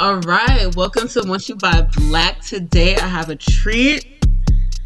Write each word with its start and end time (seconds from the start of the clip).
All 0.00 0.20
right, 0.20 0.72
welcome 0.76 1.08
to 1.08 1.24
Once 1.26 1.48
You 1.48 1.56
Buy 1.56 1.82
Black. 1.96 2.40
Today 2.40 2.94
I 2.94 3.08
have 3.08 3.30
a 3.30 3.34
treat, 3.34 4.06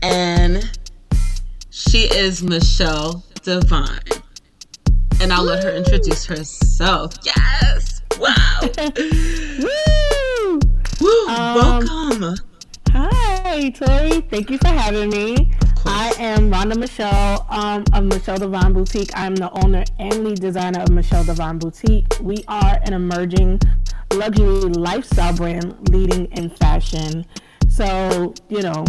and 0.01 0.79
she 1.69 2.05
is 2.05 2.43
Michelle 2.43 3.23
Divine. 3.43 4.01
And 5.21 5.31
I'll 5.31 5.43
let 5.43 5.65
her 5.65 5.71
introduce 5.71 6.25
herself. 6.25 7.13
Yes! 7.25 8.01
Wow! 8.19 8.61
Woo! 9.59 10.61
Woo! 11.03 11.27
Um, 11.29 11.55
welcome! 11.57 12.37
Hi, 12.93 13.69
Tori. 13.69 14.23
Thank 14.23 14.49
you 14.49 14.57
for 14.57 14.69
having 14.69 15.11
me. 15.11 15.53
I 15.85 16.15
am 16.19 16.51
Rhonda 16.51 16.77
Michelle 16.77 17.47
um, 17.51 17.85
of 17.93 18.05
Michelle 18.05 18.39
Divine 18.39 18.73
Boutique. 18.73 19.11
I'm 19.15 19.35
the 19.35 19.51
owner 19.63 19.85
and 19.99 20.25
lead 20.25 20.41
designer 20.41 20.81
of 20.81 20.89
Michelle 20.89 21.25
Divine 21.25 21.59
Boutique. 21.59 22.07
We 22.23 22.45
are 22.49 22.79
an 22.85 22.95
emerging 22.95 23.61
luxury 24.15 24.71
lifestyle 24.71 25.35
brand 25.35 25.89
leading 25.91 26.27
in 26.33 26.51
fashion. 26.51 27.25
So, 27.69 28.35
you 28.49 28.63
know, 28.63 28.85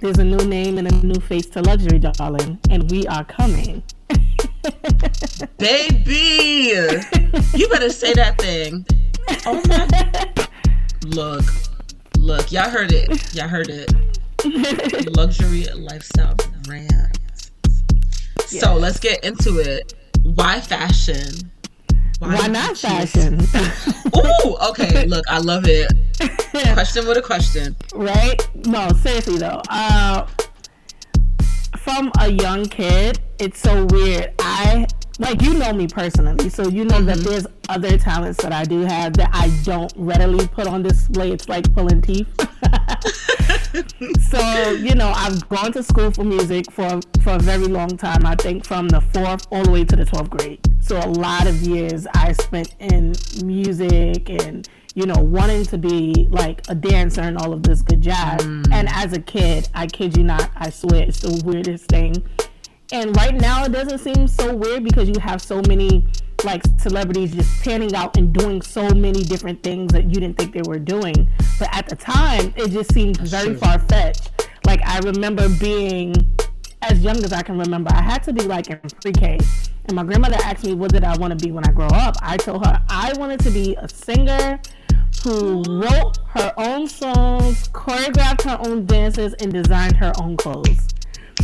there's 0.00 0.18
a 0.18 0.24
new 0.24 0.44
name 0.46 0.78
and 0.78 0.90
a 0.90 1.06
new 1.06 1.20
face 1.20 1.46
to 1.50 1.60
luxury, 1.62 1.98
darling, 1.98 2.58
and 2.70 2.90
we 2.90 3.06
are 3.06 3.24
coming. 3.24 3.82
Baby! 5.58 6.72
You 7.54 7.68
better 7.68 7.90
say 7.90 8.14
that 8.14 8.38
thing. 8.38 8.86
Oh 9.46 9.60
my. 9.68 9.86
Look, 11.04 11.44
look, 12.16 12.50
y'all 12.52 12.70
heard 12.70 12.92
it. 12.92 13.34
Y'all 13.34 13.48
heard 13.48 13.68
it. 13.68 13.92
Luxury 15.16 15.66
lifestyle 15.74 16.36
brand. 16.62 17.18
So 18.46 18.74
let's 18.74 18.98
get 18.98 19.22
into 19.24 19.58
it. 19.58 19.94
Why 20.22 20.60
fashion? 20.60 21.49
Why 22.20 22.36
did 22.42 22.52
not 22.52 22.76
fashion? 22.76 23.40
Ooh, 24.16 24.56
okay. 24.68 25.06
Look, 25.06 25.24
I 25.28 25.38
love 25.38 25.64
it. 25.66 25.90
Question 26.74 27.06
with 27.08 27.16
a 27.16 27.22
question. 27.22 27.74
right? 27.94 28.36
No, 28.66 28.88
seriously 29.02 29.38
though. 29.38 29.62
Uh, 29.70 30.26
from 31.78 32.12
a 32.20 32.28
young 32.30 32.66
kid, 32.66 33.20
it's 33.38 33.58
so 33.60 33.86
weird. 33.86 34.34
I 34.38 34.86
like 35.18 35.40
you 35.40 35.54
know 35.54 35.72
me 35.72 35.86
personally, 35.88 36.50
so 36.50 36.68
you 36.68 36.84
know 36.84 37.00
that 37.00 37.18
there's 37.18 37.46
other 37.70 37.96
talents 37.96 38.42
that 38.42 38.52
I 38.52 38.64
do 38.64 38.80
have 38.80 39.14
that 39.14 39.30
I 39.32 39.48
don't 39.64 39.92
readily 39.96 40.46
put 40.48 40.66
on 40.66 40.82
display. 40.82 41.32
It's 41.32 41.48
like 41.48 41.72
pulling 41.74 42.02
teeth. 42.02 42.28
so 44.20 44.70
you 44.72 44.94
know, 44.94 45.12
I've 45.14 45.48
gone 45.48 45.72
to 45.72 45.82
school 45.82 46.10
for 46.10 46.24
music 46.24 46.70
for 46.70 47.00
for 47.22 47.34
a 47.34 47.38
very 47.38 47.66
long 47.66 47.96
time. 47.96 48.26
I 48.26 48.34
think 48.36 48.64
from 48.64 48.88
the 48.88 49.00
fourth 49.00 49.46
all 49.50 49.64
the 49.64 49.70
way 49.70 49.84
to 49.84 49.96
the 49.96 50.04
twelfth 50.04 50.30
grade. 50.30 50.60
So 50.80 50.98
a 50.98 51.06
lot 51.06 51.46
of 51.46 51.62
years 51.62 52.06
I 52.14 52.32
spent 52.32 52.74
in 52.78 53.14
music 53.44 54.28
and 54.28 54.68
you 54.94 55.06
know 55.06 55.18
wanting 55.18 55.64
to 55.66 55.78
be 55.78 56.26
like 56.30 56.62
a 56.68 56.74
dancer 56.74 57.20
and 57.20 57.38
all 57.38 57.52
of 57.52 57.62
this 57.62 57.82
good 57.82 58.00
jazz. 58.00 58.40
Mm. 58.40 58.72
And 58.72 58.88
as 58.90 59.12
a 59.12 59.20
kid, 59.20 59.68
I 59.74 59.86
kid 59.86 60.16
you 60.16 60.24
not, 60.24 60.50
I 60.56 60.70
swear 60.70 61.04
it's 61.04 61.20
the 61.20 61.42
weirdest 61.44 61.86
thing. 61.86 62.22
And 62.92 63.16
right 63.16 63.34
now 63.34 63.64
it 63.64 63.72
doesn't 63.72 63.98
seem 63.98 64.26
so 64.26 64.54
weird 64.54 64.82
because 64.82 65.08
you 65.08 65.20
have 65.20 65.40
so 65.40 65.62
many 65.68 66.04
like 66.44 66.62
celebrities 66.78 67.34
just 67.34 67.62
panning 67.62 67.94
out 67.94 68.16
and 68.16 68.32
doing 68.32 68.62
so 68.62 68.88
many 68.90 69.22
different 69.22 69.62
things 69.62 69.92
that 69.92 70.04
you 70.04 70.14
didn't 70.14 70.38
think 70.38 70.52
they 70.52 70.62
were 70.62 70.78
doing. 70.78 71.28
But 71.58 71.74
at 71.74 71.88
the 71.88 71.96
time, 71.96 72.52
it 72.56 72.70
just 72.70 72.92
seemed 72.92 73.18
very 73.18 73.54
far 73.54 73.78
fetched. 73.78 74.30
Like 74.66 74.80
I 74.86 74.98
remember 75.00 75.48
being 75.58 76.14
as 76.82 77.00
young 77.00 77.22
as 77.24 77.32
I 77.32 77.42
can 77.42 77.58
remember, 77.58 77.90
I 77.92 78.02
had 78.02 78.22
to 78.24 78.32
be 78.32 78.42
like 78.42 78.70
in 78.70 78.78
pre-K. 78.78 79.38
And 79.86 79.96
my 79.96 80.04
grandmother 80.04 80.36
asked 80.44 80.64
me 80.64 80.74
what 80.74 80.92
did 80.92 81.04
I 81.04 81.16
want 81.18 81.38
to 81.38 81.46
be 81.46 81.52
when 81.52 81.64
I 81.64 81.72
grow 81.72 81.88
up. 81.88 82.16
I 82.22 82.36
told 82.36 82.64
her 82.64 82.82
I 82.88 83.12
wanted 83.18 83.40
to 83.40 83.50
be 83.50 83.76
a 83.76 83.88
singer 83.88 84.60
who 85.22 85.62
wrote 85.68 86.18
her 86.28 86.52
own 86.56 86.86
songs, 86.86 87.68
choreographed 87.68 88.42
her 88.42 88.58
own 88.66 88.86
dances, 88.86 89.34
and 89.34 89.52
designed 89.52 89.96
her 89.96 90.12
own 90.20 90.36
clothes. 90.36 90.88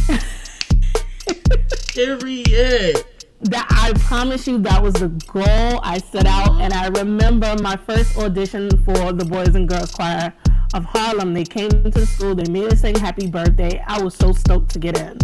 Period. 1.94 3.04
That 3.42 3.66
I 3.70 3.92
promise 4.00 4.46
you 4.46 4.58
that 4.58 4.82
was 4.82 4.94
the 4.94 5.08
goal 5.08 5.80
I 5.82 5.98
set 5.98 6.26
out 6.26 6.60
and 6.60 6.72
I 6.72 6.88
remember 6.88 7.54
my 7.62 7.76
first 7.76 8.16
audition 8.16 8.70
for 8.84 9.12
the 9.12 9.24
Boys 9.24 9.54
and 9.54 9.68
Girls 9.68 9.92
Choir 9.92 10.32
of 10.74 10.84
Harlem. 10.84 11.34
They 11.34 11.44
came 11.44 11.70
to 11.70 11.90
the 11.90 12.06
school, 12.06 12.34
they 12.34 12.50
made 12.50 12.72
us 12.72 12.80
sing 12.80 12.96
happy 12.96 13.26
birthday. 13.26 13.82
I 13.86 14.02
was 14.02 14.14
so 14.14 14.32
stoked 14.32 14.70
to 14.72 14.78
get 14.78 14.98
in. 14.98 15.18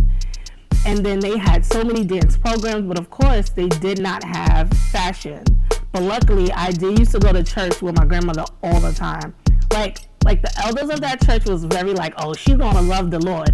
And 0.84 1.05
then 1.05 1.21
they 1.21 1.39
had 1.39 1.65
so 1.65 1.84
many 1.84 2.05
dance 2.05 2.37
programs, 2.37 2.87
but 2.87 2.99
of 2.99 3.09
course 3.09 3.51
they 3.51 3.69
did 3.69 3.99
not 3.99 4.22
have 4.25 4.69
fashion. 4.91 5.45
But 5.93 6.03
luckily 6.03 6.53
I 6.53 6.71
did 6.71 6.99
used 6.99 7.12
to 7.12 7.19
go 7.19 7.33
to 7.33 7.43
church 7.43 7.81
with 7.81 7.97
my 7.97 8.05
grandmother 8.05 8.45
all 8.62 8.81
the 8.81 8.93
time. 8.93 9.34
Like 9.72 10.01
like 10.25 10.43
the 10.43 10.53
elders 10.65 10.91
of 10.91 11.01
that 11.01 11.25
church 11.25 11.47
was 11.47 11.65
very 11.65 11.95
like, 11.95 12.15
oh, 12.19 12.34
she's 12.34 12.56
gonna 12.56 12.83
love 12.83 13.11
the 13.11 13.19
Lord. 13.19 13.51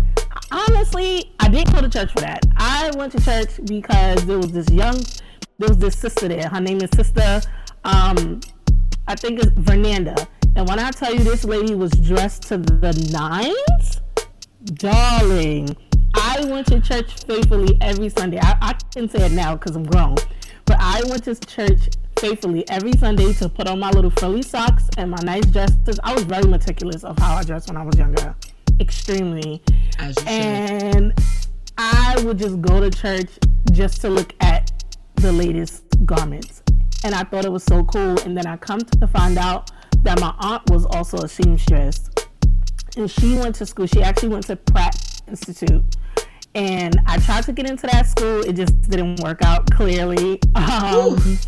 Honestly, 0.51 1.33
I 1.41 1.49
didn't 1.49 1.75
go 1.75 1.81
to 1.81 1.89
church 1.89 2.13
for 2.13 2.21
that. 2.21 2.45
I 2.57 2.91
went 2.97 3.13
to 3.13 3.25
church 3.25 3.61
because 3.65 4.25
there 4.27 4.39
was 4.39 4.53
this 4.53 4.69
young, 4.71 5.01
there 5.59 5.69
was 5.69 5.79
this 5.79 5.99
sister 5.99 6.29
there. 6.29 6.49
Her 6.49 6.61
name 6.61 6.81
is 6.81 6.91
Sister, 6.95 7.41
um, 7.85 8.41
I 9.07 9.15
think 9.15 9.41
it's 9.41 9.51
Fernanda. 9.69 10.15
And 10.57 10.69
when 10.69 10.79
I 10.79 10.91
tell 10.91 11.15
you 11.15 11.25
this 11.25 11.45
lady 11.45 11.75
was 11.75 11.91
dressed 11.93 12.43
to 12.45 12.59
the 12.59 12.93
nines, 13.13 14.01
darling, 14.75 15.77
I 16.15 16.45
went 16.45 16.67
to 16.69 16.81
church 16.81 17.25
faithfully 17.27 17.79
every 17.81 18.09
Sunday. 18.09 18.39
I, 18.41 18.57
I 18.61 18.75
can 18.93 19.09
say 19.09 19.27
it 19.27 19.33
now 19.33 19.57
because 19.57 19.77
I'm 19.77 19.85
grown, 19.85 20.17
but 20.65 20.77
I 20.79 21.03
went 21.09 21.25
to 21.25 21.35
church 21.35 21.89
faithfully 22.19 22.69
every 22.69 22.93
Sunday 22.97 23.33
to 23.35 23.49
put 23.49 23.69
on 23.69 23.79
my 23.79 23.91
little 23.91 24.11
frilly 24.11 24.43
socks 24.43 24.89
and 24.97 25.11
my 25.11 25.19
nice 25.23 25.47
dresses. 25.47 26.01
I 26.03 26.15
was 26.15 26.25
very 26.25 26.47
meticulous 26.47 27.05
of 27.05 27.19
how 27.19 27.37
I 27.37 27.45
dressed 27.45 27.69
when 27.69 27.77
I 27.77 27.85
was 27.85 27.97
younger, 27.97 28.35
extremely. 28.81 29.63
As 29.99 30.17
you 30.17 30.23
should. 30.23 30.29
And 30.29 31.15
I 31.77 32.23
would 32.25 32.39
just 32.39 32.61
go 32.61 32.81
to 32.81 32.91
church 32.91 33.31
just 33.73 34.01
to 34.03 34.09
look 34.09 34.35
at 34.41 34.71
the 35.17 35.33
latest 35.33 35.85
garments. 36.05 36.63
And 37.05 37.15
I 37.15 37.23
thought 37.23 37.45
it 37.45 37.53
was 37.53 37.65
so 37.65 37.85
cool. 37.85 38.19
And 38.21 38.37
then 38.37 38.47
I 38.47 38.57
come 38.57 38.81
to 38.81 39.07
find 39.07 39.39
out 39.39 39.71
that 40.03 40.21
my 40.21 40.35
aunt 40.39 40.69
was 40.71 40.85
also 40.87 41.19
a 41.19 41.29
seamstress. 41.29 42.11
And 42.97 43.11
she 43.11 43.37
went 43.37 43.55
to 43.57 43.67
school. 43.67 43.87
She 43.87 44.03
actually 44.03 44.31
went 44.31 44.47
to 44.47 44.57
Pratt 44.57 45.23
Institute. 45.29 45.85
And 46.55 46.99
I 47.07 47.19
tried 47.19 47.45
to 47.45 47.53
get 47.53 47.69
into 47.71 47.87
that 47.87 48.07
school. 48.07 48.41
It 48.41 48.55
just 48.55 48.91
didn't 48.91 49.21
work 49.21 49.43
out 49.43 49.71
clearly. 49.71 50.41
Um, 50.57 51.39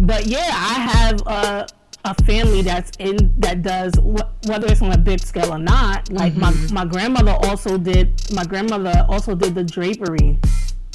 but 0.00 0.26
yeah, 0.26 0.50
I 0.50 0.74
have 0.74 1.20
a, 1.26 1.66
a 2.04 2.14
family 2.24 2.60
that's 2.62 2.90
in 2.98 3.32
that 3.40 3.62
does 3.62 3.94
wh- 3.96 4.48
whether 4.48 4.66
it's 4.66 4.82
on 4.82 4.92
a 4.92 4.98
big 4.98 5.20
scale 5.20 5.52
or 5.52 5.58
not. 5.58 6.10
Like 6.12 6.36
my, 6.36 6.52
my 6.72 6.84
grandmother 6.84 7.32
also 7.32 7.78
did. 7.78 8.12
My 8.32 8.44
grandmother 8.44 9.06
also 9.08 9.34
did 9.34 9.54
the 9.54 9.64
drapery 9.64 10.38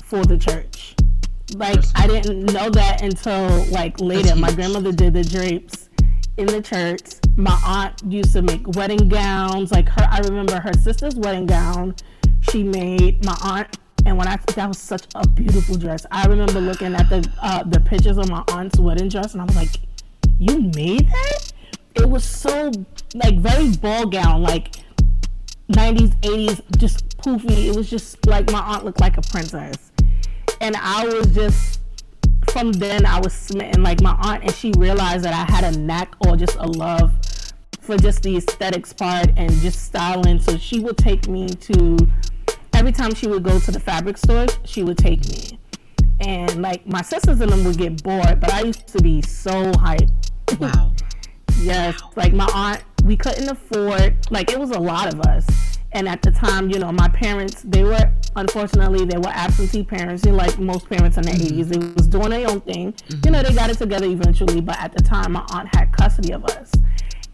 for 0.03 0.24
the 0.24 0.38
church. 0.38 0.96
Like 1.56 1.84
I 1.96 2.08
didn't 2.08 2.46
know 2.53 2.69
that 2.69 3.02
until 3.02 3.66
like 3.72 4.00
later. 4.00 4.36
My 4.36 4.52
grandmother 4.52 4.92
did 4.92 5.14
the 5.14 5.24
drapes 5.24 5.90
in 6.38 6.46
the 6.46 6.62
church. 6.62 7.16
My 7.38 7.59
aunt 7.66 8.02
used 8.08 8.34
to 8.34 8.42
make 8.44 8.68
wedding 8.75 9.09
gowns. 9.09 9.72
Like 9.72 9.90
her, 9.90 10.08
I 10.09 10.19
remember 10.19 10.59
her 10.59 10.74
sister's 10.74 11.16
wedding 11.16 11.48
gown. 11.48 11.96
She 12.52 12.64
made 12.64 13.25
my 13.25 13.38
aunt, 13.42 13.78
and 14.06 14.18
when 14.18 14.28
I 14.28 14.38
that 14.56 14.68
was 14.68 14.78
such 14.78 15.08
a 15.16 15.28
beautiful 15.28 15.75
dress. 15.75 16.06
I 16.12 16.25
remember 16.28 16.62
looking 16.62 16.94
at 16.94 17.09
the 17.09 17.28
uh, 17.42 17.64
the 17.64 17.80
pictures 17.80 18.18
of 18.18 18.30
my 18.30 18.44
aunt's 18.50 18.80
wedding 18.80 19.09
dress, 19.09 19.34
and 19.34 19.42
I 19.42 19.46
was 19.46 19.56
like, 19.56 19.75
"You 20.40 20.62
made 20.76 21.08
that?" 21.10 21.52
It 21.96 22.10
was 22.10 22.24
so 22.24 22.72
like 23.14 23.40
very 23.40 23.70
ball 23.78 24.06
gown, 24.06 24.42
like 24.42 24.78
90s, 25.70 26.16
80s, 26.22 26.62
just 26.78 27.18
poofy. 27.18 27.68
It 27.68 27.76
was 27.76 27.90
just 27.90 28.26
like 28.26 28.52
my 28.52 28.60
aunt 28.60 28.86
looked 28.86 29.02
like 29.02 29.18
a 29.18 29.22
princess, 29.22 29.92
and 30.62 30.76
I 30.78 31.06
was 31.06 31.28
just 31.28 31.82
from 32.52 32.72
then 32.72 33.06
I 33.06 33.20
was 33.20 33.34
smitten 33.34 33.84
like 33.84 34.02
my 34.02 34.16
aunt, 34.20 34.44
and 34.44 34.54
she 34.54 34.72
realized 34.78 35.24
that 35.26 35.34
I 35.34 35.52
had 35.52 35.75
a 35.75 35.78
knack 35.78 36.16
or 36.25 36.36
just 36.36 36.56
a 36.56 36.66
love 36.66 37.12
for 37.81 37.98
just 37.98 38.24
the 38.24 38.38
aesthetics 38.38 38.94
part 38.94 39.31
and 39.36 39.52
just 39.62 39.86
styling. 39.86 40.40
So 40.40 40.58
she 40.58 40.80
would 40.80 40.98
take 40.98 41.28
me 41.28 41.48
to 41.50 41.98
every 42.74 42.92
time 42.92 43.13
she 43.13 43.28
would 43.28 43.44
go 43.44 43.60
to 43.60 43.72
the 43.72 43.80
fabric 43.80 44.18
stores, 44.18 44.58
she 44.63 44.84
would 44.84 44.98
take 44.98 45.28
me. 45.28 45.60
And 46.22 46.62
like 46.62 46.86
my 46.86 47.02
sisters 47.02 47.42
and 47.42 47.52
them 47.52 47.63
would 47.63 47.78
get 47.78 48.04
bored, 48.04 48.40
but 48.40 48.54
I 48.54 48.62
used 48.62 48.88
to 48.90 49.02
be 49.02 49.22
so 49.22 49.72
hyped. 49.74 50.29
Wow. 50.57 50.94
Yes, 51.62 52.00
like 52.16 52.34
my 52.34 52.50
aunt, 52.54 52.84
we 53.04 53.18
couldn't 53.18 53.50
afford, 53.50 54.16
like 54.31 54.51
it 54.51 54.60
was 54.60 54.72
a 54.72 54.80
lot 54.80 55.13
of 55.13 55.19
us. 55.22 55.46
And 55.92 56.07
at 56.07 56.22
the 56.22 56.31
time, 56.31 56.69
you 56.69 56.80
know, 56.80 56.92
my 56.92 57.10
parents, 57.10 57.63
they 57.63 57.84
were, 57.84 58.13
unfortunately, 58.36 59.06
they 59.06 59.18
were 59.18 59.30
absentee 59.30 59.84
parents, 59.84 60.24
know, 60.24 60.36
like 60.36 60.60
most 60.60 60.88
parents 60.88 61.18
in 61.18 61.24
the 61.24 61.31
mm-hmm. 61.31 61.60
80s. 61.60 61.68
They 61.68 61.94
was 61.96 62.07
doing 62.07 62.30
their 62.30 62.48
own 62.48 62.62
thing. 62.62 62.94
You 63.25 63.31
know, 63.31 63.42
they 63.42 63.54
got 63.54 63.69
it 63.69 63.78
together 63.78 64.06
eventually, 64.06 64.62
but 64.62 64.80
at 64.80 64.96
the 64.96 65.04
time, 65.04 65.34
my 65.34 65.46
aunt 65.51 65.75
had 65.75 65.92
custody 65.92 66.31
of 66.31 66.46
us. 66.46 66.72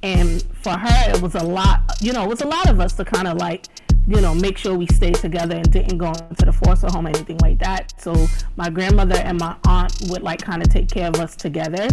And 0.01 0.41
for 0.61 0.71
her, 0.71 1.11
it 1.15 1.21
was 1.21 1.35
a 1.35 1.43
lot, 1.43 1.81
you 1.99 2.13
know, 2.13 2.23
it 2.23 2.29
was 2.29 2.41
a 2.41 2.47
lot 2.47 2.69
of 2.69 2.79
us 2.79 2.93
to 2.93 3.05
kind 3.05 3.27
of 3.27 3.37
like, 3.37 3.65
you 4.07 4.21
know, 4.21 4.33
make 4.33 4.57
sure 4.57 4.75
we 4.75 4.87
stayed 4.87 5.15
together 5.15 5.55
and 5.55 5.71
didn't 5.71 5.97
go 5.97 6.09
into 6.09 6.45
the 6.45 6.53
foster 6.53 6.87
home 6.87 7.07
or 7.07 7.09
anything 7.09 7.37
like 7.39 7.59
that. 7.59 7.93
So 7.99 8.27
my 8.55 8.69
grandmother 8.69 9.15
and 9.15 9.37
my 9.39 9.55
aunt 9.67 9.93
would 10.09 10.21
like 10.21 10.41
kind 10.41 10.61
of 10.61 10.69
take 10.69 10.89
care 10.89 11.07
of 11.07 11.15
us 11.15 11.35
together 11.35 11.89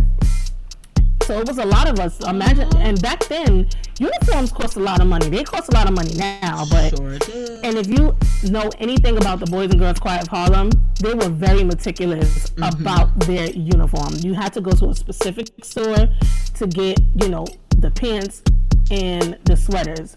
So 1.27 1.39
it 1.39 1.47
was 1.47 1.59
a 1.59 1.65
lot 1.65 1.89
of 1.89 2.01
us. 2.01 2.19
Imagine, 2.27 2.69
and 2.79 3.01
back 3.01 3.25
then, 3.29 3.69
uniforms 4.01 4.51
cost 4.51 4.77
a 4.77 4.81
lot 4.81 5.01
of 5.01 5.07
money. 5.07 5.29
They 5.29 5.45
cost 5.45 5.69
a 5.69 5.73
lot 5.73 5.89
of 5.89 5.95
money 5.95 6.15
now, 6.15 6.65
but 6.69 6.97
Sure 6.97 7.19
did. 7.19 7.65
and 7.65 7.79
if 7.79 7.87
you 7.87 8.17
know 8.51 8.69
anything 8.81 9.17
about 9.17 9.39
the 9.39 9.47
Boys 9.47 9.71
and 9.71 9.79
Girls 9.79 10.01
Choir 10.01 10.19
of 10.21 10.27
Harlem, 10.27 10.71
they 11.01 11.15
were 11.15 11.29
very 11.29 11.63
meticulous 11.63 12.51
mm-hmm. 12.51 12.83
about 12.83 13.17
their 13.21 13.51
uniform. 13.51 14.15
You 14.19 14.35
had 14.35 14.53
to 14.55 14.61
go 14.61 14.73
to 14.73 14.89
a 14.89 14.95
specific 14.97 15.49
store 15.63 16.09
to 16.57 16.67
get, 16.67 16.99
you 17.23 17.29
know, 17.29 17.47
the 17.79 17.93
pants 17.93 18.43
and 18.91 19.39
the 19.45 19.57
sweaters. 19.57 20.17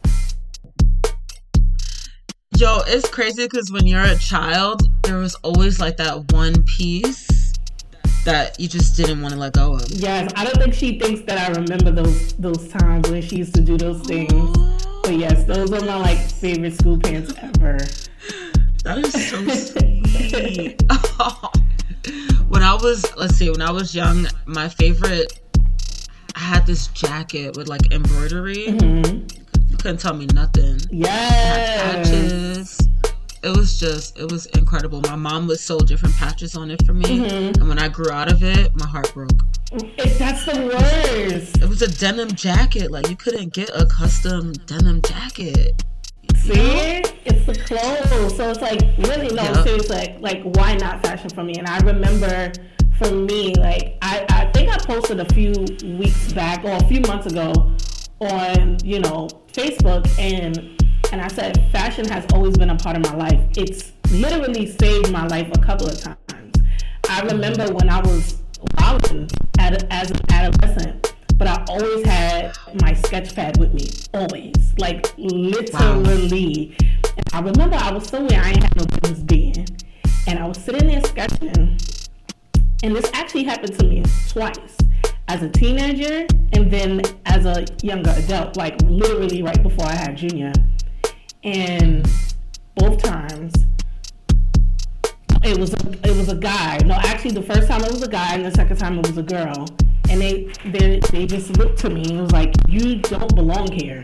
Yo, 2.57 2.79
it's 2.87 3.07
crazy 3.09 3.45
because 3.45 3.71
when 3.71 3.85
you're 3.85 4.01
a 4.01 4.17
child, 4.17 4.81
there 5.03 5.17
was 5.17 5.35
always 5.43 5.79
like 5.79 5.97
that 5.97 6.31
one 6.31 6.63
piece 6.77 7.44
that 8.25 8.59
you 8.59 8.67
just 8.67 8.97
didn't 8.97 9.21
want 9.21 9.33
to 9.33 9.39
let 9.39 9.53
go 9.53 9.75
of. 9.75 9.89
Yes, 9.89 10.31
I 10.35 10.43
don't 10.43 10.57
think 10.57 10.73
she 10.73 10.99
thinks 10.99 11.21
that 11.21 11.37
I 11.37 11.53
remember 11.53 11.91
those 11.91 12.33
those 12.33 12.67
times 12.67 13.09
when 13.09 13.21
she 13.21 13.37
used 13.37 13.55
to 13.55 13.61
do 13.61 13.77
those 13.77 14.01
things. 14.01 14.57
But 15.03 15.13
yes, 15.13 15.45
those 15.45 15.71
are 15.71 15.85
my 15.85 15.95
like 15.95 16.17
favorite 16.17 16.73
school 16.73 16.99
pants 16.99 17.33
ever. 17.41 17.77
That 18.83 18.97
is 18.99 19.13
so 19.13 19.37
sweet. 19.49 20.81
when 22.49 22.61
I 22.61 22.75
was, 22.75 23.05
let's 23.15 23.35
see, 23.35 23.49
when 23.49 23.61
I 23.61 23.71
was 23.71 23.95
young, 23.95 24.27
my 24.45 24.69
favorite, 24.69 25.39
I 26.35 26.39
had 26.39 26.67
this 26.67 26.87
jacket 26.87 27.55
with 27.55 27.67
like 27.67 27.91
embroidery. 27.91 28.67
Mm-hmm. 28.67 29.69
You 29.69 29.77
couldn't 29.77 29.99
tell 29.99 30.13
me 30.13 30.27
nothing. 30.27 30.79
Yes. 30.91 31.81
Patches. 31.81 32.84
It 33.45 33.55
was 33.55 33.79
just, 33.79 34.17
it 34.17 34.31
was 34.31 34.47
incredible. 34.47 35.01
My 35.01 35.15
mom 35.15 35.45
would 35.45 35.59
sew 35.59 35.77
different 35.77 36.15
patches 36.15 36.55
on 36.55 36.71
it 36.71 36.83
for 36.83 36.93
me. 36.93 37.05
Mm-hmm. 37.05 37.61
And 37.61 37.69
when 37.69 37.77
I 37.77 37.87
grew 37.89 38.09
out 38.09 38.31
of 38.31 38.41
it, 38.41 38.75
my 38.75 38.87
heart 38.87 39.13
broke. 39.13 39.29
It, 39.71 39.95
that's 40.17 40.45
the 40.45 40.65
worst. 40.65 41.61
It 41.61 41.69
was 41.69 41.83
a 41.83 41.87
denim 41.87 42.29
jacket. 42.29 42.89
Like, 42.89 43.07
you 43.07 43.15
couldn't 43.15 43.53
get 43.53 43.69
a 43.69 43.85
custom 43.85 44.51
denim 44.65 44.99
jacket. 45.03 45.83
See, 46.37 47.03
it's 47.23 47.45
the 47.45 47.53
clothes. 47.67 48.35
So 48.35 48.49
it's 48.49 48.61
like 48.61 48.81
really 49.07 49.27
no, 49.33 49.43
Yeah. 49.43 49.63
seriously, 49.63 49.95
like, 49.95 50.21
like 50.21 50.55
why 50.57 50.75
not 50.77 51.03
fashion 51.03 51.29
for 51.29 51.43
me? 51.43 51.53
And 51.59 51.67
I 51.67 51.77
remember 51.81 52.51
for 52.97 53.11
me, 53.11 53.53
like 53.55 53.97
I, 54.01 54.25
I 54.29 54.51
think 54.53 54.69
I 54.71 54.77
posted 54.77 55.19
a 55.19 55.33
few 55.35 55.51
weeks 55.99 56.33
back 56.33 56.63
or 56.63 56.71
a 56.71 56.87
few 56.87 57.01
months 57.01 57.27
ago 57.27 57.53
on 58.21 58.77
you 58.83 58.99
know 58.99 59.27
Facebook 59.51 60.07
and 60.17 60.74
and 61.15 61.23
I 61.23 61.29
said 61.29 61.71
fashion 61.71 62.05
has 62.09 62.25
always 62.33 62.57
been 62.57 62.71
a 62.71 62.75
part 62.75 62.97
of 62.97 63.03
my 63.03 63.15
life. 63.15 63.39
It's 63.55 63.93
literally 64.11 64.67
saved 64.67 65.13
my 65.13 65.25
life 65.27 65.49
a 65.55 65.59
couple 65.61 65.87
of 65.87 65.97
times. 65.97 66.53
I 67.09 67.21
remember 67.21 67.73
when 67.73 67.89
I 67.89 68.01
was 68.01 68.41
wilding 68.77 69.29
as 69.57 70.11
an 70.11 70.19
adolescent, 70.29 71.15
but 71.37 71.47
I 71.47 71.63
always 71.69 72.05
had 72.05 72.57
my 72.81 72.93
sketch 72.95 73.33
pad 73.33 73.55
with 73.57 73.73
me, 73.73 73.91
always, 74.13 74.73
like 74.77 75.17
literally. 75.17 76.75
And 76.81 77.25
I 77.31 77.39
remember 77.39 77.77
I 77.77 77.93
was 77.93 78.09
somewhere 78.09 78.41
I 78.43 78.49
ain't 78.49 78.63
had 78.63 78.75
no 78.75 78.83
business 78.83 79.23
being, 79.23 79.67
and 80.27 80.37
I 80.37 80.45
was 80.45 80.57
sitting 80.57 80.85
there 80.85 81.01
sketching, 81.01 81.79
and 82.83 82.93
this 82.93 83.09
actually 83.13 83.45
happened 83.45 83.79
to 83.79 83.85
me 83.85 84.03
twice. 84.27 84.75
As 85.29 85.41
a 85.43 85.49
teenager, 85.49 86.27
and 86.51 86.69
then 86.69 87.01
as 87.25 87.45
a 87.45 87.65
younger 87.81 88.13
adult, 88.17 88.57
like 88.57 88.75
literally 88.81 89.41
right 89.43 89.63
before 89.63 89.85
I 89.85 89.95
had 89.95 90.17
junior. 90.17 90.51
And 91.45 92.09
both 92.75 93.03
times, 93.03 93.53
it 95.43 95.59
was 95.59 95.75
a, 95.75 95.91
it 96.03 96.17
was 96.17 96.29
a 96.29 96.35
guy. 96.35 96.79
No, 96.85 96.95
actually, 96.95 97.31
the 97.33 97.43
first 97.43 97.67
time 97.67 97.83
it 97.83 97.91
was 97.91 98.01
a 98.01 98.09
guy, 98.09 98.33
and 98.33 98.43
the 98.43 98.51
second 98.51 98.77
time 98.77 98.97
it 98.97 99.07
was 99.07 99.15
a 99.15 99.23
girl. 99.23 99.67
And 100.09 100.19
they 100.19 100.51
they 100.65 100.99
they 101.11 101.27
just 101.27 101.55
looked 101.57 101.77
to 101.79 101.89
me 101.91 102.03
and 102.09 102.19
was 102.19 102.31
like, 102.31 102.55
"You 102.67 102.95
don't 102.95 103.33
belong 103.35 103.71
here." 103.71 104.01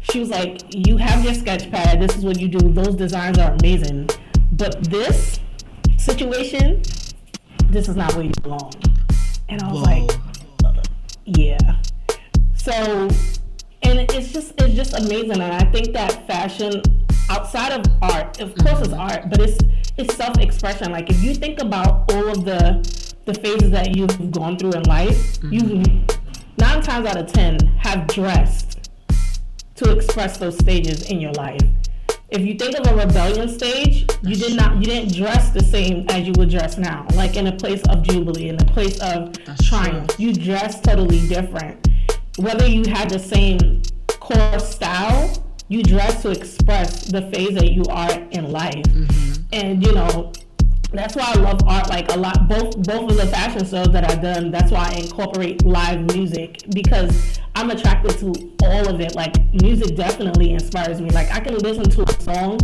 She 0.00 0.18
was 0.18 0.30
like, 0.30 0.62
"You 0.70 0.96
have 0.96 1.24
your 1.24 1.34
sketch 1.34 1.70
pad. 1.70 2.00
This 2.00 2.16
is 2.16 2.24
what 2.24 2.40
you 2.40 2.48
do. 2.48 2.72
Those 2.72 2.96
designs 2.96 3.38
are 3.38 3.52
amazing, 3.52 4.08
but 4.52 4.82
this 4.90 5.38
situation, 5.96 6.82
this 7.68 7.88
is 7.88 7.94
not 7.94 8.14
where 8.14 8.24
you 8.24 8.32
belong." 8.42 8.72
And 9.48 9.62
I 9.62 9.72
was 9.72 9.80
Whoa. 9.82 10.06
like, 10.64 10.86
yeah. 11.24 11.76
So, 12.56 13.08
and 13.90 14.10
it's 14.12 14.32
just 14.32 14.54
it's 14.58 14.74
just 14.74 14.94
amazing, 14.94 15.32
and 15.32 15.42
I 15.42 15.64
think 15.72 15.92
that 15.92 16.26
fashion 16.26 16.82
outside 17.28 17.72
of 17.72 17.84
art, 18.02 18.40
of 18.40 18.54
course, 18.56 18.80
it's 18.80 18.92
art, 18.92 19.28
but 19.28 19.40
it's 19.40 19.58
it's 19.96 20.14
self-expression. 20.14 20.92
Like 20.92 21.10
if 21.10 21.22
you 21.22 21.34
think 21.34 21.60
about 21.60 22.10
all 22.12 22.28
of 22.28 22.44
the 22.44 22.62
the 23.24 23.34
phases 23.34 23.70
that 23.70 23.96
you've 23.96 24.30
gone 24.30 24.56
through 24.56 24.72
in 24.72 24.82
life, 24.84 25.40
mm-hmm. 25.40 25.52
you 25.52 26.06
nine 26.58 26.82
times 26.82 27.06
out 27.06 27.16
of 27.16 27.32
ten 27.32 27.58
have 27.78 28.06
dressed 28.06 28.90
to 29.74 29.90
express 29.90 30.38
those 30.38 30.56
stages 30.58 31.10
in 31.10 31.20
your 31.20 31.32
life. 31.32 31.60
If 32.28 32.42
you 32.42 32.54
think 32.54 32.78
of 32.78 32.86
a 32.86 32.94
rebellion 32.94 33.48
stage, 33.48 34.06
you 34.22 34.36
did 34.36 34.54
not 34.54 34.76
you 34.76 34.84
didn't 34.84 35.14
dress 35.14 35.50
the 35.50 35.64
same 35.64 36.06
as 36.10 36.26
you 36.26 36.32
would 36.36 36.50
dress 36.50 36.78
now. 36.78 37.06
Like 37.14 37.36
in 37.36 37.48
a 37.48 37.56
place 37.56 37.82
of 37.88 38.02
jubilee, 38.04 38.50
in 38.50 38.54
a 38.54 38.64
place 38.66 39.00
of 39.00 39.32
That's 39.44 39.68
triumph. 39.68 40.14
You 40.18 40.32
dress 40.32 40.80
totally 40.80 41.26
different. 41.26 41.88
Whether 42.38 42.66
you 42.66 42.84
had 42.90 43.10
the 43.10 43.18
same 43.18 43.82
core 44.20 44.58
style, 44.58 45.44
you 45.68 45.82
dress 45.82 46.22
to 46.22 46.30
express 46.30 47.06
the 47.06 47.22
phase 47.30 47.54
that 47.54 47.72
you 47.72 47.84
are 47.90 48.12
in 48.30 48.50
life. 48.50 48.74
Mm-hmm. 48.74 49.42
And 49.52 49.84
you 49.84 49.92
know, 49.92 50.32
that's 50.92 51.14
why 51.14 51.32
I 51.32 51.34
love 51.34 51.60
art 51.66 51.88
like 51.88 52.10
a 52.12 52.16
lot. 52.16 52.48
Both 52.48 52.82
both 52.82 53.10
of 53.10 53.16
the 53.16 53.26
fashion 53.26 53.60
shows 53.60 53.90
that 53.92 54.10
I've 54.10 54.20
done, 54.20 54.50
that's 54.50 54.72
why 54.72 54.90
I 54.92 54.98
incorporate 54.98 55.64
live 55.64 56.00
music 56.14 56.58
because 56.72 57.38
I'm 57.54 57.70
attracted 57.70 58.18
to 58.18 58.56
all 58.64 58.88
of 58.88 59.00
it. 59.00 59.14
Like 59.14 59.36
music 59.54 59.96
definitely 59.96 60.52
inspires 60.52 61.00
me. 61.00 61.10
Like 61.10 61.30
I 61.30 61.40
can 61.40 61.56
listen 61.58 61.84
to 61.84 62.02
a 62.02 62.20
song 62.22 62.58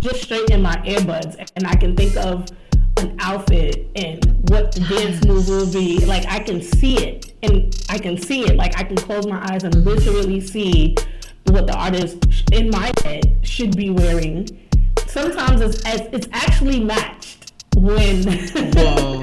just 0.00 0.22
straight 0.22 0.50
in 0.50 0.62
my 0.62 0.76
earbuds 0.78 1.50
and 1.56 1.66
I 1.66 1.74
can 1.76 1.94
think 1.94 2.16
of 2.16 2.46
an 2.98 3.16
outfit 3.20 3.90
and 3.96 4.24
what 4.50 4.72
the 4.72 4.80
dance 4.80 5.24
move 5.24 5.48
will 5.48 5.70
be. 5.70 6.04
Like 6.04 6.26
I 6.26 6.40
can 6.40 6.60
see 6.60 6.98
it 6.98 7.34
and 7.42 7.74
I 7.88 7.98
can 7.98 8.16
see 8.16 8.42
it. 8.42 8.56
Like 8.56 8.78
I 8.78 8.84
can 8.84 8.96
close 8.96 9.26
my 9.26 9.40
eyes 9.52 9.64
and 9.64 9.74
literally 9.84 10.40
see 10.40 10.96
what 11.46 11.66
the 11.66 11.74
artist 11.74 12.24
in 12.52 12.70
my 12.70 12.92
head 13.02 13.38
should 13.42 13.76
be 13.76 13.90
wearing. 13.90 14.46
Sometimes 15.06 15.60
it's 15.60 15.80
it's 15.86 16.28
actually 16.32 16.80
matched 16.80 17.52
when 17.76 18.22
Whoa. 18.74 19.22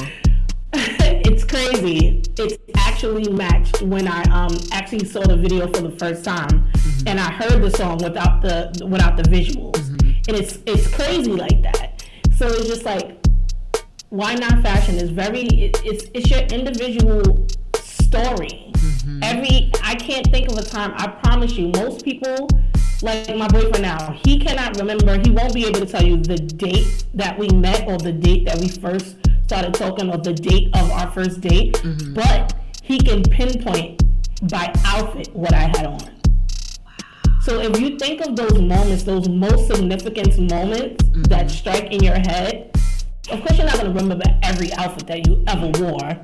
it's 0.74 1.44
crazy. 1.44 2.22
It's 2.38 2.57
actually 2.75 3.32
matched 3.32 3.82
when 3.82 4.08
I 4.08 4.24
um 4.24 4.58
actually 4.72 5.05
saw 5.05 5.22
the 5.22 5.38
video 5.38 5.67
for 5.72 5.82
the 5.82 5.91
first 5.91 6.24
time 6.24 6.72
and 7.08 7.20
I 7.20 7.32
heard 7.32 7.62
the 7.62 7.72
song 7.72 7.98
without 7.98 8.41
the 8.41 8.88
without 8.89 9.17
the 9.17 9.24
visuals. 9.24 9.89
And 10.27 10.38
it's 10.38 10.60
it's 10.65 10.88
crazy 10.94 11.32
like 11.32 11.62
that. 11.62 12.03
So 12.38 12.48
it's 12.48 12.67
just 12.67 12.84
like 12.84 13.25
why 14.15 14.34
not 14.34 14.62
fashion 14.62 14.95
is 14.95 15.10
very 15.10 15.41
it, 15.41 15.81
it's 15.84 16.05
it's 16.13 16.29
your 16.29 16.39
individual 16.57 17.22
story. 17.75 18.72
Mm-hmm. 18.72 19.19
Every 19.24 19.72
I 19.84 19.95
can't 19.95 20.25
think 20.31 20.50
of 20.50 20.57
a 20.57 20.63
time. 20.63 20.93
I 20.95 21.07
promise 21.07 21.53
you, 21.53 21.67
most 21.75 22.05
people 22.05 22.48
like 23.01 23.36
my 23.36 23.48
boyfriend 23.50 23.81
now, 23.81 24.13
he 24.25 24.39
cannot 24.39 24.77
remember. 24.77 25.19
He 25.19 25.31
won't 25.31 25.53
be 25.53 25.65
able 25.65 25.81
to 25.81 25.86
tell 25.86 26.03
you 26.03 26.15
the 26.17 26.38
date 26.38 27.05
that 27.13 27.38
we 27.38 27.50
met 27.50 27.88
or 27.88 27.98
the 27.98 28.13
date 28.13 28.45
that 28.45 28.57
we 28.57 28.69
first 28.69 29.17
started 29.43 29.74
talking 29.74 30.10
or 30.10 30.17
the 30.17 30.34
date 30.34 30.69
of 30.75 30.89
our 30.91 31.12
first 31.12 31.41
date. 31.41 31.74
Mm-hmm. 31.74 32.13
But 32.13 32.53
he 32.84 32.98
can 33.00 33.22
pinpoint 33.22 34.01
by 34.50 34.74
outfit 34.86 35.36
what 35.36 35.53
I 35.53 35.67
had 35.75 35.88
on. 35.88 36.12
So 37.41 37.60
if 37.60 37.79
you 37.79 38.00
think 38.00 38.22
of 38.22 38.36
those 38.36 38.60
moments, 38.60 39.03
those 39.03 39.27
most 39.27 39.67
significant 39.67 40.39
moments 40.50 41.03
that 41.27 41.48
mm-hmm. 41.48 41.48
strike 41.50 41.91
in 41.91 42.01
your 42.01 42.15
head, 42.15 42.75
of 43.32 43.39
course 43.41 43.58
you're 43.58 43.65
not 43.65 43.75
going 43.75 43.94
to 43.94 44.01
remember 44.01 44.24
every 44.44 44.72
outfit 44.74 45.08
that 45.08 45.27
you 45.27 45.44
ever 45.48 45.72
wore, 45.79 46.20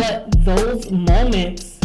but 0.00 0.44
those 0.44 0.90
moments 0.90 1.78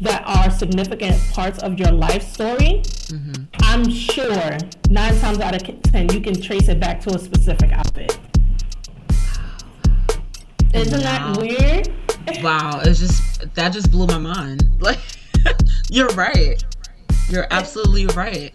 that 0.00 0.22
are 0.26 0.50
significant 0.50 1.20
parts 1.32 1.62
of 1.62 1.78
your 1.78 1.92
life 1.92 2.22
story, 2.22 2.82
mm-hmm. 2.82 3.44
I'm 3.60 3.88
sure 3.90 4.56
nine 4.88 5.18
times 5.20 5.40
out 5.40 5.54
of 5.54 5.82
ten 5.82 6.08
you 6.10 6.20
can 6.20 6.40
trace 6.40 6.68
it 6.68 6.80
back 6.80 7.00
to 7.02 7.14
a 7.14 7.18
specific 7.18 7.70
outfit. 7.72 8.18
Isn't 10.72 11.00
that 11.00 11.36
weird? 11.36 11.92
Wow, 12.42 12.80
it's 12.82 13.00
just 13.00 13.54
that 13.54 13.72
just 13.72 13.90
blew 13.90 14.06
my 14.06 14.18
mind. 14.18 14.66
Like 14.80 14.98
you're 15.90 16.08
right. 16.08 16.62
You're 17.28 17.46
absolutely 17.50 18.06
right. 18.06 18.52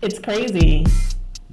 It's 0.00 0.18
crazy. 0.18 0.86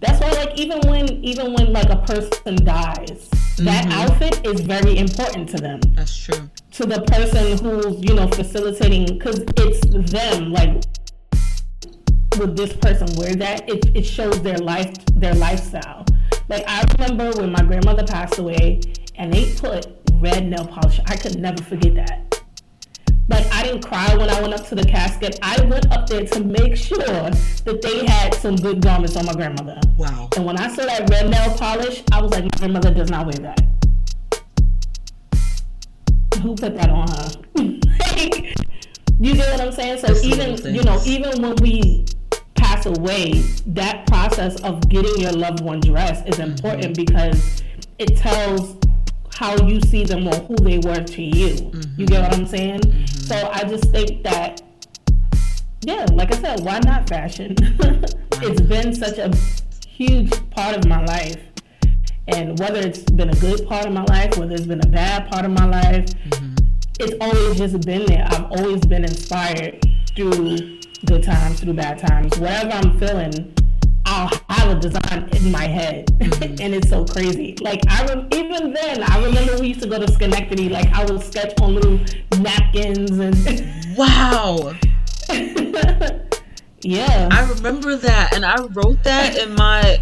That's 0.04 0.20
why, 0.20 0.32
like, 0.32 0.60
even 0.60 0.82
when 0.82 1.24
even 1.24 1.54
when 1.54 1.72
like 1.72 1.90
a 1.90 1.96
person 1.96 2.56
dies, 2.66 3.30
that 3.60 3.86
mm-hmm. 3.86 3.92
outfit 3.94 4.46
is 4.46 4.60
very 4.60 4.98
important 4.98 5.48
to 5.50 5.58
them. 5.58 5.80
That's 5.96 6.14
true. 6.18 6.50
To 6.72 6.86
the 6.86 7.04
person 7.04 7.58
who's 7.64 8.04
you 8.04 8.14
know 8.14 8.28
facilitating, 8.28 9.06
because 9.06 9.40
it's 9.56 10.12
them. 10.12 10.52
Like, 10.52 10.84
would 12.38 12.58
this 12.58 12.74
person 12.74 13.08
wear 13.16 13.34
that? 13.36 13.70
It 13.70 13.96
it 13.96 14.04
shows 14.04 14.42
their 14.42 14.58
life 14.58 14.94
their 15.16 15.36
lifestyle. 15.36 16.06
Like 16.50 16.66
I 16.68 16.84
remember 17.00 17.32
when 17.40 17.54
my 17.54 17.64
grandmother 17.64 18.04
passed 18.04 18.40
away, 18.40 18.82
and 19.16 19.32
they 19.32 19.56
put 19.56 19.88
red 20.16 20.46
nail 20.48 20.68
polish. 20.68 21.00
I 21.06 21.16
could 21.16 21.40
never 21.40 21.64
forget 21.64 21.96
that. 21.96 22.33
I 23.63 23.67
didn't 23.67 23.86
cry 23.86 24.13
when 24.17 24.29
I 24.29 24.41
went 24.41 24.53
up 24.53 24.67
to 24.67 24.75
the 24.75 24.84
casket. 24.84 25.39
I 25.41 25.63
went 25.63 25.89
up 25.89 26.05
there 26.05 26.25
to 26.25 26.43
make 26.43 26.75
sure 26.75 26.98
that 26.98 27.79
they 27.82 28.05
had 28.05 28.34
some 28.34 28.58
good 28.58 28.82
garments 28.82 29.15
on 29.15 29.25
my 29.25 29.32
grandmother. 29.32 29.79
Wow. 29.98 30.27
And 30.36 30.46
when 30.46 30.58
I 30.58 30.67
saw 30.67 30.86
that 30.86 31.10
red 31.10 31.29
nail 31.29 31.55
polish, 31.58 32.03
I 32.12 32.22
was 32.22 32.32
like, 32.32 32.43
my 32.43 32.50
grandmother 32.58 32.93
does 32.93 33.10
not 33.10 33.25
wear 33.25 33.36
that. 33.36 33.62
Who 36.41 36.55
put 36.55 36.75
that 36.75 36.89
on 36.89 37.08
her? 37.08 37.32
like, 37.55 38.53
you 39.22 39.34
get 39.34 39.50
what 39.53 39.62
I'm 39.62 39.72
saying? 39.72 40.00
So 40.00 40.13
even 40.22 40.75
you 40.75 40.84
know, 40.84 41.01
even 41.05 41.41
when 41.41 41.55
we 41.62 42.05
pass 42.55 42.86
away, 42.86 43.43
that 43.67 44.05
process 44.08 44.60
of 44.63 44.89
getting 44.89 45.22
your 45.22 45.32
loved 45.32 45.62
one 45.62 45.79
dressed 45.79 46.27
is 46.27 46.39
important 46.39 46.98
because 46.98 47.63
it 47.98 48.17
tells 48.17 48.75
how 49.36 49.55
you 49.65 49.82
see 49.82 50.03
them 50.03 50.27
or 50.27 50.36
who 50.36 50.55
they 50.55 50.79
were 50.79 51.01
to 51.03 51.22
you. 51.22 51.72
You 51.98 52.05
get 52.05 52.22
what 52.22 52.34
I'm 52.34 52.46
saying? 52.46 52.82
So 53.34 53.50
I 53.52 53.63
just 53.63 53.86
think 53.92 54.24
that 54.24 54.62
yeah, 55.82 56.06
like 56.13 56.32
I 56.34 56.38
said, 56.38 56.60
why 56.62 56.80
not 56.80 57.10
fashion? 57.10 57.56
it's 57.60 58.62
been 58.62 58.94
such 58.94 59.18
a 59.18 59.36
huge 59.88 60.32
part 60.52 60.78
of 60.78 60.86
my 60.86 61.04
life. 61.04 61.42
And 62.28 62.58
whether 62.60 62.80
it's 62.80 63.00
been 63.00 63.30
a 63.30 63.36
good 63.36 63.68
part 63.68 63.88
of 63.88 63.92
my 63.92 64.04
life, 64.04 64.38
whether 64.38 64.54
it's 64.54 64.66
been 64.66 64.86
a 64.86 64.90
bad 64.90 65.30
part 65.30 65.46
of 65.46 65.52
my 65.52 65.66
life, 65.66 66.06
mm-hmm. 66.06 66.54
it's 67.00 67.16
always 67.20 67.58
just 67.58 67.82
been 67.86 68.06
there. 68.06 68.25
I've 68.32 68.52
always 68.52 68.86
been 68.86 69.04
inspired 69.04 69.84
through 70.16 70.80
good 71.06 71.24
times, 71.24 71.60
through 71.60 71.74
bad 71.74 71.98
times. 71.98 72.38
Whatever 72.40 72.72
I'm 72.72 73.00
feeling, 73.00 73.54
I'll 74.13 74.29
have 74.50 74.77
a 74.77 74.79
design 74.79 75.27
in 75.34 75.51
my 75.51 75.65
head, 75.65 76.08
mm-hmm. 76.20 76.43
and 76.62 76.75
it's 76.75 76.89
so 76.89 77.03
crazy. 77.03 77.58
Like 77.62 77.82
I 77.89 78.05
rem- 78.05 78.27
even 78.32 78.74
then, 78.74 79.03
I 79.03 79.24
remember 79.25 79.60
we 79.60 79.70
used 79.70 79.82
to 79.82 79.89
go 79.89 80.00
to 80.00 80.12
Schenectady. 80.12 80.70
Like 80.70 80.88
I 80.93 81.03
would 81.05 81.22
sketch 81.22 81.60
on 81.62 81.75
little 81.75 82.00
napkins 82.39 83.12
and 83.12 83.36
Wow. 83.98 84.74
yeah. 86.82 87.29
I 87.32 87.50
remember 87.55 87.96
that, 87.96 88.34
and 88.36 88.46
I 88.46 88.62
wrote 88.62 89.03
that 89.03 89.38
in 89.38 89.55
my. 89.55 90.00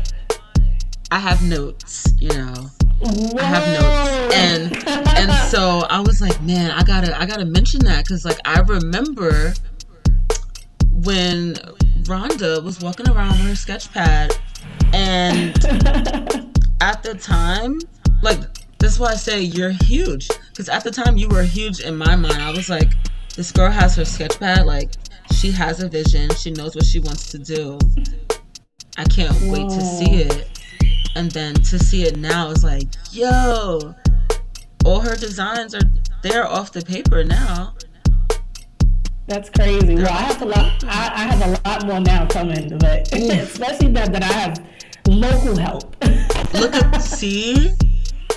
I 1.09 1.19
have 1.19 1.41
notes, 1.43 2.07
you 2.19 2.29
know. 2.29 2.69
I 3.03 3.43
have 3.43 3.81
notes, 3.81 4.35
and 4.35 4.87
and 5.17 5.31
so 5.49 5.85
I 5.89 6.01
was 6.01 6.21
like, 6.21 6.41
man, 6.41 6.71
I 6.71 6.83
gotta 6.83 7.17
I 7.19 7.25
gotta 7.25 7.45
mention 7.45 7.85
that 7.85 8.03
because 8.05 8.25
like 8.25 8.39
I 8.45 8.59
remember 8.61 9.53
when 11.03 11.55
Rhonda 12.11 12.61
was 12.61 12.81
walking 12.81 13.07
around 13.07 13.29
with 13.29 13.47
her 13.47 13.55
sketch 13.55 13.89
pad, 13.93 14.33
and 14.91 15.55
at 16.81 17.01
the 17.03 17.17
time, 17.17 17.79
like 18.21 18.39
that's 18.79 18.99
why 18.99 19.11
I 19.11 19.15
say 19.15 19.41
you're 19.41 19.69
huge 19.69 20.27
because 20.49 20.67
at 20.67 20.83
the 20.83 20.91
time 20.91 21.15
you 21.15 21.29
were 21.29 21.43
huge 21.43 21.79
in 21.79 21.95
my 21.95 22.17
mind. 22.17 22.41
I 22.41 22.51
was 22.51 22.69
like, 22.69 22.91
this 23.37 23.53
girl 23.53 23.71
has 23.71 23.95
her 23.95 24.03
sketch 24.03 24.37
pad, 24.41 24.65
like 24.65 24.91
she 25.35 25.51
has 25.51 25.81
a 25.81 25.87
vision, 25.87 26.29
she 26.31 26.51
knows 26.51 26.75
what 26.75 26.83
she 26.83 26.99
wants 26.99 27.31
to 27.31 27.37
do. 27.37 27.79
I 28.97 29.05
can't 29.05 29.39
wait 29.43 29.69
to 29.69 29.81
see 29.81 30.23
it. 30.23 30.49
And 31.15 31.31
then 31.31 31.55
to 31.55 31.79
see 31.79 32.03
it 32.03 32.17
now 32.17 32.49
is 32.49 32.61
like, 32.61 32.89
yo, 33.13 33.95
all 34.83 34.99
her 34.99 35.15
designs 35.15 35.73
are 35.73 35.89
there 36.23 36.45
off 36.45 36.73
the 36.73 36.81
paper 36.81 37.23
now. 37.23 37.73
That's 39.31 39.49
crazy. 39.49 39.95
Well, 39.95 40.07
I 40.07 40.23
have 40.23 40.41
a 40.41 40.45
lot. 40.45 40.83
I, 40.83 41.11
I 41.15 41.33
have 41.33 41.41
a 41.41 41.69
lot 41.69 41.85
more 41.85 42.01
now 42.01 42.25
coming, 42.25 42.77
but 42.77 43.13
especially 43.13 43.87
now 43.87 44.05
that 44.05 44.21
I 44.21 44.25
have 44.25 44.61
local 45.07 45.57
help. 45.57 45.95
Look 46.53 46.75
at 46.75 46.97
see, 46.97 47.69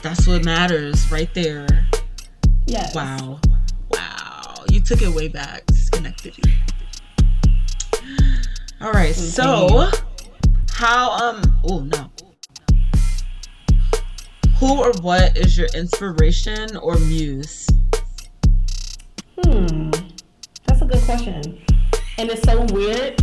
that's 0.04 0.28
what 0.28 0.44
matters 0.44 1.10
right 1.10 1.34
there. 1.34 1.66
yes. 2.66 2.94
Wow, 2.94 3.40
wow, 3.90 4.54
you 4.70 4.80
took 4.80 5.02
it 5.02 5.08
way 5.08 5.26
back. 5.26 5.64
Schenectady. 5.72 6.44
All 8.80 8.92
right, 8.92 9.16
so 9.16 9.90
how 10.70 11.10
um 11.10 11.42
oh 11.64 11.80
no. 11.80 12.08
Who 14.60 14.80
or 14.80 14.92
what 15.00 15.36
is 15.36 15.58
your 15.58 15.66
inspiration 15.74 16.76
or 16.76 16.96
muse? 17.00 17.68
Hmm. 19.42 19.90
A 20.84 20.86
good 20.86 21.02
question. 21.04 21.58
And 22.18 22.28
it's 22.28 22.42
so 22.42 22.66
weird. 22.70 23.18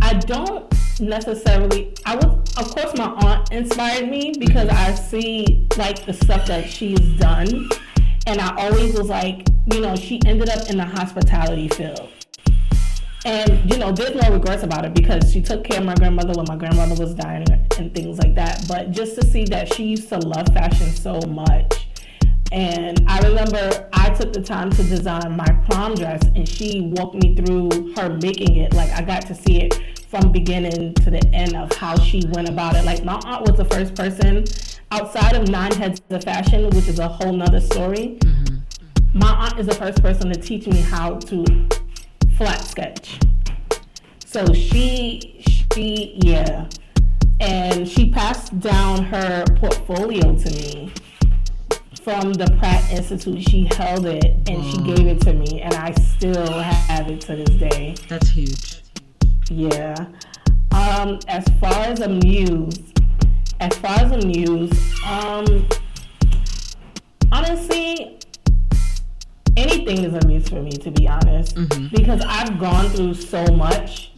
I 0.00 0.14
don't 0.14 0.72
necessarily. 1.00 1.92
I 2.06 2.14
was, 2.14 2.56
of 2.56 2.70
course, 2.70 2.96
my 2.96 3.06
aunt 3.06 3.50
inspired 3.50 4.08
me 4.08 4.32
because 4.38 4.68
mm-hmm. 4.68 4.92
I 4.92 4.94
see 4.94 5.66
like 5.76 6.06
the 6.06 6.12
stuff 6.12 6.46
that 6.46 6.70
she's 6.70 7.00
done, 7.18 7.68
and 8.28 8.40
I 8.40 8.54
always 8.56 8.96
was 8.96 9.08
like, 9.08 9.48
you 9.72 9.80
know, 9.80 9.96
she 9.96 10.20
ended 10.24 10.50
up 10.50 10.70
in 10.70 10.76
the 10.76 10.84
hospitality 10.84 11.66
field. 11.66 12.08
And 13.24 13.68
you 13.68 13.78
know, 13.78 13.90
there's 13.90 14.14
no 14.14 14.32
regrets 14.32 14.62
about 14.62 14.84
it 14.84 14.94
because 14.94 15.32
she 15.32 15.42
took 15.42 15.64
care 15.64 15.80
of 15.80 15.84
my 15.84 15.94
grandmother 15.94 16.32
when 16.34 16.46
my 16.48 16.56
grandmother 16.56 16.94
was 16.94 17.12
dying 17.14 17.44
and 17.76 17.92
things 17.92 18.18
like 18.18 18.36
that. 18.36 18.66
But 18.68 18.92
just 18.92 19.16
to 19.16 19.26
see 19.26 19.44
that 19.46 19.74
she 19.74 19.82
used 19.82 20.08
to 20.10 20.18
love 20.18 20.46
fashion 20.54 20.90
so 20.90 21.20
much. 21.22 21.81
And 22.52 23.02
I 23.08 23.18
remember 23.20 23.88
I 23.94 24.10
took 24.10 24.34
the 24.34 24.42
time 24.42 24.68
to 24.72 24.82
design 24.82 25.34
my 25.38 25.50
prom 25.70 25.94
dress 25.94 26.20
and 26.36 26.46
she 26.46 26.92
walked 26.94 27.14
me 27.14 27.34
through 27.34 27.94
her 27.94 28.10
making 28.22 28.56
it. 28.56 28.74
Like 28.74 28.90
I 28.90 29.00
got 29.00 29.26
to 29.28 29.34
see 29.34 29.62
it 29.62 29.80
from 30.10 30.30
beginning 30.30 30.92
to 30.96 31.10
the 31.10 31.26
end 31.32 31.56
of 31.56 31.72
how 31.72 31.98
she 31.98 32.22
went 32.34 32.50
about 32.50 32.76
it. 32.76 32.84
Like 32.84 33.04
my 33.04 33.18
aunt 33.24 33.48
was 33.48 33.56
the 33.56 33.64
first 33.64 33.94
person 33.94 34.44
outside 34.90 35.34
of 35.34 35.48
Nine 35.48 35.72
Heads 35.72 36.02
of 36.10 36.24
Fashion, 36.24 36.64
which 36.66 36.88
is 36.88 36.98
a 36.98 37.08
whole 37.08 37.32
nother 37.32 37.60
story. 37.60 38.18
Mm-hmm. 38.20 39.18
My 39.18 39.30
aunt 39.30 39.58
is 39.58 39.66
the 39.66 39.74
first 39.74 40.02
person 40.02 40.30
to 40.30 40.38
teach 40.38 40.66
me 40.66 40.82
how 40.82 41.14
to 41.20 41.68
flat 42.36 42.62
sketch. 42.66 43.18
So 44.26 44.52
she, 44.52 45.42
she, 45.72 46.18
yeah. 46.22 46.68
And 47.40 47.88
she 47.88 48.10
passed 48.10 48.60
down 48.60 49.04
her 49.04 49.46
portfolio 49.56 50.36
to 50.36 50.50
me 50.50 50.92
from 52.04 52.32
the 52.32 52.46
Pratt 52.58 52.90
Institute. 52.92 53.42
She 53.48 53.68
held 53.76 54.06
it 54.06 54.24
and 54.48 54.64
she 54.64 54.78
gave 54.82 55.06
it 55.06 55.20
to 55.22 55.32
me, 55.32 55.60
and 55.62 55.74
I 55.74 55.92
still 55.92 56.46
have 56.46 57.08
it 57.08 57.20
to 57.22 57.36
this 57.36 57.50
day. 57.50 57.94
That's 58.08 58.28
huge. 58.28 58.82
Yeah. 59.50 59.94
Um, 60.72 61.18
as 61.28 61.44
far 61.60 61.84
as 61.84 62.00
a 62.00 62.08
muse, 62.08 62.78
as 63.60 63.76
far 63.78 63.98
as 63.98 64.10
a 64.10 64.26
muse, 64.26 64.72
um, 65.06 65.68
honestly, 67.30 68.18
anything 69.56 70.04
is 70.04 70.14
a 70.14 70.26
muse 70.26 70.48
for 70.48 70.62
me, 70.62 70.72
to 70.72 70.90
be 70.90 71.06
honest, 71.06 71.56
because 71.90 72.22
I've 72.26 72.58
gone 72.58 72.88
through 72.90 73.14
so 73.14 73.44
much. 73.46 74.12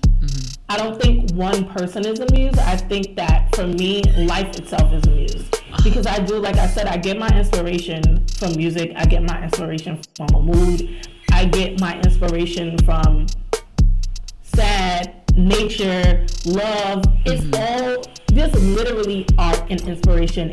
I 0.68 0.78
don't 0.78 1.00
think 1.00 1.30
one 1.32 1.66
person 1.66 2.06
is 2.06 2.20
a 2.20 2.26
muse. 2.32 2.56
I 2.58 2.76
think 2.76 3.16
that 3.16 3.54
for 3.54 3.66
me, 3.66 4.02
life 4.26 4.56
itself 4.56 4.92
is 4.92 5.04
a 5.06 5.10
muse. 5.10 5.50
Because 5.83 6.07
I 6.07 6.19
do, 6.21 6.38
like 6.38 6.57
I 6.57 6.66
said, 6.66 6.87
I 6.87 6.97
get 6.97 7.19
my 7.19 7.28
inspiration 7.28 8.26
from 8.38 8.57
music. 8.57 8.93
I 8.97 9.04
get 9.04 9.23
my 9.23 9.43
inspiration 9.43 10.00
from 10.16 10.28
a 10.35 10.43
mood. 10.43 11.09
I 11.33 11.47
get 11.47 11.81
my 11.81 11.99
inspiration 12.00 12.78
from 12.78 13.26
sad, 14.43 15.23
nature, 15.37 16.26
love. 16.47 17.02
It's 17.26 17.43
mm-hmm. 17.43 17.97
all 17.97 18.04
there's 18.28 18.54
literally 18.62 19.26
art 19.38 19.62
and 19.71 19.81
inspiration 19.83 20.52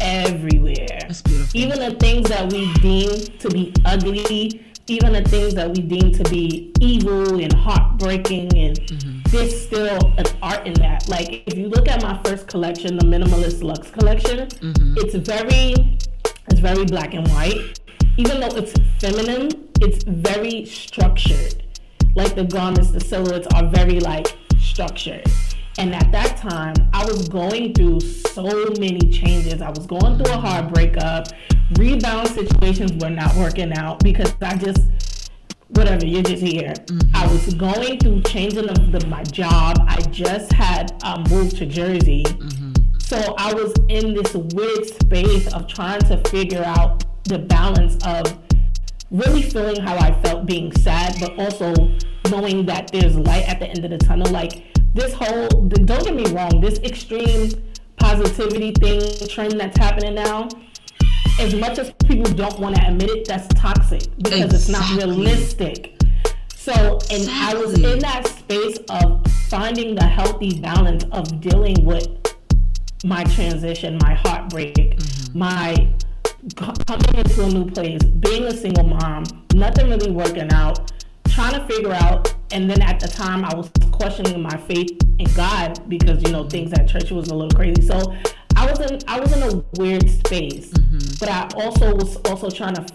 everywhere. 0.00 1.08
Even 1.54 1.78
the 1.78 1.96
things 2.00 2.28
that 2.28 2.52
we 2.52 2.72
deem 2.74 3.10
to 3.38 3.48
be 3.48 3.72
ugly, 3.84 4.64
even 4.88 5.12
the 5.12 5.22
things 5.22 5.54
that 5.54 5.68
we 5.68 5.82
deem 5.82 6.12
to 6.12 6.24
be 6.30 6.72
evil 6.80 7.40
and 7.40 7.52
heartbreaking, 7.52 8.56
and 8.56 8.80
mm-hmm. 8.80 9.20
there's 9.30 9.66
still 9.66 10.14
an 10.16 10.26
art 10.42 10.66
in 10.66 10.74
that. 10.74 11.08
Like 11.08 11.42
if 11.46 11.58
you 11.58 11.68
look 11.68 11.88
at 11.88 12.02
my 12.02 12.20
first 12.24 12.46
collection, 12.46 12.96
the 12.96 13.04
Minimalist 13.04 13.62
Lux 13.62 13.90
collection, 13.90 14.46
mm-hmm. 14.46 14.94
it's 14.98 15.14
very 15.14 15.98
it's 16.48 16.60
very 16.60 16.84
black 16.84 17.14
and 17.14 17.26
white. 17.28 17.80
Even 18.16 18.40
though 18.40 18.56
it's 18.56 18.72
feminine, 19.00 19.68
it's 19.80 20.04
very 20.04 20.64
structured. 20.64 21.62
Like 22.14 22.34
the 22.34 22.44
garments, 22.44 22.92
the 22.92 23.00
silhouettes 23.00 23.46
are 23.54 23.66
very 23.68 24.00
like 24.00 24.36
structured. 24.58 25.26
And 25.78 25.94
at 25.94 26.10
that 26.12 26.38
time, 26.38 26.74
I 26.92 27.04
was 27.04 27.28
going 27.28 27.74
through 27.74 28.00
so 28.00 28.44
many 28.78 29.10
changes. 29.10 29.60
I 29.60 29.68
was 29.68 29.86
going 29.86 30.16
through 30.18 30.32
a 30.32 30.38
hard 30.38 30.72
breakup. 30.72 31.28
Rebound 31.78 32.28
situations 32.28 32.92
were 33.02 33.10
not 33.10 33.34
working 33.36 33.72
out 33.74 34.02
because 34.02 34.34
I 34.40 34.56
just 34.56 34.80
whatever, 35.68 36.06
you're 36.06 36.22
just 36.22 36.42
here. 36.42 36.72
I 37.14 37.26
was 37.26 37.52
going 37.54 37.98
through 37.98 38.22
changing 38.22 38.68
of 38.68 38.92
the, 38.92 39.06
my 39.08 39.22
job. 39.24 39.76
I 39.86 40.00
just 40.10 40.52
had 40.52 40.92
um, 41.02 41.24
moved 41.24 41.56
to 41.58 41.66
Jersey. 41.66 42.24
So 42.98 43.34
I 43.38 43.52
was 43.52 43.74
in 43.88 44.14
this 44.14 44.34
weird 44.34 44.86
space 44.86 45.52
of 45.52 45.66
trying 45.66 46.00
to 46.02 46.22
figure 46.28 46.64
out 46.64 47.04
the 47.24 47.38
balance 47.38 47.96
of 48.04 48.38
really 49.10 49.42
feeling 49.42 49.80
how 49.80 49.96
I 49.96 50.20
felt 50.22 50.46
being 50.46 50.72
sad, 50.72 51.16
but 51.20 51.38
also 51.38 51.72
knowing 52.30 52.66
that 52.66 52.90
there's 52.92 53.16
light 53.16 53.48
at 53.48 53.60
the 53.60 53.68
end 53.68 53.84
of 53.84 53.90
the 53.90 53.98
tunnel. 53.98 54.30
Like 54.30 54.75
this 54.96 55.12
whole, 55.12 55.46
don't 55.48 56.04
get 56.04 56.14
me 56.14 56.26
wrong, 56.32 56.60
this 56.60 56.78
extreme 56.80 57.50
positivity 57.98 58.72
thing 58.72 59.28
trend 59.28 59.60
that's 59.60 59.76
happening 59.76 60.14
now. 60.14 60.48
as 61.38 61.54
much 61.54 61.78
as 61.78 61.92
people 62.06 62.32
don't 62.32 62.58
want 62.58 62.74
to 62.76 62.86
admit 62.88 63.10
it, 63.10 63.28
that's 63.28 63.46
toxic 63.48 64.02
because 64.16 64.54
exactly. 64.54 64.56
it's 64.56 64.68
not 64.70 64.96
realistic. 64.96 66.00
So, 66.48 66.72
and 66.72 67.22
exactly. 67.22 67.34
I 67.34 67.54
was 67.54 67.74
in 67.74 67.98
that 68.00 68.26
space 68.26 68.78
of 68.88 69.24
finding 69.48 69.94
the 69.94 70.04
healthy 70.04 70.60
balance 70.60 71.04
of 71.12 71.40
dealing 71.40 71.84
with 71.84 72.08
my 73.04 73.22
transition, 73.24 73.98
my 74.02 74.14
heartbreak, 74.14 74.74
mm-hmm. 74.74 75.38
my 75.38 75.92
coming 76.56 77.14
into 77.14 77.44
a 77.44 77.48
new 77.48 77.70
place, 77.70 78.02
being 78.02 78.44
a 78.44 78.56
single 78.56 78.84
mom, 78.84 79.24
nothing 79.54 79.90
really 79.90 80.10
working 80.10 80.50
out, 80.52 80.92
trying 81.36 81.52
to 81.52 81.66
figure 81.66 81.92
out. 81.92 82.34
And 82.50 82.68
then 82.68 82.80
at 82.80 82.98
the 82.98 83.08
time, 83.08 83.44
I 83.44 83.54
was 83.54 83.70
questioning 83.92 84.40
my 84.40 84.56
faith 84.56 84.90
in 85.18 85.26
God 85.34 85.86
because 85.88 86.22
you 86.22 86.32
know 86.32 86.48
things 86.48 86.72
at 86.72 86.88
church 86.88 87.10
was 87.10 87.28
a 87.28 87.34
little 87.34 87.54
crazy. 87.56 87.82
So 87.82 88.16
I 88.56 88.70
was 88.70 88.80
in 88.80 88.98
I 89.06 89.20
was 89.20 89.36
in 89.36 89.42
a 89.42 89.62
weird 89.78 90.08
space, 90.08 90.70
mm-hmm. 90.70 90.98
but 91.20 91.28
I 91.28 91.48
also 91.62 91.94
was 91.94 92.16
also 92.24 92.48
trying 92.48 92.74
to 92.74 92.86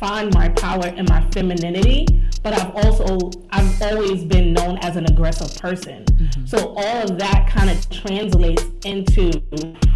find 0.00 0.32
my 0.32 0.48
power 0.48 0.86
and 0.86 1.08
my 1.08 1.20
femininity 1.32 2.06
but 2.44 2.52
i've 2.52 2.72
also 2.76 3.32
i've 3.50 3.82
always 3.82 4.22
been 4.22 4.52
known 4.52 4.78
as 4.78 4.94
an 4.94 5.04
aggressive 5.10 5.60
person 5.60 6.04
mm-hmm. 6.04 6.46
so 6.46 6.68
all 6.76 7.02
of 7.02 7.18
that 7.18 7.48
kind 7.50 7.68
of 7.68 7.90
translates 7.90 8.62
into 8.84 9.32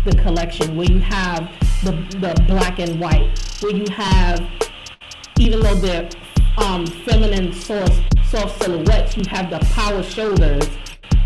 the 0.04 0.20
collection 0.24 0.76
where 0.76 0.90
you 0.90 0.98
have 0.98 1.48
the, 1.84 1.92
the 2.18 2.34
black 2.48 2.80
and 2.80 2.98
white 2.98 3.38
where 3.60 3.76
you 3.76 3.86
have 3.94 4.44
even 5.38 5.60
though 5.60 5.76
they're 5.76 6.08
um, 6.58 6.86
feminine 6.86 7.52
soft, 7.52 8.02
soft 8.26 8.62
silhouettes 8.62 9.16
you 9.16 9.24
have 9.28 9.50
the 9.50 9.58
power 9.74 10.02
shoulders 10.02 10.68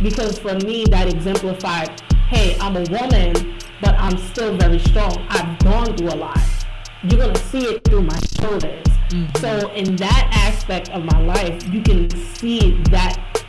because 0.02 0.38
for 0.38 0.54
me 0.61 0.85
that 0.85 1.09
exemplified 1.09 2.00
hey 2.28 2.56
i'm 2.61 2.76
a 2.76 2.85
woman 2.90 3.59
but 3.80 3.95
i'm 3.95 4.16
still 4.18 4.56
very 4.56 4.78
strong 4.78 5.16
i've 5.30 5.59
gone 5.61 5.97
through 5.97 6.11
a 6.11 6.16
lot 6.16 6.38
you're 7.09 7.21
gonna 7.21 7.38
see 7.38 7.64
it 7.64 7.85
through 7.85 8.02
my 8.02 8.18
shoulders. 8.40 8.85
Mm-hmm. 9.11 9.37
So 9.38 9.71
in 9.73 9.97
that 9.97 10.30
aspect 10.33 10.90
of 10.90 11.04
my 11.04 11.21
life, 11.21 11.62
you 11.68 11.83
can 11.83 12.11
see 12.35 12.80
that 12.90 13.45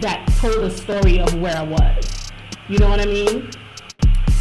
that 0.00 0.26
told 0.40 0.64
a 0.64 0.70
story 0.70 1.20
of 1.20 1.34
where 1.40 1.56
I 1.56 1.62
was. 1.62 2.30
You 2.68 2.78
know 2.78 2.88
what 2.88 3.00
I 3.00 3.06
mean? 3.06 3.50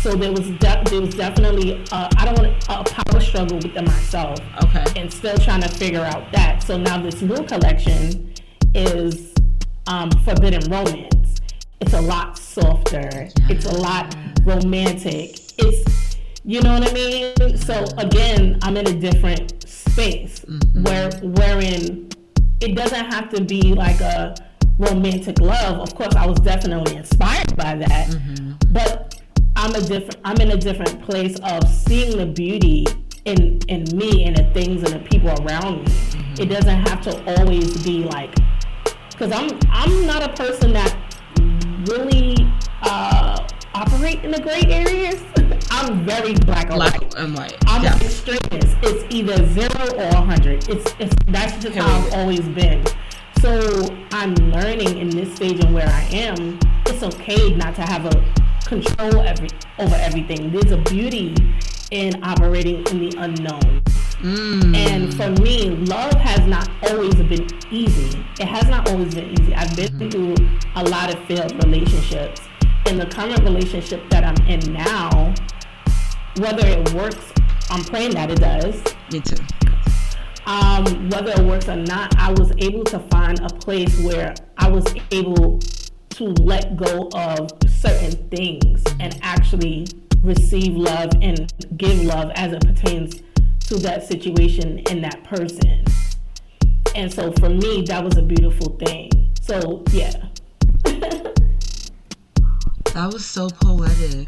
So 0.07 0.15
there 0.15 0.31
was 0.31 0.49
de- 0.49 0.83
there 0.85 1.01
was 1.01 1.15
definitely 1.15 1.83
uh, 1.91 2.07
I 2.15 2.23
don't 2.23 2.39
want 2.39 2.63
a 2.69 2.81
power 2.81 3.19
struggle 3.19 3.57
within 3.57 3.83
myself. 3.83 4.39
Okay. 4.63 4.85
And 4.95 5.11
still 5.11 5.37
trying 5.37 5.61
to 5.63 5.67
figure 5.67 5.99
out 5.99 6.31
that. 6.31 6.63
So 6.63 6.77
now 6.77 7.01
this 7.01 7.21
new 7.21 7.43
collection 7.43 8.33
is 8.73 9.33
um, 9.87 10.09
forbidden 10.23 10.71
romance. 10.71 11.41
It's 11.81 11.91
a 11.91 11.99
lot 11.99 12.37
softer. 12.37 13.09
Yeah. 13.11 13.47
It's 13.49 13.65
a 13.65 13.75
lot 13.75 14.15
romantic. 14.45 15.41
It's 15.57 16.15
you 16.45 16.61
know 16.61 16.79
what 16.79 16.89
I 16.89 16.93
mean? 16.93 17.57
So 17.57 17.83
again, 17.97 18.59
I'm 18.61 18.77
in 18.77 18.87
a 18.87 18.97
different 18.97 19.67
space 19.67 20.39
mm-hmm. 20.39 20.83
where 20.83 21.11
wherein 21.19 22.07
it 22.61 22.77
doesn't 22.77 23.11
have 23.11 23.27
to 23.31 23.43
be 23.43 23.73
like 23.73 23.99
a 23.99 24.35
romantic 24.79 25.41
love. 25.41 25.81
Of 25.81 25.95
course, 25.95 26.15
I 26.15 26.25
was 26.25 26.39
definitely 26.39 26.95
inspired 26.95 27.57
by 27.57 27.75
that, 27.75 28.07
mm-hmm. 28.07 28.53
but 28.71 29.06
I'm 29.57 29.73
a 29.73 29.81
different. 29.81 30.17
I'm 30.23 30.39
in 30.39 30.51
a 30.51 30.57
different 30.57 31.01
place 31.01 31.35
of 31.39 31.67
seeing 31.67 32.15
the 32.15 32.27
beauty 32.27 32.85
in 33.25 33.59
in 33.67 33.85
me 33.97 34.25
and 34.25 34.37
the 34.37 34.43
things 34.53 34.83
and 34.83 34.93
the 34.93 35.09
people 35.09 35.31
around 35.43 35.79
me. 35.79 35.85
Mm-hmm. 35.85 36.41
It 36.43 36.45
doesn't 36.45 36.87
have 36.87 37.01
to 37.01 37.39
always 37.39 37.83
be 37.83 38.03
like 38.03 38.35
because 39.11 39.31
I'm 39.31 39.59
I'm 39.71 40.05
not 40.05 40.21
a 40.21 40.31
person 40.33 40.73
that 40.73 40.95
really 41.87 42.35
uh, 42.83 43.47
operate 43.73 44.23
in 44.23 44.29
the 44.29 44.41
gray 44.41 44.61
areas. 44.67 45.23
I'm 45.71 46.05
very 46.05 46.35
black 46.35 46.69
or 46.69 46.75
black 46.75 47.01
white. 47.01 47.15
and 47.15 47.35
white. 47.35 47.57
I'm 47.65 47.83
yeah. 47.83 47.95
extremist. 47.95 48.77
It's 48.83 49.05
either 49.09 49.43
zero 49.53 49.95
or 49.95 50.07
a 50.09 50.21
hundred. 50.21 50.69
It's, 50.69 50.93
it's 50.99 51.15
that's 51.29 51.63
just 51.63 51.75
how 51.75 51.87
I've 51.87 52.13
always 52.13 52.47
been. 52.49 52.85
So 53.41 53.97
I'm 54.11 54.35
learning 54.35 54.99
in 54.99 55.09
this 55.09 55.35
stage 55.35 55.63
and 55.63 55.73
where 55.73 55.87
I 55.89 56.03
am. 56.11 56.59
It's 56.85 57.01
okay 57.01 57.55
not 57.55 57.73
to 57.75 57.81
have 57.81 58.05
a 58.05 58.46
control 58.67 59.21
every 59.21 59.49
over 59.79 59.95
everything. 59.95 60.51
There's 60.51 60.71
a 60.71 60.77
beauty 60.77 61.33
in 61.91 62.21
operating 62.23 62.85
in 62.87 63.09
the 63.09 63.15
unknown. 63.17 63.81
Mm. 64.21 64.75
And 64.75 65.13
for 65.15 65.29
me, 65.41 65.69
love 65.69 66.13
has 66.13 66.45
not 66.47 66.69
always 66.89 67.15
been 67.15 67.47
easy. 67.71 68.19
It 68.39 68.47
has 68.47 68.67
not 68.67 68.89
always 68.89 69.15
been 69.15 69.39
easy. 69.39 69.55
I've 69.55 69.75
been 69.75 69.93
mm-hmm. 69.93 70.09
through 70.09 70.35
a 70.75 70.83
lot 70.89 71.13
of 71.13 71.23
failed 71.25 71.63
relationships. 71.63 72.41
In 72.87 72.97
the 72.97 73.05
current 73.05 73.39
relationship 73.39 74.09
that 74.09 74.23
I'm 74.23 74.47
in 74.47 74.73
now, 74.73 75.33
whether 76.39 76.65
it 76.67 76.93
works, 76.93 77.31
I'm 77.69 77.83
praying 77.85 78.11
that 78.11 78.31
it 78.31 78.39
does. 78.39 78.83
Me 79.11 79.21
too. 79.21 79.43
Um, 80.45 81.09
whether 81.09 81.31
it 81.31 81.45
works 81.45 81.67
or 81.67 81.75
not, 81.75 82.17
I 82.17 82.31
was 82.31 82.51
able 82.57 82.83
to 82.85 82.99
find 82.99 83.39
a 83.39 83.49
place 83.49 83.99
where 84.01 84.33
I 84.57 84.69
was 84.69 84.85
able 85.11 85.59
to 86.17 86.23
let 86.41 86.75
go 86.75 87.09
of 87.13 87.51
certain 87.69 88.11
things 88.29 88.83
and 88.99 89.19
actually 89.21 89.85
receive 90.23 90.75
love 90.75 91.11
and 91.21 91.53
give 91.77 92.03
love 92.03 92.31
as 92.33 92.53
it 92.53 92.65
pertains 92.65 93.21
to 93.67 93.75
that 93.75 94.03
situation 94.03 94.81
and 94.89 95.03
that 95.03 95.23
person. 95.23 95.85
And 96.95 97.13
so 97.13 97.31
for 97.33 97.49
me, 97.49 97.83
that 97.83 98.03
was 98.03 98.17
a 98.17 98.23
beautiful 98.23 98.75
thing. 98.77 99.11
So, 99.41 99.83
yeah. 99.91 100.11
that 102.93 103.09
was 103.13 103.23
so 103.23 103.49
poetic. 103.49 104.27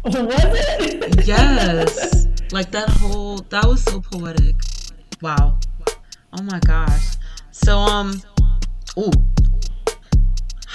Was 0.04 0.14
it? 0.14 1.26
yes. 1.26 2.28
Like 2.52 2.70
that 2.70 2.88
whole 2.88 3.38
that 3.50 3.66
was 3.66 3.82
so 3.82 4.00
poetic. 4.00 4.54
Wow. 5.20 5.58
Oh 6.32 6.42
my 6.44 6.60
gosh. 6.60 7.16
So 7.50 7.76
um 7.76 8.22
ooh. 8.96 9.10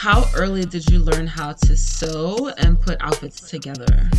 How 0.03 0.29
early 0.35 0.65
did 0.65 0.89
you 0.89 0.99
learn 0.99 1.27
how 1.27 1.53
to 1.53 1.77
sew 1.77 2.49
and 2.57 2.77
put 2.77 2.97
outfits 2.99 3.49
together? 3.49 4.09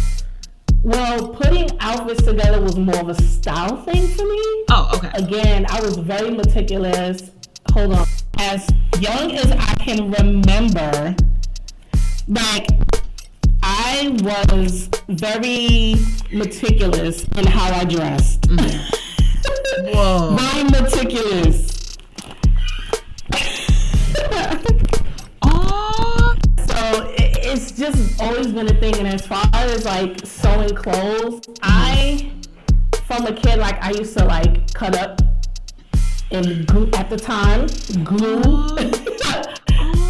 Well, 0.82 1.28
putting 1.28 1.78
outfits 1.78 2.22
together 2.22 2.58
was 2.62 2.78
more 2.78 2.96
of 3.00 3.10
a 3.10 3.22
style 3.22 3.76
thing 3.82 4.08
for 4.08 4.24
me. 4.24 4.64
Oh, 4.70 4.92
okay. 4.94 5.10
Again, 5.12 5.66
I 5.68 5.82
was 5.82 5.98
very 5.98 6.30
meticulous. 6.30 7.30
Hold 7.72 7.96
on. 7.96 8.06
As 8.38 8.66
young 8.98 9.32
as 9.32 9.52
I 9.52 9.74
can 9.74 10.10
remember, 10.10 11.14
like 12.28 12.66
I 13.62 14.18
was 14.22 14.88
very 15.08 15.96
meticulous 16.32 17.24
in 17.36 17.46
how 17.46 17.78
I 17.78 17.84
dressed. 17.84 18.40
Mm. 18.40 19.92
Whoa. 19.94 20.34
very 20.34 20.64
meticulous. 20.64 21.73
It's 27.54 27.70
just 27.70 28.20
always 28.20 28.48
been 28.48 28.66
a 28.66 28.80
thing. 28.80 28.96
And 28.96 29.06
as 29.06 29.26
far 29.26 29.44
as 29.54 29.84
like 29.84 30.18
sewing 30.24 30.74
clothes, 30.74 31.40
I, 31.62 32.32
from 33.06 33.26
a 33.26 33.32
kid, 33.32 33.58
like 33.60 33.82
I 33.82 33.90
used 33.90 34.16
to 34.18 34.24
like 34.24 34.72
cut 34.74 34.96
up 34.96 35.20
and 36.32 36.66
glue 36.66 36.90
at 36.94 37.08
the 37.08 37.16
time, 37.16 37.66
glue 38.02 38.42
oh. 38.44 38.74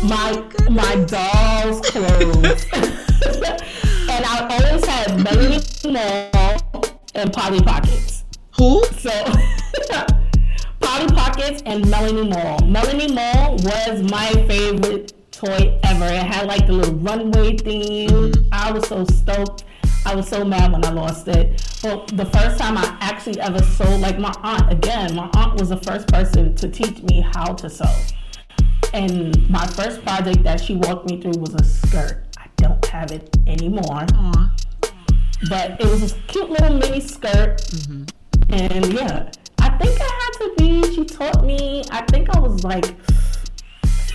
my 0.05 0.31
my 0.71 0.95
doll's 1.05 1.81
clothes. 1.83 2.67
and 4.09 4.25
I 4.25 4.49
always 4.51 4.85
had 4.87 5.23
Melanie 5.23 5.61
Mall 5.85 6.85
and 7.15 7.33
Polly 7.33 7.61
Pockets. 7.61 8.25
Who? 8.57 8.83
So 8.99 9.11
Polly 10.81 11.07
Pockets 11.09 11.63
and 11.67 11.87
Melanie 11.91 12.29
Mall. 12.29 12.65
Melanie 12.65 13.13
Mall 13.13 13.57
was 13.57 14.03
my 14.11 14.31
favorite 14.49 15.13
toy 15.45 15.79
ever. 15.85 16.07
It 16.07 16.23
had 16.23 16.47
like 16.47 16.67
the 16.67 16.73
little 16.73 16.95
runway 16.97 17.57
theme. 17.57 18.09
Mm-hmm. 18.09 18.49
I 18.53 18.73
was 18.73 18.89
so 18.89 19.05
stoked. 19.05 19.65
I 20.07 20.15
was 20.15 20.29
so 20.29 20.45
mad 20.45 20.73
when 20.73 20.85
I 20.85 20.91
lost 20.91 21.29
it. 21.29 21.63
But 21.83 22.09
the 22.09 22.27
first 22.27 22.59
time 22.59 22.77
I 22.77 22.97
actually 23.01 23.41
ever 23.41 23.63
sewed, 23.63 24.01
like 24.01 24.19
my 24.19 24.35
aunt, 24.43 24.71
again, 24.71 25.15
my 25.15 25.31
aunt 25.35 25.59
was 25.59 25.71
the 25.71 25.79
first 25.79 26.09
person 26.09 26.55
to 26.57 26.69
teach 26.69 27.03
me 27.03 27.27
how 27.35 27.55
to 27.55 27.71
sew. 27.71 27.91
And 28.93 29.49
my 29.51 29.67
first 29.67 30.03
project 30.03 30.43
that 30.45 30.61
she 30.61 30.77
walked 30.77 31.09
me 31.11 31.21
through 31.21 31.41
was 31.41 31.55
a 31.55 31.65
skirt. 31.65 32.25
I 32.39 32.47
don't 32.57 32.85
have 32.87 33.13
it 33.13 33.35
anymore. 33.47 33.83
Aww. 33.83 34.51
But 35.49 35.81
it 35.81 35.87
was 35.87 36.13
a 36.13 36.19
cute 36.27 36.51
little 36.51 36.79
mini 36.79 37.01
skirt. 37.01 37.59
Mm-hmm. 37.59 38.05
And 38.51 38.93
yeah, 38.93 39.31
I 39.59 39.71
think 39.79 40.01
I 40.01 40.05
had 40.05 40.33
to 40.41 40.55
be, 40.59 40.95
she 40.95 41.05
taught 41.05 41.45
me, 41.45 41.83
I 41.91 42.03
think 42.03 42.29
I 42.37 42.39
was 42.39 42.63
like 42.63 42.95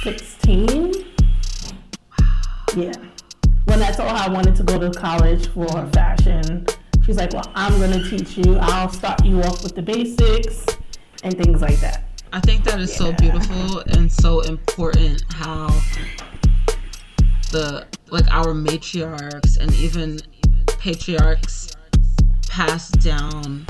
16. 0.03 1.08
Yeah. 2.75 2.93
When 3.65 3.81
I 3.81 3.91
told 3.91 4.09
her 4.09 4.15
I 4.15 4.29
wanted 4.29 4.55
to 4.55 4.63
go 4.63 4.79
to 4.79 4.91
college 4.91 5.47
for 5.49 5.67
fashion, 5.87 6.65
she's 7.05 7.17
like, 7.17 7.33
Well, 7.33 7.51
I'm 7.55 7.77
going 7.79 7.91
to 7.91 8.09
teach 8.09 8.37
you. 8.37 8.57
I'll 8.57 8.89
start 8.89 9.23
you 9.25 9.41
off 9.41 9.63
with 9.63 9.75
the 9.75 9.81
basics 9.81 10.65
and 11.23 11.37
things 11.37 11.61
like 11.61 11.79
that. 11.79 12.05
I 12.31 12.39
think 12.39 12.63
that 12.65 12.79
is 12.79 12.91
yeah. 12.91 12.97
so 12.97 13.13
beautiful 13.13 13.79
and 13.79 14.11
so 14.11 14.41
important 14.41 15.23
how 15.33 15.67
the 17.51 17.87
like 18.09 18.27
our 18.31 18.53
matriarchs 18.53 19.57
and 19.57 19.73
even 19.75 20.19
patriarchs 20.79 21.75
pass 22.47 22.89
down 22.89 23.65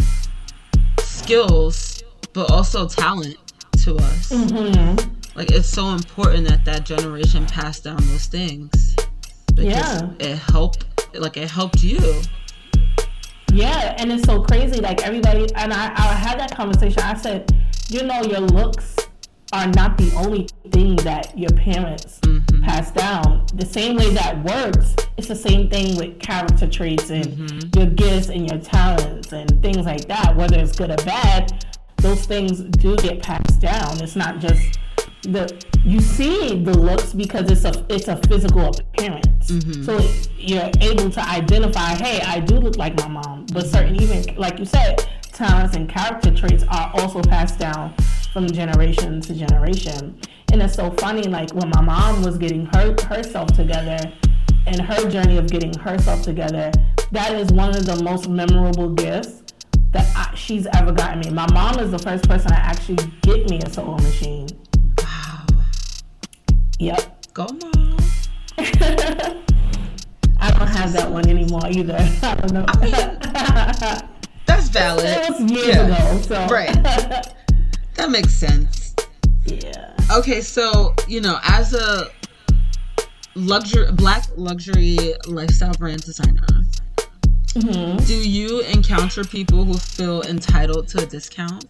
skills, 1.00 2.04
but 2.34 2.52
also 2.52 2.88
talent 2.88 3.38
to 3.84 3.96
us. 3.96 4.32
Mm-hmm. 4.32 5.38
Like 5.38 5.52
it's 5.52 5.70
so 5.70 5.88
important 5.90 6.48
that 6.50 6.66
that 6.66 6.86
generation 6.86 7.46
pass 7.46 7.80
down 7.80 7.98
those 7.98 8.26
things. 8.26 8.89
Because 9.60 10.02
Yeah. 10.02 10.10
it 10.32 10.38
helped. 10.38 10.86
Like 11.14 11.38
it 11.38 11.50
helped 11.50 11.84
you. 11.84 12.22
Yeah, 13.52 13.96
and 13.98 14.12
it's 14.12 14.24
so 14.26 14.42
crazy. 14.44 14.80
Like 14.80 15.04
everybody, 15.06 15.48
and 15.56 15.74
I, 15.74 15.86
I 15.96 16.14
had 16.14 16.40
that 16.40 16.56
conversation. 16.56 17.02
I 17.02 17.16
said, 17.16 17.52
you 17.90 18.04
know, 18.04 18.22
your 18.24 18.42
looks 18.42 18.96
are 19.52 19.66
not 19.68 19.98
the 19.98 20.12
only 20.16 20.48
thing 20.72 20.96
that 20.98 21.36
your 21.38 21.50
parents 21.52 22.20
Mm-hmm. 22.22 22.64
pass 22.64 22.92
down. 22.92 23.46
The 23.56 23.66
same 23.66 23.96
way 23.96 24.14
that 24.14 24.44
works, 24.44 24.96
it's 25.18 25.28
the 25.30 25.36
same 25.36 25.68
thing 25.70 25.98
with 25.98 26.20
character 26.20 26.68
traits 26.68 27.10
and 27.10 27.26
Mm-hmm. 27.26 27.80
your 27.80 27.88
gifts 27.88 28.30
and 28.30 28.48
your 28.50 28.60
talents 28.60 29.32
and 29.34 29.62
things 29.64 29.86
like 29.86 30.08
that. 30.08 30.36
Whether 30.36 30.60
it's 30.60 30.76
good 30.78 30.92
or 30.92 30.98
bad, 30.98 31.66
those 31.98 32.26
things 32.28 32.60
do 32.62 32.96
get 32.98 33.24
passed 33.24 33.60
down. 33.60 34.00
It's 34.04 34.16
not 34.16 34.40
just 34.40 34.78
the 35.24 35.66
you 35.84 36.00
see 36.00 36.64
the 36.64 36.78
looks 36.78 37.14
because 37.14 37.50
it's 37.52 37.66
a 37.66 37.86
it's 37.90 38.08
a 38.08 38.18
physical 38.28 38.68
appearance. 38.68 39.52
Mm-hmm. 39.52 39.84
So 39.84 40.00
you're 40.38 40.70
able 40.82 41.10
to 41.10 41.28
identify, 41.28 41.96
hey, 41.96 42.22
I 42.22 42.40
do 42.40 42.56
look 42.56 42.78
like 42.78 42.96
my 42.98 43.08
mom. 43.08 43.46
But 43.54 43.68
certain 43.68 44.02
even 44.02 44.36
like 44.36 44.60
you 44.60 44.66
said, 44.66 45.08
talents 45.34 45.76
and 45.76 45.90
character 45.90 46.34
traits 46.34 46.64
are 46.70 46.92
also 46.96 47.22
passed 47.22 47.60
down 47.60 47.94
from 48.34 48.48
generation 48.48 49.22
to 49.22 49.34
generation. 49.34 50.20
And 50.52 50.62
it's 50.62 50.76
so 50.76 50.92
funny, 50.92 51.24
like 51.24 51.52
when 51.54 51.70
my 51.70 51.82
mom 51.82 52.24
was 52.24 52.38
getting 52.38 52.66
her 52.68 52.96
herself 53.08 53.50
together 53.50 54.00
and 54.68 54.82
her 54.82 55.10
journey 55.10 55.38
of 55.38 55.48
getting 55.48 55.74
herself 55.78 56.24
together, 56.24 56.72
that 57.12 57.34
is 57.34 57.52
one 57.52 57.76
of 57.76 57.86
the 57.86 58.02
most 58.04 58.30
memorable 58.30 58.90
gifts 58.90 59.44
that 59.92 60.08
I, 60.16 60.36
she's 60.36 60.68
ever 60.74 60.92
gotten 60.92 61.20
me. 61.20 61.30
My 61.30 61.52
mom 61.52 61.80
is 61.80 61.92
the 61.92 62.00
first 62.00 62.28
person 62.28 62.50
to 62.50 62.58
actually 62.58 62.98
get 63.22 63.50
me 63.50 63.60
a 63.64 63.70
sewing 63.70 64.04
machine. 64.04 64.48
Yep. 66.80 67.34
Go 67.34 67.46
mom. 67.46 67.98
I 70.42 70.52
don't 70.52 70.68
have 70.68 70.94
that 70.94 71.10
one 71.12 71.28
anymore 71.30 71.68
either. 71.70 71.98
I 72.24 72.36
don't 72.36 72.54
know. 72.54 72.66
That's 74.46 74.70
valid. 74.70 75.06
it 75.06 75.30
was 75.30 75.52
years 75.52 75.68
Yeah. 75.68 76.12
ago, 76.14 76.22
so 76.22 76.48
Right. 76.48 76.74
That 77.96 78.10
makes 78.10 78.34
sense. 78.34 78.96
yeah. 79.46 79.94
Okay, 80.12 80.42
so 80.42 80.94
you 81.08 81.22
know, 81.22 81.38
as 81.44 81.74
a 81.74 82.08
luxury 83.36 83.92
black 83.92 84.26
luxury 84.38 84.98
lifestyle 85.28 85.74
brand 85.74 86.02
designer, 86.04 86.46
hmm 87.56 87.98
do 88.06 88.16
you 88.16 88.62
encounter 88.62 89.24
people 89.24 89.64
who 89.66 89.74
feel 89.78 90.22
entitled 90.24 90.88
to 90.90 91.04
a 91.04 91.06
discount? 91.06 91.66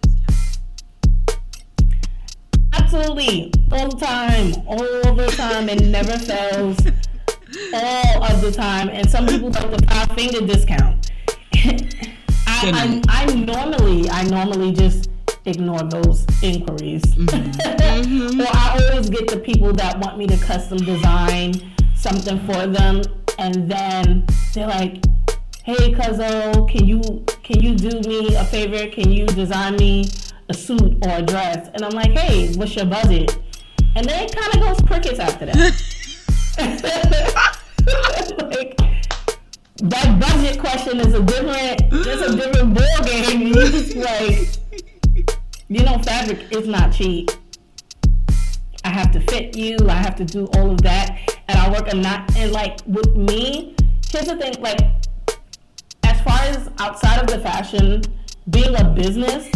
Absolutely, 2.91 3.52
all 3.71 3.88
the 3.88 4.04
time, 4.04 4.52
all 4.65 5.13
the 5.13 5.28
time. 5.38 5.69
It 5.69 5.86
never 5.86 6.17
fails. 6.17 6.75
All 7.71 8.23
of 8.23 8.41
the 8.41 8.52
time, 8.52 8.89
and 8.89 9.08
some 9.08 9.28
people 9.28 9.52
like 9.52 9.69
the 9.69 9.86
five 9.86 10.12
finger 10.13 10.43
discount. 10.43 11.12
I. 12.47 13.02
I, 13.08 13.28
I 13.28 13.36
normally, 13.36 14.10
I 14.10 14.23
normally 14.23 14.71
just 14.71 15.12
ignore 15.45 15.84
those 15.84 16.25
inquiries. 16.41 17.04
Mm-hmm. 17.99 18.41
or 18.41 18.47
I 18.47 18.89
always 18.89 19.10
get 19.10 19.28
the 19.28 19.38
people 19.38 19.73
that 19.73 19.99
want 19.99 20.17
me 20.17 20.25
to 20.28 20.38
custom 20.38 20.78
design 20.78 21.54
something 21.95 22.39
for 22.47 22.65
them, 22.65 23.02
and 23.38 23.69
then 23.69 24.25
they're 24.56 24.67
like, 24.67 25.04
"Hey, 25.63 25.93
Cuzzo, 25.93 26.67
can 26.67 26.86
you 26.88 27.02
can 27.43 27.62
you 27.62 27.75
do 27.75 27.99
me 28.10 28.36
a 28.36 28.45
favor? 28.45 28.89
Can 28.89 29.12
you 29.12 29.28
design 29.28 29.75
me 29.75 30.10
a 30.50 30.54
suit 30.54 31.06
or 31.06 31.18
a 31.18 31.22
dress?" 31.22 31.70
And 31.74 31.86
I'm 31.86 31.92
like, 31.92 32.12
"Hey, 32.12 32.54
what's 32.56 32.76
your 32.76 32.86
budget?" 32.86 33.38
And 33.96 34.08
then 34.08 34.24
it 34.24 34.36
kind 34.36 34.56
of 34.56 34.62
goes 34.62 34.88
crickets 34.88 35.20
after 35.20 35.46
that. 35.48 35.56
like, 38.52 38.78
that 39.78 40.20
budget 40.20 40.60
question 40.60 41.00
is 41.00 41.14
a 41.14 41.22
different, 41.24 41.82
it's 41.92 42.22
a 42.22 42.36
different 42.36 42.74
ball 42.76 43.04
game. 43.06 43.42
You 43.48 43.54
just 43.54 43.96
like, 43.96 44.48
you 45.70 45.84
know, 45.84 45.98
fabric 46.00 46.52
is 46.52 46.68
not 46.68 46.94
cheap. 46.94 47.32
I 48.84 48.90
have 48.90 49.12
to 49.12 49.20
fit 49.22 49.56
you. 49.56 49.78
I 49.88 49.94
have 49.94 50.16
to 50.18 50.26
do 50.26 50.48
all 50.56 50.72
of 50.72 50.82
that, 50.82 51.20
and 51.48 51.58
I 51.60 51.72
work 51.72 51.92
a 51.92 51.96
not. 51.96 52.36
And 52.36 52.52
like 52.52 52.80
with 52.86 53.16
me, 53.16 53.76
here's 54.10 54.28
the 54.28 54.36
thing: 54.38 54.54
like, 54.62 54.80
as 56.04 56.22
far 56.22 56.40
as 56.42 56.70
outside 56.80 57.20
of 57.20 57.28
the 57.28 57.40
fashion, 57.40 58.04
being 58.50 58.76
a 58.76 58.84
business 58.84 59.50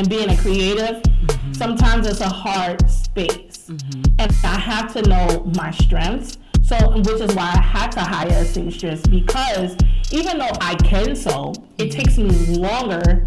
and 0.00 0.08
being 0.08 0.30
a 0.30 0.36
creative, 0.38 1.02
mm-hmm. 1.02 1.52
sometimes 1.52 2.06
it's 2.06 2.22
a 2.22 2.28
hard 2.28 2.90
space, 2.90 3.68
mm-hmm. 3.68 4.14
and 4.18 4.34
I 4.42 4.58
have 4.58 4.94
to 4.94 5.02
know 5.02 5.44
my 5.54 5.70
strengths. 5.72 6.38
So, 6.62 6.96
which 6.96 7.20
is 7.20 7.34
why 7.34 7.52
I 7.54 7.60
had 7.60 7.92
to 7.92 8.00
hire 8.00 8.28
a 8.28 8.44
seamstress 8.46 9.02
because 9.02 9.76
even 10.10 10.38
though 10.38 10.52
I 10.60 10.76
can 10.76 11.14
sew, 11.14 11.52
it 11.76 11.90
mm-hmm. 11.90 11.90
takes 11.90 12.16
me 12.16 12.30
longer 12.56 13.26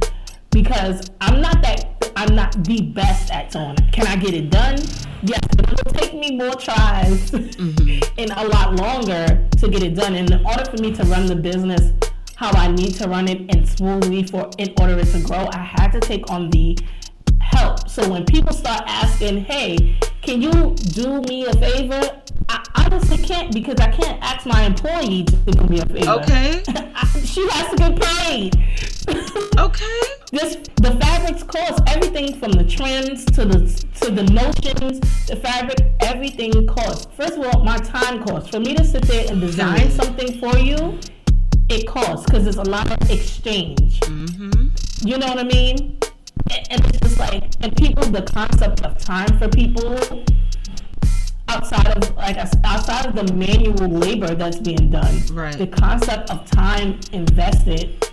because 0.50 1.12
I'm 1.22 1.42
not 1.42 1.62
that 1.62 2.12
I'm 2.16 2.34
not 2.36 2.64
the 2.64 2.82
best 2.82 3.32
at 3.32 3.54
sewing. 3.54 3.76
Can 3.92 4.08
I 4.08 4.16
get 4.16 4.34
it 4.34 4.50
done? 4.50 4.78
Yes, 5.22 5.42
but 5.56 5.72
it 5.72 5.86
will 5.86 5.94
take 5.94 6.16
me 6.16 6.38
more 6.38 6.56
tries 6.56 7.34
and 7.34 8.32
a 8.32 8.48
lot 8.48 8.76
longer 8.78 9.48
to 9.58 9.68
get 9.70 9.84
it 9.84 9.94
done. 9.94 10.16
And 10.16 10.32
in 10.32 10.44
order 10.44 10.66
for 10.66 10.78
me 10.78 10.92
to 10.94 11.04
run 11.04 11.28
the 11.28 11.36
business 11.36 11.92
how 12.36 12.52
I 12.52 12.72
need 12.72 12.96
to 12.96 13.08
run 13.08 13.28
it 13.28 13.54
and 13.56 13.68
smoothly 13.68 14.24
for 14.24 14.50
in 14.58 14.74
order 14.80 15.00
it 15.00 15.08
to 15.08 15.20
grow, 15.22 15.48
I 15.52 15.60
had 15.60 15.92
to 15.92 16.00
take 16.00 16.30
on 16.30 16.50
the 16.50 16.78
help. 17.40 17.88
So 17.90 18.10
when 18.10 18.26
people 18.26 18.54
start 18.54 18.84
asking, 18.88 19.46
"Hey, 19.46 19.98
can 20.22 20.42
you 20.42 20.76
do 20.94 21.22
me 21.22 21.46
a 21.46 21.54
favor?" 21.54 22.02
I 22.50 22.64
honestly 22.76 23.18
can't 23.18 23.54
because 23.54 23.76
I 23.80 23.90
can't 23.92 24.22
ask 24.22 24.46
my 24.46 24.64
employee 24.64 25.24
to 25.24 25.36
do 25.52 25.64
me 25.68 25.80
a 25.80 25.86
favor. 25.86 26.12
Okay. 26.12 26.64
she 27.24 27.48
has 27.50 27.70
to 27.72 27.76
get 27.78 28.02
paid. 28.02 28.56
Okay. 29.60 30.00
this 30.32 30.58
the 30.78 30.92
fabrics 31.00 31.44
cost 31.44 31.82
everything 31.88 32.36
from 32.40 32.52
the 32.54 32.64
trims 32.64 33.26
to 33.26 33.46
the 33.46 33.60
to 34.02 34.12
the 34.12 34.24
notions, 34.24 35.00
the 35.28 35.36
fabric, 35.36 35.80
everything 36.00 36.66
costs. 36.68 37.08
First 37.16 37.34
of 37.38 37.46
all, 37.46 37.64
my 37.64 37.78
time 37.78 38.24
costs. 38.24 38.50
For 38.50 38.60
me 38.60 38.74
to 38.76 38.84
sit 38.84 39.04
there 39.04 39.26
and 39.30 39.40
design 39.40 39.92
something 39.92 40.40
for 40.40 40.58
you, 40.58 41.00
it 41.74 41.88
costs 41.88 42.26
because 42.26 42.44
there's 42.44 42.58
a 42.58 42.64
lot 42.64 42.90
of 42.92 43.10
exchange. 43.10 44.00
Mm-hmm. 44.02 45.08
You 45.08 45.18
know 45.18 45.28
what 45.28 45.40
I 45.40 45.44
mean? 45.44 45.98
And, 46.52 46.68
and 46.72 46.86
it's 46.86 47.00
just 47.00 47.20
like, 47.20 47.44
and 47.62 47.76
people, 47.76 48.04
the 48.06 48.22
concept 48.22 48.84
of 48.84 48.98
time 48.98 49.38
for 49.40 49.48
people 49.50 49.98
outside 51.50 51.88
of 51.88 52.16
like 52.16 52.38
outside 52.64 53.06
of 53.06 53.16
the 53.16 53.34
manual 53.34 53.88
labor 53.88 54.34
that's 54.36 54.58
being 54.60 54.90
done, 54.90 55.22
Right. 55.32 55.58
the 55.58 55.68
concept 55.68 56.30
of 56.30 56.50
time 56.50 57.00
invested 57.12 58.04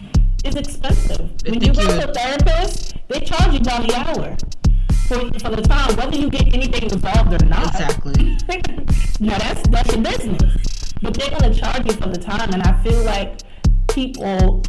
is 0.44 0.56
expensive. 0.56 1.20
I 1.46 1.50
when 1.50 1.62
you 1.62 1.72
go 1.72 1.84
to 1.84 2.10
a 2.10 2.14
therapist, 2.14 2.96
they 3.08 3.20
charge 3.20 3.54
you 3.54 3.60
by 3.60 3.80
the 3.86 3.94
hour 3.96 4.36
for, 5.06 5.38
for 5.38 5.54
the 5.56 5.62
time, 5.62 5.96
whether 5.96 6.16
you 6.16 6.28
get 6.30 6.52
anything 6.54 6.88
resolved 6.88 7.42
or 7.42 7.44
not. 7.46 7.74
Exactly. 7.74 8.36
now 9.20 9.38
that's 9.38 9.68
that's 9.68 9.94
your 9.94 10.02
business, 10.02 10.92
but 11.02 11.14
they're 11.14 11.30
gonna 11.30 11.54
charge 11.54 11.86
you 11.86 11.92
for 11.92 12.08
the 12.08 12.18
time, 12.18 12.52
and 12.52 12.62
I 12.62 12.72
feel 12.82 13.02
like 13.04 13.40
people, 13.92 14.62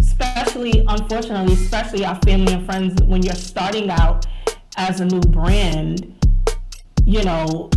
especially 0.00 0.84
unfortunately, 0.88 1.54
especially 1.54 2.04
our 2.04 2.18
family 2.22 2.52
and 2.54 2.64
friends, 2.66 3.00
when 3.02 3.22
you're 3.22 3.34
starting 3.34 3.90
out 3.90 4.26
as 4.76 5.00
a 5.00 5.04
new 5.04 5.20
brand, 5.20 6.14
you 7.04 7.22
know, 7.24 7.70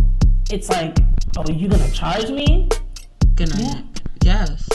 it's 0.50 0.68
like, 0.68 0.96
oh, 1.36 1.50
you 1.50 1.68
gonna 1.68 1.90
charge 1.90 2.30
me? 2.30 2.68
Good 3.34 3.56
night. 3.58 3.84
Yes. 4.22 4.68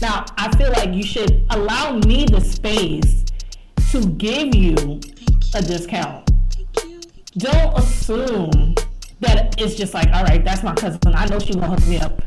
Now, 0.00 0.24
I 0.36 0.54
feel 0.56 0.70
like 0.70 0.94
you 0.94 1.02
should 1.02 1.46
allow 1.50 1.98
me 1.98 2.24
the 2.24 2.40
space 2.40 3.24
to 3.90 4.06
give 4.06 4.54
you 4.54 5.00
a 5.54 5.62
discount. 5.62 6.30
Thank 6.52 6.84
you. 6.84 7.00
Don't 7.38 7.78
assume 7.78 8.74
that 9.20 9.60
it's 9.60 9.74
just 9.74 9.94
like, 9.94 10.08
all 10.12 10.22
right, 10.24 10.44
that's 10.44 10.62
my 10.62 10.74
cousin. 10.74 11.00
I 11.06 11.26
know 11.26 11.38
she 11.38 11.54
gonna 11.54 11.68
hook 11.68 11.86
me 11.88 11.98
up. 11.98 12.22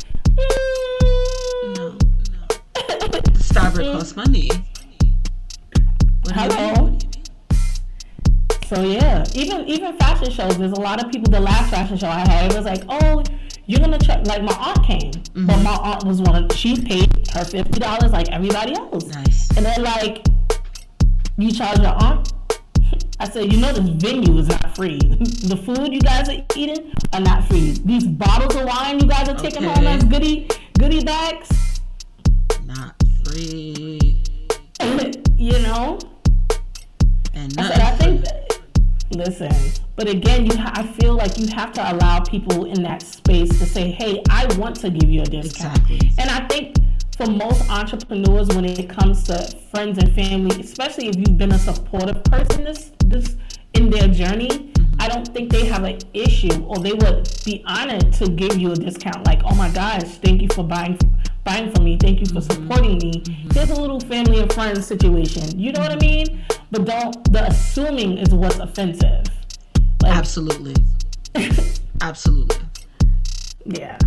The 3.51 3.59
Starbrick 3.59 3.91
costs 3.91 4.15
money. 4.15 4.49
What 6.21 6.35
Hello? 6.35 6.97
So 8.67 8.81
yeah, 8.83 9.25
even 9.35 9.67
even 9.67 9.97
fashion 9.97 10.31
shows. 10.31 10.57
There's 10.57 10.71
a 10.71 10.79
lot 10.79 11.03
of 11.03 11.11
people. 11.11 11.29
The 11.29 11.41
last 11.41 11.69
fashion 11.69 11.97
show 11.97 12.07
I 12.07 12.19
had, 12.19 12.49
it 12.49 12.55
was 12.55 12.65
like, 12.65 12.83
oh, 12.87 13.23
you're 13.65 13.81
gonna 13.81 13.99
check. 13.99 14.25
Like 14.25 14.43
my 14.43 14.53
aunt 14.53 14.85
came, 14.85 15.11
but 15.11 15.33
mm-hmm. 15.33 15.63
my 15.63 15.75
aunt 15.83 16.05
was 16.05 16.21
one. 16.21 16.45
Of, 16.45 16.57
she 16.57 16.81
paid 16.81 17.27
her 17.33 17.43
fifty 17.43 17.79
dollars 17.79 18.13
like 18.13 18.29
everybody 18.29 18.73
else. 18.73 19.07
Nice. 19.07 19.49
And 19.57 19.65
they're 19.65 19.79
like, 19.79 20.25
you 21.37 21.51
charge 21.51 21.79
your 21.79 22.01
aunt? 22.01 22.31
I 23.19 23.29
said, 23.29 23.51
you 23.51 23.59
know 23.59 23.73
this 23.73 23.89
venue 24.01 24.37
is 24.37 24.47
not 24.47 24.73
free. 24.77 24.97
the 24.99 25.61
food 25.65 25.93
you 25.93 25.99
guys 25.99 26.29
are 26.29 26.41
eating 26.55 26.93
are 27.11 27.19
not 27.19 27.49
free. 27.49 27.71
These 27.83 28.05
bottles 28.05 28.55
of 28.55 28.63
wine 28.63 29.01
you 29.01 29.07
guys 29.07 29.27
are 29.27 29.37
taking 29.37 29.63
home 29.63 29.87
as 29.87 30.05
goodie 30.05 30.47
goodie 30.79 31.03
bags. 31.03 31.70
Free. 33.31 34.21
you 35.37 35.57
know? 35.59 35.97
And 37.33 37.57
I 37.57 37.69
said, 37.69 37.79
I 37.79 37.95
think. 37.95 38.25
Listen, 39.11 39.51
but 39.95 40.09
again, 40.09 40.45
you 40.45 40.57
ha- 40.57 40.71
I 40.73 40.83
feel 40.83 41.15
like 41.15 41.37
you 41.37 41.47
have 41.47 41.71
to 41.73 41.93
allow 41.93 42.19
people 42.19 42.65
in 42.65 42.83
that 42.83 43.01
space 43.01 43.49
to 43.59 43.65
say, 43.65 43.91
"Hey, 43.91 44.21
I 44.29 44.45
want 44.57 44.77
to 44.77 44.89
give 44.89 45.09
you 45.09 45.21
a 45.21 45.25
discount." 45.25 45.77
Exactly. 45.77 46.11
And 46.17 46.29
I 46.29 46.45
think 46.47 46.75
for 47.17 47.29
most 47.29 47.69
entrepreneurs, 47.69 48.49
when 48.49 48.65
it 48.65 48.89
comes 48.89 49.23
to 49.25 49.37
friends 49.69 49.97
and 49.97 50.13
family, 50.13 50.59
especially 50.61 51.07
if 51.07 51.15
you've 51.17 51.37
been 51.37 51.51
a 51.51 51.59
supportive 51.59 52.23
person 52.25 52.63
this 52.65 52.91
this 53.05 53.35
in 53.73 53.89
their 53.89 54.07
journey, 54.07 54.49
mm-hmm. 54.49 55.01
I 55.01 55.07
don't 55.07 55.27
think 55.27 55.51
they 55.51 55.65
have 55.65 55.83
an 55.83 55.99
issue, 56.13 56.65
or 56.65 56.79
they 56.79 56.93
would 56.93 57.29
be 57.45 57.63
honored 57.65 58.11
to 58.13 58.29
give 58.29 58.57
you 58.57 58.71
a 58.71 58.75
discount. 58.75 59.25
Like, 59.25 59.41
"Oh 59.45 59.55
my 59.55 59.69
gosh, 59.69 60.03
thank 60.23 60.41
you 60.41 60.49
for 60.49 60.63
buying." 60.63 60.97
Buying 61.43 61.71
for 61.73 61.81
me, 61.81 61.97
thank 61.97 62.19
you 62.19 62.27
for 62.27 62.41
supporting 62.41 62.97
me. 62.99 63.23
Here's 63.53 63.71
a 63.71 63.81
little 63.81 63.99
family 63.99 64.39
and 64.41 64.53
friends 64.53 64.85
situation. 64.85 65.59
You 65.59 65.71
know 65.71 65.81
what 65.81 65.91
I 65.91 65.95
mean? 65.95 66.43
But 66.69 66.85
don't. 66.85 67.33
The 67.33 67.47
assuming 67.47 68.19
is 68.19 68.29
what's 68.33 68.59
offensive. 68.59 69.25
Like, 70.01 70.15
Absolutely. 70.15 70.75
Absolutely. 72.01 72.57
yeah. 73.65 73.97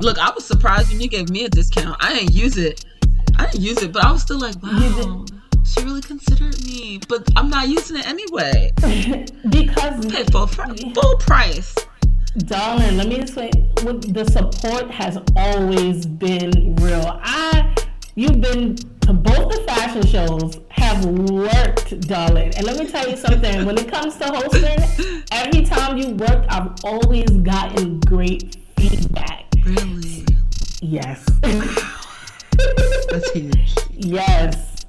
Look, 0.00 0.18
I 0.18 0.30
was 0.30 0.44
surprised 0.44 0.90
when 0.90 1.00
you 1.00 1.08
gave 1.08 1.30
me 1.30 1.44
a 1.44 1.48
discount. 1.48 1.96
I 2.00 2.14
didn't 2.14 2.34
use 2.34 2.58
it. 2.58 2.84
I 3.38 3.46
didn't 3.46 3.60
use 3.62 3.82
it, 3.82 3.92
but 3.92 4.04
I 4.04 4.12
was 4.12 4.22
still 4.22 4.38
like, 4.38 4.60
wow, 4.62 5.24
she 5.64 5.82
really 5.84 6.00
considered 6.02 6.62
me. 6.66 7.00
But 7.08 7.28
I'm 7.36 7.48
not 7.48 7.68
using 7.68 7.96
it 7.98 8.06
anyway. 8.06 8.72
because 9.48 10.06
Pay 10.06 10.24
full, 10.24 10.46
fr- 10.46 10.74
full 10.94 11.16
price. 11.16 11.74
Darling, 12.46 12.96
let 12.96 13.08
me 13.08 13.16
explain. 13.20 13.50
The 13.76 14.24
support 14.30 14.90
has 14.90 15.18
always 15.36 16.06
been 16.06 16.76
real. 16.76 17.20
I, 17.22 17.74
you've 18.14 18.40
been 18.40 18.76
to 18.76 19.12
both 19.12 19.50
the 19.50 19.62
fashion 19.66 20.06
shows, 20.06 20.58
have 20.70 21.04
worked, 21.04 22.00
darling. 22.02 22.52
And 22.56 22.66
let 22.66 22.78
me 22.78 22.86
tell 22.86 23.08
you 23.08 23.16
something. 23.16 23.64
when 23.64 23.78
it 23.78 23.88
comes 23.88 24.16
to 24.16 24.26
hosting, 24.26 25.24
every 25.32 25.64
time 25.64 25.96
you 25.96 26.10
work, 26.10 26.44
I've 26.48 26.72
always 26.84 27.30
gotten 27.30 28.00
great 28.00 28.56
feedback. 28.76 29.46
Really? 29.64 30.26
Yes. 30.80 31.24
That's 33.10 33.30
huge. 33.32 33.74
Yes. 33.92 34.84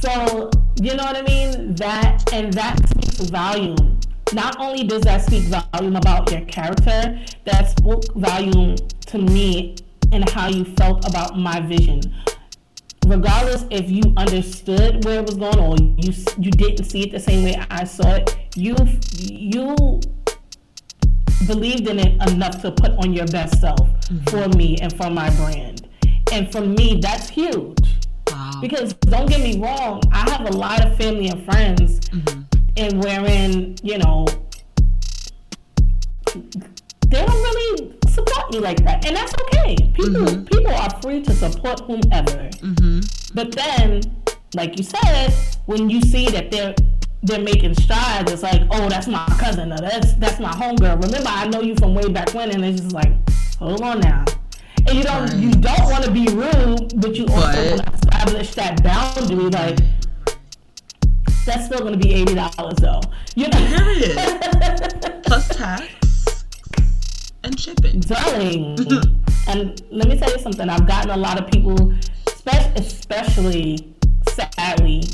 So, 0.00 0.50
you 0.80 0.94
know 0.94 1.04
what 1.04 1.16
I 1.16 1.22
mean? 1.22 1.74
That 1.74 2.32
and 2.32 2.52
that 2.52 2.88
speaks 2.88 3.28
volume. 3.28 3.97
Not 4.32 4.60
only 4.60 4.84
does 4.84 5.02
that 5.02 5.24
speak 5.24 5.44
volume 5.44 5.96
about 5.96 6.30
your 6.30 6.42
character, 6.42 7.18
that 7.44 7.78
spoke 7.78 8.04
volume 8.14 8.76
to 9.06 9.18
me 9.18 9.76
and 10.12 10.28
how 10.30 10.48
you 10.48 10.64
felt 10.64 11.06
about 11.08 11.38
my 11.38 11.60
vision. 11.60 12.02
Regardless 13.06 13.64
if 13.70 13.90
you 13.90 14.02
understood 14.16 15.04
where 15.04 15.20
it 15.20 15.26
was 15.26 15.36
going 15.36 15.58
or 15.58 15.76
you 15.96 16.12
you 16.38 16.50
didn't 16.50 16.84
see 16.84 17.04
it 17.04 17.10
the 17.10 17.20
same 17.20 17.42
way 17.44 17.56
I 17.70 17.84
saw 17.84 18.16
it, 18.16 18.36
you 18.54 18.76
you 19.18 19.74
believed 21.46 21.88
in 21.88 21.98
it 21.98 22.30
enough 22.30 22.60
to 22.62 22.70
put 22.70 22.90
on 22.98 23.14
your 23.14 23.26
best 23.28 23.60
self 23.60 23.80
mm-hmm. 23.80 24.24
for 24.24 24.48
me 24.56 24.76
and 24.82 24.94
for 24.94 25.08
my 25.08 25.30
brand. 25.36 25.88
And 26.32 26.52
for 26.52 26.60
me, 26.60 27.00
that's 27.00 27.28
huge. 27.30 27.78
Wow. 28.26 28.58
Because 28.60 28.92
don't 28.92 29.28
get 29.28 29.40
me 29.40 29.58
wrong, 29.58 30.02
I 30.12 30.28
have 30.30 30.46
a 30.46 30.52
lot 30.52 30.84
of 30.84 30.96
family 30.98 31.28
and 31.28 31.42
friends, 31.46 32.00
mm-hmm. 32.00 32.42
And 32.78 33.02
wherein 33.02 33.76
you 33.82 33.98
know 33.98 34.24
they 37.08 37.24
don't 37.24 37.42
really 37.42 37.94
support 38.08 38.50
me 38.52 38.58
like 38.58 38.82
that, 38.84 39.06
and 39.06 39.16
that's 39.16 39.32
okay. 39.42 39.76
People 39.94 40.20
mm-hmm. 40.20 40.44
people 40.44 40.72
are 40.72 40.90
free 41.00 41.22
to 41.22 41.32
support 41.32 41.80
whomever. 41.80 42.50
Mm-hmm. 42.60 43.00
But 43.34 43.52
then, 43.52 44.02
like 44.54 44.78
you 44.78 44.84
said, 44.84 45.32
when 45.66 45.90
you 45.90 46.00
see 46.02 46.28
that 46.28 46.50
they're 46.50 46.74
they're 47.22 47.40
making 47.42 47.74
strides, 47.74 48.30
it's 48.30 48.42
like, 48.42 48.62
oh, 48.70 48.88
that's 48.88 49.08
my 49.08 49.24
cousin, 49.38 49.72
or 49.72 49.78
that's 49.78 50.14
that's 50.14 50.38
my 50.38 50.50
homegirl. 50.50 51.02
Remember, 51.02 51.28
I 51.30 51.46
know 51.48 51.60
you 51.62 51.74
from 51.76 51.94
way 51.94 52.08
back 52.08 52.32
when, 52.34 52.50
and 52.50 52.64
it's 52.64 52.80
just 52.80 52.92
like, 52.92 53.12
hold 53.58 53.82
on 53.82 54.00
now. 54.00 54.24
And 54.86 54.96
you 54.96 55.04
don't 55.04 55.34
you 55.34 55.50
don't 55.50 55.84
want 55.90 56.04
to 56.04 56.10
be 56.10 56.26
rude, 56.28 57.00
but 57.00 57.16
you 57.16 57.26
also 57.26 57.70
want 57.70 57.82
to 57.82 57.92
establish 57.92 58.54
that 58.54 58.82
boundary. 58.82 59.50
Like 59.50 59.78
that's 61.48 61.64
still 61.64 61.80
going 61.80 61.98
to 61.98 61.98
be 61.98 62.12
eighty 62.12 62.34
dollars 62.34 62.76
though. 62.76 63.00
You 63.34 63.48
know, 63.48 63.58
Period. 63.58 64.16
Plus 65.24 65.48
tax 65.56 66.44
and 67.42 67.58
shipping. 67.58 68.00
darling. 68.00 68.76
and 69.48 69.82
let 69.90 70.08
me 70.08 70.18
tell 70.18 70.30
you 70.30 70.38
something. 70.38 70.68
I've 70.68 70.86
gotten 70.86 71.10
a 71.10 71.16
lot 71.16 71.40
of 71.40 71.50
people, 71.50 71.94
especially 72.76 73.94
sadly, 74.28 75.04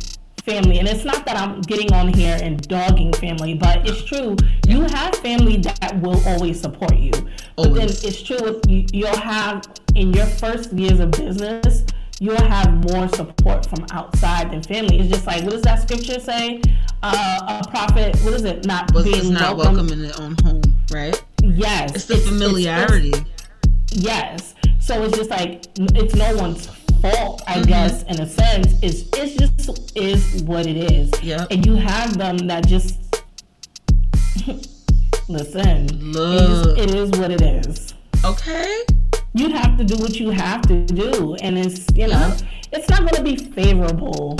family. 0.45 0.81
And 0.81 0.89
it's 0.89 1.05
not 1.05 1.25
that 1.25 1.37
I'm 1.37 1.61
getting 1.63 1.93
on 1.93 2.09
here 2.13 2.37
and 2.43 2.61
dogging 2.67 3.13
family, 3.13 3.55
but 3.55 3.89
it's 3.89 4.03
true. 4.05 4.37
You 4.67 4.83
have 4.83 5.15
family 5.17 5.59
that 5.59 6.01
will 6.01 6.21
always 6.27 6.61
support 6.61 6.97
you. 6.97 7.13
But 7.57 7.75
then 7.75 7.89
it's 7.89 8.23
true. 8.23 8.39
If 8.41 8.69
you, 8.69 8.87
you'll 8.93 9.17
have 9.17 9.63
in 9.95 10.13
your 10.13 10.27
first 10.27 10.73
years 10.73 10.99
of 10.99 11.13
business. 11.13 11.85
You'll 12.21 12.37
have 12.41 12.73
more 12.93 13.09
support 13.09 13.67
from 13.67 13.85
outside 13.91 14.51
than 14.53 14.63
family. 14.63 14.99
It's 15.01 15.11
just 15.11 15.27
like, 15.27 15.43
what 15.43 15.51
does 15.53 15.63
that 15.63 15.83
scripture 15.83 16.21
say? 16.21 16.63
Uh, 17.03 17.61
a 17.65 17.69
prophet, 17.71 18.17
what 18.23 18.35
is 18.35 18.45
it? 18.45 18.65
Not 18.67 18.93
Was 18.95 19.05
being 19.05 19.33
not 19.33 19.57
welcome. 19.57 19.77
welcome 19.77 19.93
in 19.93 20.03
their 20.03 20.21
own 20.21 20.37
home, 20.45 20.63
right? 20.93 21.23
Yes, 21.43 21.95
It's 21.95 22.05
the 22.07 22.17
familiarity. 22.19 23.13
yes. 23.91 24.55
So 24.81 25.03
it's 25.03 25.17
just 25.17 25.31
like 25.31 25.65
it's 25.77 26.15
no 26.15 26.37
one's 26.37 26.67
fault, 27.03 27.43
I 27.47 27.55
Mm-hmm. 27.57 27.69
guess, 27.69 28.03
in 28.05 28.21
a 28.21 28.29
sense. 28.29 28.75
It's 28.83 29.05
it's 29.15 29.35
just 29.35 29.97
is 29.97 30.43
what 30.45 30.67
it 30.67 30.77
is. 30.93 31.11
Yep. 31.23 31.49
And 31.51 31.67
you 31.67 31.75
have 31.75 32.17
them 32.17 32.37
that 32.49 32.67
just 32.67 32.99
listen. 35.29 35.87
Look. 36.13 36.79
It 36.79 36.91
is, 36.91 36.91
it 36.91 36.95
is 36.95 37.11
what 37.19 37.31
it 37.31 37.43
is. 37.43 37.95
Okay. 38.25 38.83
You 39.35 39.49
have 39.51 39.77
to 39.79 39.85
do 39.85 39.97
what 39.97 40.21
you 40.21 40.31
have 40.31 40.63
to 40.63 40.85
do, 40.87 41.35
and 41.43 41.59
it's 41.59 41.87
you 41.95 42.07
know 42.07 42.37
it's 42.73 42.89
not 42.89 43.01
going 43.01 43.15
to 43.15 43.23
be 43.23 43.37
favorable 43.37 44.39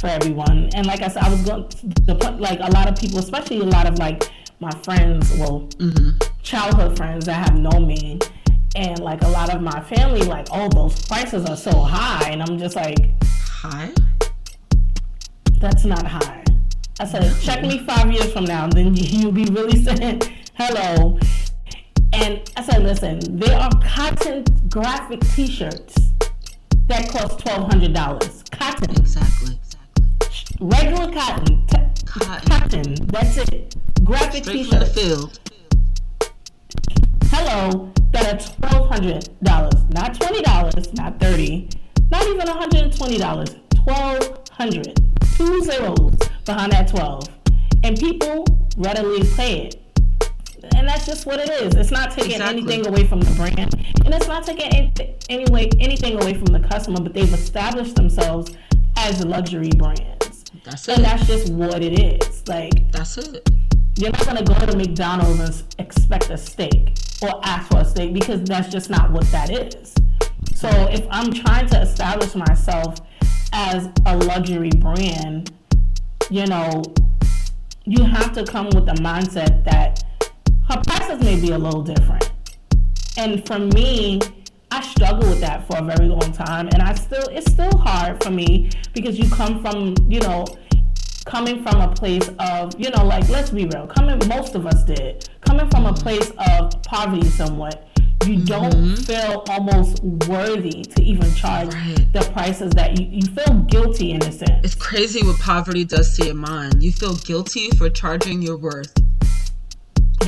for 0.00 0.08
everyone. 0.08 0.68
And 0.74 0.84
like 0.84 1.00
I 1.00 1.08
said, 1.08 1.22
I 1.22 1.30
was 1.30 1.42
going 1.42 1.68
to 1.68 2.14
put 2.16 2.40
like 2.40 2.58
a 2.60 2.70
lot 2.72 2.88
of 2.88 2.96
people, 2.96 3.20
especially 3.20 3.60
a 3.60 3.64
lot 3.64 3.86
of 3.86 3.98
like 3.98 4.30
my 4.58 4.70
friends, 4.82 5.32
well, 5.38 5.68
mm-hmm. 5.78 6.10
childhood 6.42 6.96
friends 6.96 7.26
that 7.26 7.34
have 7.34 7.56
known 7.56 7.86
me, 7.86 8.18
and 8.74 8.98
like 8.98 9.22
a 9.22 9.28
lot 9.28 9.54
of 9.54 9.62
my 9.62 9.80
family, 9.80 10.22
like, 10.22 10.48
oh, 10.52 10.68
those 10.68 11.00
prices 11.06 11.48
are 11.48 11.56
so 11.56 11.80
high, 11.80 12.30
and 12.30 12.42
I'm 12.42 12.58
just 12.58 12.74
like, 12.74 12.98
Hi. 13.22 13.92
that's 15.60 15.84
not 15.84 16.04
high. 16.04 16.42
I 16.98 17.06
said, 17.06 17.32
check 17.40 17.62
me 17.62 17.78
five 17.86 18.10
years 18.12 18.32
from 18.32 18.44
now, 18.44 18.66
then 18.66 18.94
you'll 18.94 19.30
be 19.30 19.44
really 19.44 19.82
saying 19.82 20.20
hello. 20.54 21.18
And 22.22 22.40
I 22.56 22.62
said, 22.62 22.82
listen, 22.84 23.18
there 23.36 23.58
are 23.58 23.70
cotton 23.82 24.44
graphic 24.68 25.20
T-shirts 25.34 25.96
that 26.86 27.08
cost 27.10 27.40
twelve 27.40 27.68
hundred 27.70 27.92
dollars. 27.94 28.44
Cotton, 28.52 28.90
Exactly. 28.90 29.58
exactly. 29.58 30.56
regular 30.60 31.12
cotton, 31.12 31.66
t- 31.66 31.78
Cotton. 32.06 32.48
cotton. 32.48 32.94
That's 33.06 33.38
it. 33.38 33.74
Graphic 34.04 34.44
Straight 34.44 34.66
from 34.68 34.78
the 34.80 34.86
field. 34.86 35.38
Hello, 37.26 37.92
that 38.12 38.34
are 38.34 38.68
twelve 38.68 38.88
hundred 38.88 39.28
dollars, 39.42 39.74
not 39.90 40.14
twenty 40.20 40.42
dollars, 40.42 40.92
not 40.94 41.18
thirty, 41.18 41.68
not 42.10 42.24
even 42.28 42.46
hundred 42.46 42.82
and 42.82 42.96
twenty 42.96 43.18
dollars. 43.18 43.56
Twelve 43.74 44.46
hundred, 44.50 44.94
two 45.36 45.60
zeros 45.64 46.14
behind 46.44 46.70
that 46.72 46.86
twelve, 46.88 47.26
and 47.82 47.98
people 47.98 48.44
readily 48.76 49.24
pay 49.34 49.66
it. 49.66 49.81
And 50.76 50.86
that's 50.88 51.06
just 51.06 51.26
what 51.26 51.40
it 51.40 51.50
is. 51.50 51.74
It's 51.74 51.90
not 51.90 52.10
taking 52.12 52.32
Exactly. 52.32 52.62
anything 52.62 52.86
away 52.86 53.06
from 53.06 53.20
the 53.20 53.30
brand, 53.32 53.74
and 54.04 54.14
it's 54.14 54.28
not 54.28 54.44
taking 54.44 54.72
any, 54.72 54.92
anyway 55.28 55.68
anything 55.78 56.14
away 56.22 56.34
from 56.34 56.46
the 56.46 56.60
customer. 56.60 57.00
But 57.00 57.14
they've 57.14 57.32
established 57.32 57.96
themselves 57.96 58.52
as 58.96 59.24
luxury 59.24 59.70
brands, 59.76 60.44
That's 60.64 60.88
and 60.88 60.98
it. 60.98 61.02
that's 61.02 61.26
just 61.26 61.52
what 61.52 61.82
it 61.82 61.98
is. 61.98 62.46
Like 62.48 62.90
That's 62.92 63.18
it. 63.18 63.48
you're 63.96 64.10
not 64.12 64.24
gonna 64.24 64.42
go 64.44 64.54
to 64.66 64.76
McDonald's 64.76 65.40
and 65.60 65.74
expect 65.78 66.30
a 66.30 66.36
steak 66.38 66.94
or 67.22 67.40
ask 67.44 67.70
for 67.70 67.78
a 67.78 67.84
steak 67.84 68.12
because 68.14 68.42
that's 68.42 68.68
just 68.68 68.90
not 68.90 69.10
what 69.10 69.24
that 69.32 69.50
is. 69.50 69.94
So 70.54 70.68
if 70.90 71.04
I'm 71.10 71.32
trying 71.32 71.66
to 71.70 71.80
establish 71.80 72.34
myself 72.34 72.96
as 73.52 73.88
a 74.06 74.16
luxury 74.16 74.70
brand, 74.70 75.52
you 76.30 76.46
know, 76.46 76.82
you 77.84 78.04
have 78.04 78.32
to 78.34 78.44
come 78.44 78.66
with 78.66 78.86
the 78.86 78.94
mindset 79.02 79.64
that 79.64 80.04
her 80.72 80.82
prices 80.86 81.22
may 81.22 81.38
be 81.38 81.50
a 81.50 81.58
little 81.58 81.82
different. 81.82 82.32
And 83.18 83.46
for 83.46 83.58
me, 83.58 84.20
I 84.70 84.80
struggle 84.80 85.28
with 85.28 85.40
that 85.40 85.66
for 85.66 85.76
a 85.76 85.82
very 85.82 86.08
long 86.08 86.32
time, 86.32 86.68
and 86.68 86.80
I 86.80 86.94
still 86.94 87.28
it's 87.28 87.52
still 87.52 87.76
hard 87.76 88.22
for 88.24 88.30
me 88.30 88.70
because 88.94 89.18
you 89.18 89.28
come 89.28 89.60
from 89.60 89.94
you 90.08 90.20
know 90.20 90.46
coming 91.26 91.62
from 91.62 91.80
a 91.82 91.94
place 91.94 92.30
of 92.38 92.72
you 92.80 92.90
know 92.90 93.04
like 93.04 93.28
let's 93.28 93.50
be 93.50 93.66
real 93.66 93.86
coming 93.86 94.18
most 94.26 94.54
of 94.56 94.66
us 94.66 94.82
did 94.82 95.28
coming 95.40 95.70
from 95.70 95.86
a 95.86 95.92
place 95.92 96.32
of 96.48 96.82
poverty 96.82 97.28
somewhat 97.28 97.88
you 98.26 98.38
mm-hmm. 98.38 98.44
don't 98.44 98.96
feel 98.96 99.44
almost 99.48 100.02
worthy 100.28 100.82
to 100.82 101.02
even 101.02 101.32
charge 101.34 101.72
Right. 101.72 102.12
the 102.12 102.28
prices 102.32 102.72
that 102.72 102.98
you, 102.98 103.06
you 103.06 103.22
feel 103.22 103.54
guilty 103.64 104.12
in 104.12 104.22
a 104.22 104.32
sense. 104.32 104.64
It's 104.64 104.74
crazy 104.74 105.24
what 105.24 105.38
poverty 105.38 105.84
does 105.84 106.16
to 106.16 106.26
your 106.26 106.34
mind. 106.34 106.82
You 106.82 106.92
feel 106.92 107.14
guilty 107.16 107.70
for 107.70 107.90
charging 107.90 108.40
your 108.40 108.56
worth 108.56 108.92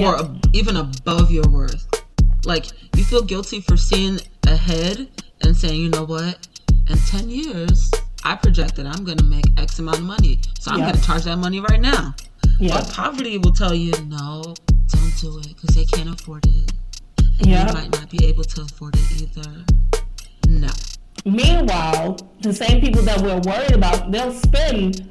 or 0.00 0.18
ab- 0.18 0.44
even 0.52 0.76
above 0.76 1.30
your 1.30 1.44
worth. 1.48 1.87
Like, 2.44 2.66
you 2.96 3.04
feel 3.04 3.22
guilty 3.22 3.61
for 3.61 3.76
seeing 3.76 4.20
ahead 4.46 5.09
and 5.42 5.57
saying, 5.57 5.80
you 5.80 5.88
know 5.88 6.04
what? 6.04 6.46
In 6.88 6.96
10 6.98 7.30
years, 7.30 7.90
I 8.24 8.37
project 8.37 8.76
that 8.76 8.87
I'm 8.87 9.04
going 9.04 9.18
to 9.18 9.24
make 9.24 9.44
X 9.59 9.78
amount 9.78 9.98
of 9.98 10.04
money. 10.04 10.40
So 10.61 10.70
I'm 10.72 10.80
going 10.80 10.94
to 10.94 11.02
charge 11.02 11.22
that 11.24 11.37
money 11.37 11.61
right 11.61 11.80
now. 11.80 12.14
Yeah. 12.61 12.74
But 12.80 12.90
poverty 12.92 13.38
will 13.38 13.52
tell 13.52 13.74
you, 13.74 13.92
no, 14.07 14.54
don't 14.88 15.18
do 15.20 15.38
it 15.38 15.48
because 15.48 15.74
they 15.74 15.85
can't 15.87 16.09
afford 16.20 16.44
it. 16.46 16.72
And 17.38 17.46
Yeah. 17.46 17.66
you 17.68 17.74
might 17.74 17.90
not 17.92 18.11
be 18.11 18.24
able 18.26 18.44
to 18.44 18.62
afford 18.62 18.94
it 18.96 19.22
either. 19.22 19.64
No. 20.48 20.68
Meanwhile, 21.24 22.18
the 22.40 22.52
same 22.52 22.80
people 22.80 23.02
that 23.02 23.20
we're 23.22 23.40
worried 23.40 23.72
about, 23.72 24.12
they'll 24.12 24.33
spend 24.33 25.09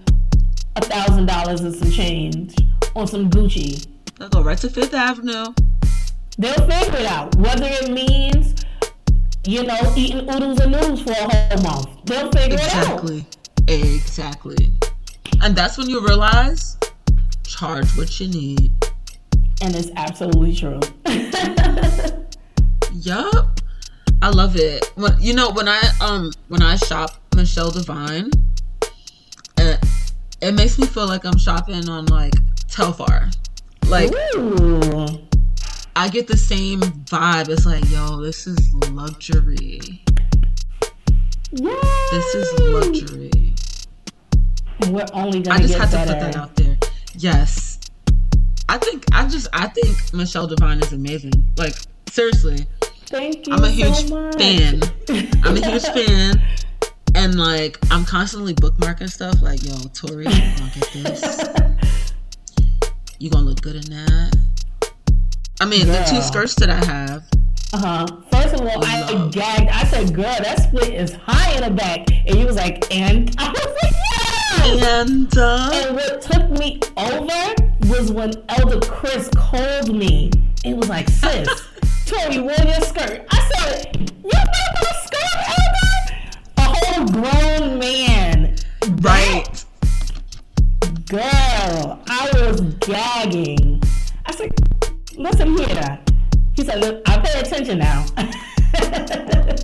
a 0.76 0.82
thousand 0.82 1.26
dollars 1.26 1.62
and 1.62 1.76
some 1.76 1.92
change 1.92 2.56
on 2.96 3.08
some 3.08 3.30
Gucci. 3.30 3.88
They'll 4.18 4.30
go 4.30 4.44
right 4.44 4.58
to 4.60 4.70
Fifth 4.70 4.94
Avenue. 4.94 5.54
They'll 6.38 6.54
figure 6.54 7.00
it 7.00 7.06
out. 7.06 7.36
Whether 7.36 7.68
it 7.68 7.92
means, 7.92 8.64
you 9.46 9.64
know, 9.64 9.94
eating 9.96 10.30
oodles 10.30 10.60
and 10.60 10.72
noodles 10.72 11.02
for 11.02 11.12
a 11.12 11.16
whole 11.16 11.64
month. 11.64 12.06
They'll 12.06 12.32
figure 12.32 12.58
it 12.60 12.76
out. 12.76 13.04
Exactly. 13.04 13.26
Exactly. 13.68 14.74
And 15.42 15.56
that's 15.56 15.78
when 15.78 15.90
you 15.90 16.06
realize 16.06 16.78
charge 17.44 17.90
what 17.98 18.20
you 18.20 18.28
need. 18.28 18.72
And 19.62 19.76
it's 19.76 19.90
absolutely 19.96 20.56
true. 20.56 20.80
Yup. 22.94 23.60
I 24.22 24.30
love 24.30 24.56
it. 24.56 24.92
When 24.96 25.22
you 25.22 25.34
know 25.34 25.52
when 25.52 25.68
I 25.68 25.82
um 26.00 26.32
when 26.48 26.62
I 26.62 26.78
shop 26.78 27.22
Michelle 27.36 27.72
Divine, 27.72 28.32
it, 29.58 29.86
it 30.42 30.54
makes 30.54 30.80
me 30.80 30.88
feel 30.88 31.08
like 31.08 31.26
I'm 31.26 31.38
shopping 31.38 31.90
on 31.90 32.06
like 32.06 32.34
Telfar. 32.68 33.36
Like 33.94 34.12
Ooh. 34.36 35.20
I 35.96 36.10
get 36.10 36.26
the 36.26 36.36
same 36.36 36.80
vibe. 36.82 37.50
It's 37.50 37.68
like, 37.68 37.88
yo, 37.92 38.24
this 38.24 38.48
is 38.48 38.74
luxury. 38.90 40.02
Yay. 41.52 41.76
This 42.10 42.34
is 42.34 42.60
luxury. 42.60 43.54
And 44.82 44.96
we're 44.96 45.06
only 45.14 45.44
gonna 45.44 45.58
I 45.58 45.62
just 45.62 45.76
had 45.76 45.92
to 45.92 46.12
put 46.12 46.20
that 46.20 46.36
out 46.36 46.56
there. 46.56 46.76
Yes. 47.14 47.80
I 48.68 48.80
think 48.80 49.06
I 49.12 49.28
just 49.28 49.48
I 49.54 49.68
think 49.68 49.96
Michelle 50.12 50.48
Divine 50.48 50.80
is 50.80 50.92
amazing. 50.92 51.54
Like 51.56 51.76
seriously, 52.10 52.66
Thank 53.06 53.46
you 53.46 53.54
I'm 53.54 53.64
a 53.64 53.70
huge 53.70 54.10
fan. 54.10 54.82
I'm 55.44 55.56
a 55.56 55.68
huge 55.70 55.86
fan. 55.86 56.42
And 57.14 57.40
like 57.40 57.78
I'm 57.92 58.06
constantly 58.06 58.56
bookmarking 58.56 59.12
stuff 59.12 59.40
like, 59.44 59.64
yo, 59.64 59.76
Tori, 59.94 60.24
gonna 60.24 60.72
get 60.74 60.94
this. 60.94 61.84
You 63.20 63.30
gonna 63.30 63.46
look 63.46 63.62
good 63.62 63.76
in 63.76 63.90
that. 63.92 64.36
I 65.62 65.66
mean, 65.66 65.88
the 65.88 66.06
two 66.10 66.22
skirts 66.22 66.56
that 66.56 66.70
I 66.70 66.84
have, 66.86 67.24
Uh-huh. 67.74 68.06
First 68.32 68.56
of 68.56 68.62
all, 68.62 68.84
I 68.84 69.30
gagged. 69.32 69.70
I 69.70 69.84
said, 69.86 70.14
girl, 70.14 70.24
that 70.24 70.62
split 70.64 70.94
is 70.94 71.14
high 71.14 71.56
in 71.56 71.64
the 71.64 71.70
back. 71.72 72.10
And 72.28 72.36
he 72.38 72.44
was 72.46 72.56
like, 72.56 72.94
and 72.94 73.34
I 73.40 73.50
was 73.50 73.76
like, 73.82 73.94
yeah. 74.82 75.02
and 75.02 75.38
uh, 75.38 75.70
And 75.74 75.96
what 75.96 76.22
took 76.22 76.50
me 76.52 76.80
over 76.98 77.56
was 77.90 78.12
when 78.12 78.34
Elder 78.50 78.80
Chris 78.82 79.30
called 79.36 79.96
me. 79.96 80.30
It 80.66 80.76
was 80.76 80.90
like, 80.90 81.08
sis, 81.10 81.48
Tori, 82.06 82.40
wear 82.40 82.62
your 82.66 82.82
skirt. 82.82 83.26
I 83.32 83.52
said, 83.56 84.12
you 84.24 84.32
got 84.32 84.48
no 84.76 84.90
skirt, 85.06 85.38
Elder? 85.58 86.32
A 86.58 86.62
whole 86.62 87.06
grown 87.08 87.80
man. 87.80 88.56
right. 89.02 89.66
Girl, 91.10 92.00
I 92.08 92.30
was 92.34 92.62
gagging. 92.86 93.82
I 94.26 94.32
said, 94.34 94.52
listen 95.18 95.58
here. 95.58 96.00
He 96.56 96.64
said, 96.64 96.80
look, 96.82 97.02
I 97.08 97.18
pay 97.20 97.40
attention 97.40 97.80
now. 97.80 98.06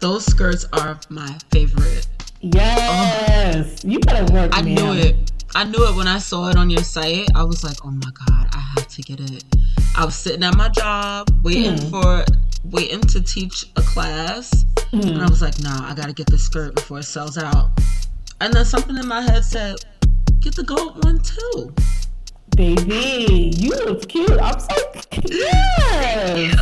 Those 0.00 0.24
skirts 0.26 0.66
are 0.72 0.98
my 1.08 1.36
favorite. 1.50 2.06
yes. 2.40 3.84
You 3.84 3.98
better 4.00 4.32
work, 4.32 4.50
I 4.54 4.62
man. 4.62 4.74
knew 4.74 4.92
it. 4.92 5.32
I 5.54 5.64
knew 5.64 5.84
it 5.88 5.96
when 5.96 6.06
I 6.06 6.18
saw 6.18 6.48
it 6.48 6.56
on 6.56 6.70
your 6.70 6.82
site. 6.82 7.26
I 7.34 7.42
was 7.42 7.64
like, 7.64 7.76
oh 7.84 7.90
my 7.90 8.10
god, 8.26 8.46
I 8.52 8.58
have 8.76 8.86
to 8.88 9.02
get 9.02 9.18
it. 9.20 9.44
I 9.96 10.04
was 10.04 10.14
sitting 10.14 10.44
at 10.44 10.54
my 10.56 10.68
job 10.68 11.28
waiting 11.42 11.74
Mm. 11.76 11.90
for 11.90 12.24
waiting 12.64 13.00
to 13.00 13.20
teach 13.20 13.64
a 13.76 13.82
class, 13.82 14.64
and 14.92 15.04
I 15.04 15.24
Mm. 15.26 15.30
was 15.30 15.42
like, 15.42 15.58
nah, 15.60 15.90
I 15.90 15.94
gotta 15.94 16.12
get 16.12 16.26
this 16.28 16.44
skirt 16.44 16.74
before 16.76 17.00
it 17.00 17.04
sells 17.04 17.36
out. 17.38 17.70
And 18.40 18.52
then 18.54 18.64
something 18.64 18.96
in 18.96 19.08
my 19.08 19.22
head 19.22 19.44
said, 19.44 19.76
get 20.40 20.54
the 20.54 20.62
gold 20.62 21.02
one 21.04 21.18
too. 21.20 21.74
Baby, 22.58 23.52
you 23.56 23.70
look 23.70 24.08
cute. 24.08 24.28
I'm 24.32 24.58
so 24.58 24.74
yes. 25.22 26.56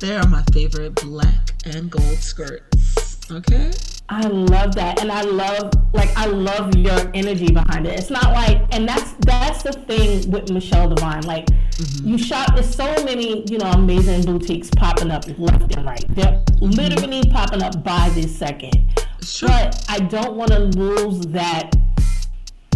They 0.00 0.14
are 0.14 0.24
my 0.28 0.44
favorite 0.52 0.94
black 0.94 1.50
and 1.64 1.90
gold 1.90 2.18
skirts. 2.18 3.18
Okay. 3.28 3.72
I 4.08 4.20
love 4.28 4.76
that, 4.76 5.00
and 5.00 5.10
I 5.10 5.22
love 5.22 5.72
like 5.92 6.16
I 6.16 6.26
love 6.26 6.76
your 6.76 6.96
energy 7.12 7.50
behind 7.52 7.88
it. 7.88 7.98
It's 7.98 8.08
not 8.08 8.32
like, 8.32 8.72
and 8.72 8.88
that's 8.88 9.14
that's 9.26 9.64
the 9.64 9.72
thing 9.72 10.30
with 10.30 10.48
Michelle 10.52 10.88
Divine. 10.88 11.22
Like 11.22 11.46
Mm-hmm. 11.46 12.08
you 12.08 12.18
shop, 12.18 12.54
there's 12.54 12.72
so 12.72 12.86
many 13.04 13.44
you 13.50 13.58
know 13.58 13.70
amazing 13.72 14.24
boutiques 14.24 14.70
popping 14.76 15.10
up 15.10 15.24
left 15.38 15.74
and 15.76 15.84
right. 15.86 16.04
They're 16.08 16.40
literally 16.60 17.24
popping 17.30 17.64
up 17.64 17.82
by 17.82 18.10
this 18.10 18.36
second. 18.36 18.74
Sure. 19.22 19.48
But 19.48 19.84
I 19.88 19.98
don't 19.98 20.36
want 20.36 20.52
to 20.52 20.60
lose 20.60 21.26
that 21.26 21.72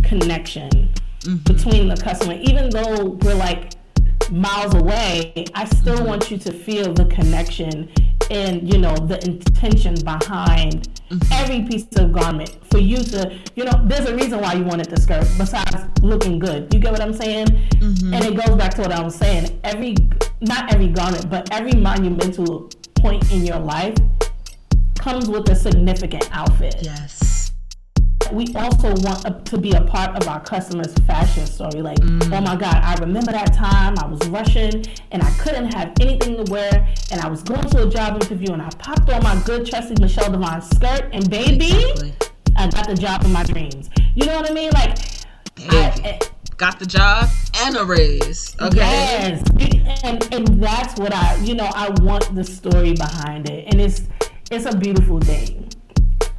connection 0.03 0.93
Mm-hmm. 1.25 1.53
between 1.53 1.89
the 1.89 1.97
customer, 1.97 2.35
even 2.43 2.69
though 2.71 3.19
we're 3.23 3.35
like 3.35 3.75
miles 4.33 4.75
away. 4.75 5.45
I 5.55 5.67
still 5.67 5.99
mm-hmm. 5.99 6.07
want 6.07 6.31
you 6.33 6.39
to 6.39 6.53
feel 6.53 6.93
the 6.93 7.05
connection 7.05 7.91
and 8.31 8.73
you 8.73 8.81
know 8.81 8.97
the 8.97 9.25
intention 9.25 9.95
behind 10.03 10.89
mm-hmm. 11.11 11.33
every 11.33 11.63
piece 11.63 11.87
of 11.97 12.13
garment. 12.13 12.59
For 12.71 12.79
you 12.79 12.97
to 12.97 13.39
you 13.55 13.65
know 13.65 13.85
there's 13.85 14.09
a 14.09 14.17
reason 14.17 14.41
why 14.41 14.55
you 14.55 14.65
wanted 14.65 14.87
the 14.91 15.01
skirt 15.01 15.25
besides 15.39 15.77
looking 16.03 16.41
good. 16.41 16.73
You 16.75 16.81
get 16.81 16.91
what 16.91 17.01
i'm 17.01 17.15
saying? 17.15 17.47
Mm-hmm. 17.47 18.15
And 18.15 18.25
it 18.25 18.35
goes 18.35 18.57
back 18.57 18.75
to 18.75 18.83
what 18.83 18.91
i 18.91 19.01
was 19.01 19.15
saying. 19.15 19.61
Every 19.63 19.95
not 20.41 20.75
every 20.75 20.89
garment 20.89 21.31
but 21.31 21.53
every 21.53 21.79
monumental 21.79 22.69
point 22.97 23.31
in 23.31 23.47
your 23.47 23.61
life 23.61 23.95
comes 24.99 25.29
with 25.29 25.49
a 25.51 25.55
significant 25.55 26.29
outfit. 26.33 26.77
Yes. 26.83 27.22
We 28.33 28.47
also 28.55 28.95
want 29.03 29.25
a, 29.27 29.39
to 29.45 29.59
be 29.59 29.73
a 29.73 29.83
part 29.83 30.17
of 30.17 30.27
our 30.27 30.41
customers' 30.41 30.95
fashion 31.07 31.47
story. 31.47 31.83
Like, 31.83 31.99
oh 32.03 32.41
my 32.41 32.57
God, 32.57 32.77
I 32.83 32.95
remember 32.95 33.31
that 33.33 33.53
time 33.53 33.99
I 33.99 34.07
was 34.07 34.27
rushing 34.29 34.85
and 35.11 35.23
I 35.23 35.31
couldn't 35.33 35.73
have 35.75 35.93
anything 36.01 36.43
to 36.43 36.51
wear, 36.51 36.89
and 37.11 37.21
I 37.21 37.29
was 37.29 37.43
going 37.43 37.69
to 37.69 37.87
a 37.87 37.91
job 37.91 38.15
interview 38.23 38.53
and 38.53 38.63
I 38.63 38.71
popped 38.79 39.11
on 39.11 39.23
my 39.23 39.41
good, 39.45 39.67
trusty 39.67 39.95
Michelle 40.01 40.31
Divine 40.33 40.63
skirt, 40.63 41.11
and 41.13 41.29
baby, 41.31 41.67
Exactly. 41.67 42.15
I 42.57 42.69
got 42.69 42.89
the 42.89 42.95
job 42.95 43.23
of 43.25 43.31
my 43.31 43.45
dreams. 43.45 43.91
You 44.15 44.27
know 44.27 44.37
what 44.37 44.51
I 44.51 44.55
mean? 44.55 44.71
Like, 44.73 44.99
I, 45.69 45.91
Baby. 46.03 46.19
Got 46.57 46.79
the 46.79 46.87
job 46.87 47.29
and 47.65 47.77
a 47.77 47.85
raise. 47.85 48.55
Okay. 48.61 48.77
Yes, 48.77 49.43
and 50.05 50.33
and 50.33 50.63
that's 50.63 50.99
what 50.99 51.13
I, 51.13 51.37
you 51.37 51.55
know, 51.55 51.69
I 51.75 51.91
want 52.03 52.35
the 52.35 52.45
story 52.45 52.93
behind 52.93 53.49
it, 53.49 53.67
and 53.73 53.81
it's 53.81 54.03
it's 54.51 54.67
a 54.67 54.77
beautiful 54.77 55.19
thing. 55.21 55.72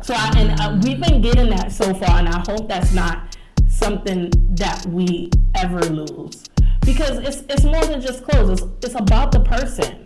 So 0.04 0.14
I, 0.14 0.34
and 0.36 0.60
uh, 0.60 0.78
we've 0.84 1.00
been 1.00 1.22
getting 1.22 1.50
that 1.52 1.72
so 1.72 1.94
far, 1.94 2.20
and 2.20 2.28
I 2.28 2.40
hope 2.40 2.68
that's 2.68 2.94
not 2.94 3.38
something 3.70 4.30
that 4.50 4.86
we 4.88 5.30
ever 5.56 5.80
lose 5.80 6.44
because 6.82 7.20
it's 7.20 7.44
it's 7.50 7.64
more 7.64 7.86
than 7.86 8.02
just 8.02 8.26
clothes. 8.26 8.62
It's 8.62 8.86
it's 8.86 8.96
about 8.96 9.32
the 9.32 9.40
person. 9.40 10.04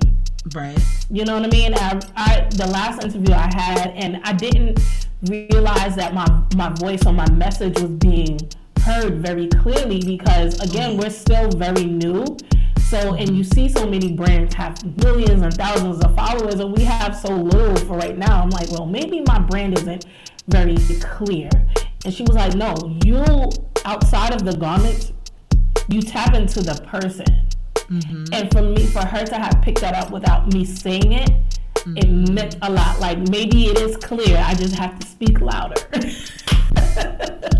Right. 0.53 0.77
You 1.09 1.25
know 1.25 1.39
what 1.39 1.45
I 1.45 1.47
mean? 1.47 1.73
I, 1.73 1.99
I 2.15 2.47
the 2.51 2.67
last 2.67 3.03
interview 3.03 3.33
I 3.33 3.49
had, 3.51 3.87
and 3.95 4.21
I 4.23 4.33
didn't 4.33 4.79
realize 5.23 5.95
that 5.95 6.13
my 6.13 6.27
my 6.55 6.69
voice 6.75 7.03
or 7.07 7.13
my 7.13 7.29
message 7.31 7.81
was 7.81 7.89
being 7.89 8.39
heard 8.81 9.15
very 9.15 9.47
clearly 9.47 9.99
because 9.99 10.59
again, 10.59 10.97
we're 10.97 11.09
still 11.09 11.49
very 11.49 11.85
new. 11.85 12.37
So, 12.89 13.15
and 13.15 13.35
you 13.35 13.43
see 13.43 13.67
so 13.67 13.85
many 13.85 14.13
brands 14.13 14.55
have 14.55 14.81
millions 15.03 15.41
and 15.41 15.53
thousands 15.53 15.99
of 16.05 16.15
followers, 16.15 16.55
and 16.55 16.73
we 16.73 16.85
have 16.85 17.13
so 17.13 17.35
little 17.35 17.75
for 17.85 17.97
right 17.97 18.17
now. 18.17 18.41
I'm 18.41 18.49
like, 18.49 18.71
well, 18.71 18.85
maybe 18.85 19.21
my 19.27 19.39
brand 19.39 19.77
isn't 19.77 20.05
very 20.47 20.77
clear. 21.01 21.49
And 22.05 22.13
she 22.13 22.23
was 22.23 22.37
like, 22.37 22.55
no, 22.55 22.73
you 23.03 23.49
outside 23.83 24.33
of 24.33 24.45
the 24.45 24.55
garments, 24.55 25.11
you 25.89 26.01
tap 26.01 26.33
into 26.33 26.61
the 26.61 26.75
person. 26.87 27.25
Mm-hmm. 27.75 28.25
And 28.31 28.51
for 28.51 28.61
me, 28.61 28.85
for 28.85 29.05
her 29.05 29.25
to 29.25 29.35
have 29.35 29.61
picked 29.61 29.81
that 29.81 29.93
up 29.93 30.09
without 30.09 30.53
me 30.53 30.63
saying 30.63 31.11
it, 31.11 31.29
it 31.29 32.05
mm-hmm. 32.05 32.33
meant 32.33 32.55
a 32.61 32.71
lot. 32.71 33.01
Like 33.01 33.17
maybe 33.29 33.67
it 33.67 33.77
is 33.79 33.97
clear. 33.97 34.37
I 34.37 34.53
just 34.55 34.75
have 34.75 34.97
to 34.99 35.07
speak 35.07 35.41
louder. 35.41 35.75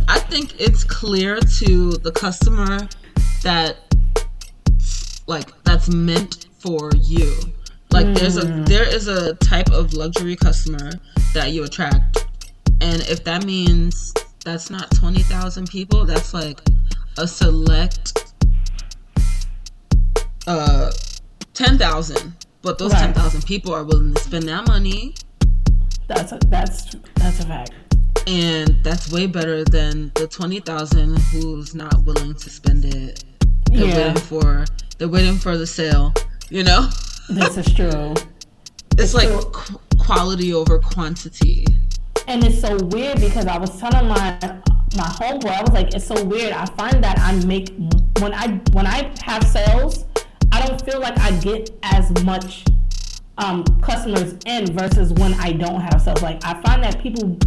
I 0.08 0.20
think 0.30 0.60
it's 0.60 0.86
clear 0.86 1.40
to 1.40 1.92
the 1.98 2.14
customer 2.14 2.88
that 3.44 3.87
like 5.28 5.52
that's 5.64 5.90
meant 5.90 6.48
for 6.60 6.90
you. 7.04 7.34
Like 7.92 8.14
there's 8.16 8.38
a 8.38 8.46
there 8.66 8.88
is 8.88 9.08
a 9.08 9.36
type 9.36 9.70
of 9.72 9.94
luxury 9.94 10.36
customer 10.36 10.92
that 11.34 11.52
you 11.52 11.64
attract, 11.64 12.26
and 12.82 13.02
if 13.04 13.24
that 13.24 13.46
means 13.46 14.14
that's 14.44 14.70
not 14.70 14.92
twenty 14.92 15.22
thousand 15.24 15.70
people, 15.70 16.06
that's 16.06 16.34
like 16.34 16.60
a 17.18 17.28
select 17.28 18.34
uh 20.48 20.92
ten 21.54 21.78
thousand. 21.78 22.34
But 22.62 22.78
those 22.78 22.92
Right. 22.94 23.00
ten 23.06 23.14
thousand 23.14 23.46
people 23.46 23.74
are 23.74 23.84
willing 23.84 24.14
to 24.14 24.22
spend 24.22 24.48
that 24.50 24.68
money, 24.68 25.16
That's 26.08 26.32
a, 26.34 26.40
that's 26.48 26.94
that's 27.16 27.40
a 27.40 27.46
fact. 27.46 27.72
and 28.28 28.76
that's 28.84 29.12
way 29.12 29.28
better 29.28 29.64
than 29.64 30.12
the 30.16 30.28
twenty 30.28 30.60
thousand 30.60 31.18
who's 31.32 31.74
not 31.74 32.04
willing 32.04 32.34
to 32.36 32.50
spend 32.50 32.84
it. 32.86 33.24
They're 33.72 33.86
Yeah, 33.86 34.08
waiting 34.08 34.22
for 34.24 34.66
they're 34.98 35.08
waiting 35.08 35.38
for 35.38 35.58
the 35.58 35.68
sale. 35.68 36.14
You 36.50 36.64
know, 36.64 36.90
this 37.30 37.58
is 37.58 37.74
true. 37.74 38.14
it's 38.98 39.14
like 39.14 39.28
true. 39.28 39.42
qu- 39.52 39.80
quality 40.00 40.54
over 40.54 40.80
quantity. 40.80 41.66
And 42.28 42.44
it's 42.44 42.62
so 42.62 42.78
weird 42.86 43.20
because 43.20 43.46
I 43.46 43.58
was 43.58 43.78
telling 43.80 44.08
my 44.08 44.38
my 44.96 45.04
homeboy, 45.04 45.50
I 45.50 45.62
was 45.62 45.72
like, 45.72 45.94
it's 45.94 46.08
so 46.08 46.24
weird. 46.24 46.54
I 46.54 46.66
find 46.66 47.04
that 47.04 47.20
I 47.20 47.34
make 47.46 47.70
when 48.20 48.34
I 48.34 48.60
when 48.74 48.88
I 48.88 49.14
have 49.24 49.44
sales, 49.44 50.06
I 50.52 50.66
don't 50.66 50.82
feel 50.84 51.00
like 51.00 51.18
I 51.20 51.32
get 51.40 51.70
as 51.84 52.10
much 52.24 52.66
um, 53.38 53.64
customers 53.82 54.36
in 54.46 54.66
versus 54.74 55.14
when 55.14 55.34
I 55.36 55.52
don't 55.52 55.82
have 55.82 56.02
sales. 56.02 56.22
Like 56.22 56.44
I 56.44 56.60
find 56.62 56.84
that 56.84 57.00
people, 57.02 57.38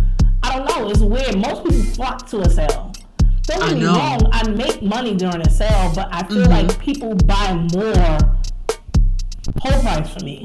I 0.43 0.57
don't 0.57 0.69
know, 0.69 0.91
it's 0.91 1.01
weird. 1.01 1.37
Most 1.37 1.65
people 1.65 1.83
flock 1.95 2.29
to 2.29 2.41
a 2.41 2.51
sale. 2.51 2.90
Don't 3.51 3.63
I 3.63 3.69
get 3.69 3.77
me 3.77 3.81
know. 3.83 3.95
wrong, 3.95 4.21
I 4.33 4.49
make 4.49 4.83
money 4.83 5.15
during 5.15 5.41
a 5.43 5.51
sale, 5.51 5.93
but 5.95 6.09
I 6.13 6.23
feel 6.25 6.47
Mhm. 6.47 6.49
like 6.69 6.79
people 6.79 7.15
buy 7.15 7.53
more 7.75 8.19
whole 9.61 9.81
price 9.83 10.11
for 10.11 10.25
me. 10.25 10.43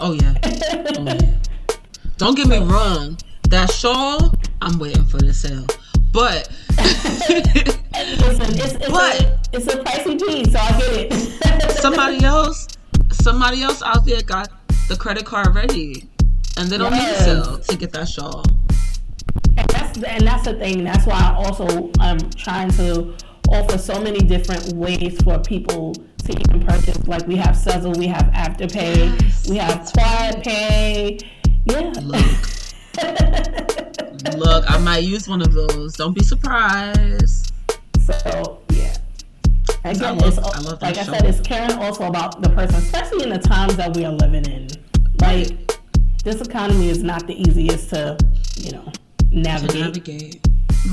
Oh 0.00 0.12
yeah. 0.12 0.34
Oh, 0.44 1.02
yeah. 1.04 1.18
Don't 2.18 2.34
get 2.36 2.46
me 2.48 2.58
wrong. 2.58 3.16
That 3.48 3.70
shawl, 3.70 4.34
I'm 4.62 4.78
waiting 4.78 5.04
for 5.06 5.18
the 5.18 5.32
sale. 5.32 5.66
But 6.12 6.48
Listen, 6.78 8.58
it's, 8.58 8.74
it's, 8.74 8.86
a, 8.86 8.90
But- 8.90 9.48
it's 9.52 9.66
a 9.66 9.76
pricey 9.78 10.18
piece, 10.18 10.52
so 10.52 10.58
I 10.58 10.78
get 10.78 11.12
it. 11.12 11.70
somebody 11.80 12.24
else, 12.24 12.66
somebody 13.12 13.62
else 13.62 13.82
out 13.82 14.04
there 14.04 14.22
got 14.22 14.48
the 14.88 14.96
credit 14.96 15.24
card 15.24 15.54
ready, 15.54 16.08
and 16.56 16.68
they 16.68 16.78
don't 16.78 16.92
Yes. 16.92 17.26
need 17.26 17.32
a 17.32 17.44
sale 17.44 17.58
to 17.58 17.76
get 17.76 17.92
that 17.92 18.08
shawl. 18.08 18.44
and 19.56 19.68
that's 19.94 20.04
and 20.04 20.26
that's 20.26 20.44
the 20.44 20.54
thing. 20.54 20.84
That's 20.84 21.06
why 21.06 21.18
I 21.18 21.34
also 21.34 21.90
I'm 21.98 22.18
trying 22.30 22.70
to 22.72 23.14
offer 23.48 23.78
so 23.78 24.00
many 24.00 24.20
different 24.20 24.72
ways 24.74 25.20
for 25.22 25.38
people 25.38 25.94
to 25.94 26.32
even 26.32 26.66
purchase. 26.66 27.06
Like 27.06 27.26
we 27.26 27.36
have 27.36 27.56
Sezzle, 27.56 27.96
we 27.96 28.06
have 28.06 28.24
Afterpay, 28.34 29.20
Yes, 29.20 29.48
we 29.48 29.56
have 29.56 29.90
Quad 29.92 30.42
Pay. 30.42 31.18
Yeah. 31.66 31.92
Look, 32.02 32.24
look, 34.36 34.70
I 34.70 34.78
might 34.78 35.02
use 35.04 35.28
one 35.28 35.42
of 35.42 35.52
those. 35.52 35.94
Don't 35.96 36.14
be 36.14 36.22
surprised. 36.24 37.52
so 38.00 38.62
yeah. 38.70 38.96
Again, 39.84 40.04
I 40.04 40.10
love- 40.10 40.22
it's, 40.26 40.38
I 40.38 40.60
love 40.60 40.82
like 40.82 40.96
I 40.98 41.02
show. 41.04 41.12
said, 41.12 41.24
it's 41.24 41.40
caring 41.40 41.72
also 41.78 42.04
about 42.04 42.42
the 42.42 42.50
person, 42.50 42.76
especially 42.76 43.24
in 43.24 43.30
the 43.30 43.38
times 43.38 43.76
that 43.76 43.96
we 43.96 44.04
are 44.04 44.12
living 44.12 44.44
in. 44.46 44.68
Like 45.20 45.78
this 46.24 46.40
economy 46.40 46.90
is 46.90 47.02
not 47.02 47.26
the 47.26 47.34
easiest 47.40 47.90
to, 47.90 48.16
you 48.56 48.72
know, 48.72 48.92
navigate. 49.30 49.80
navigate. 49.80 50.46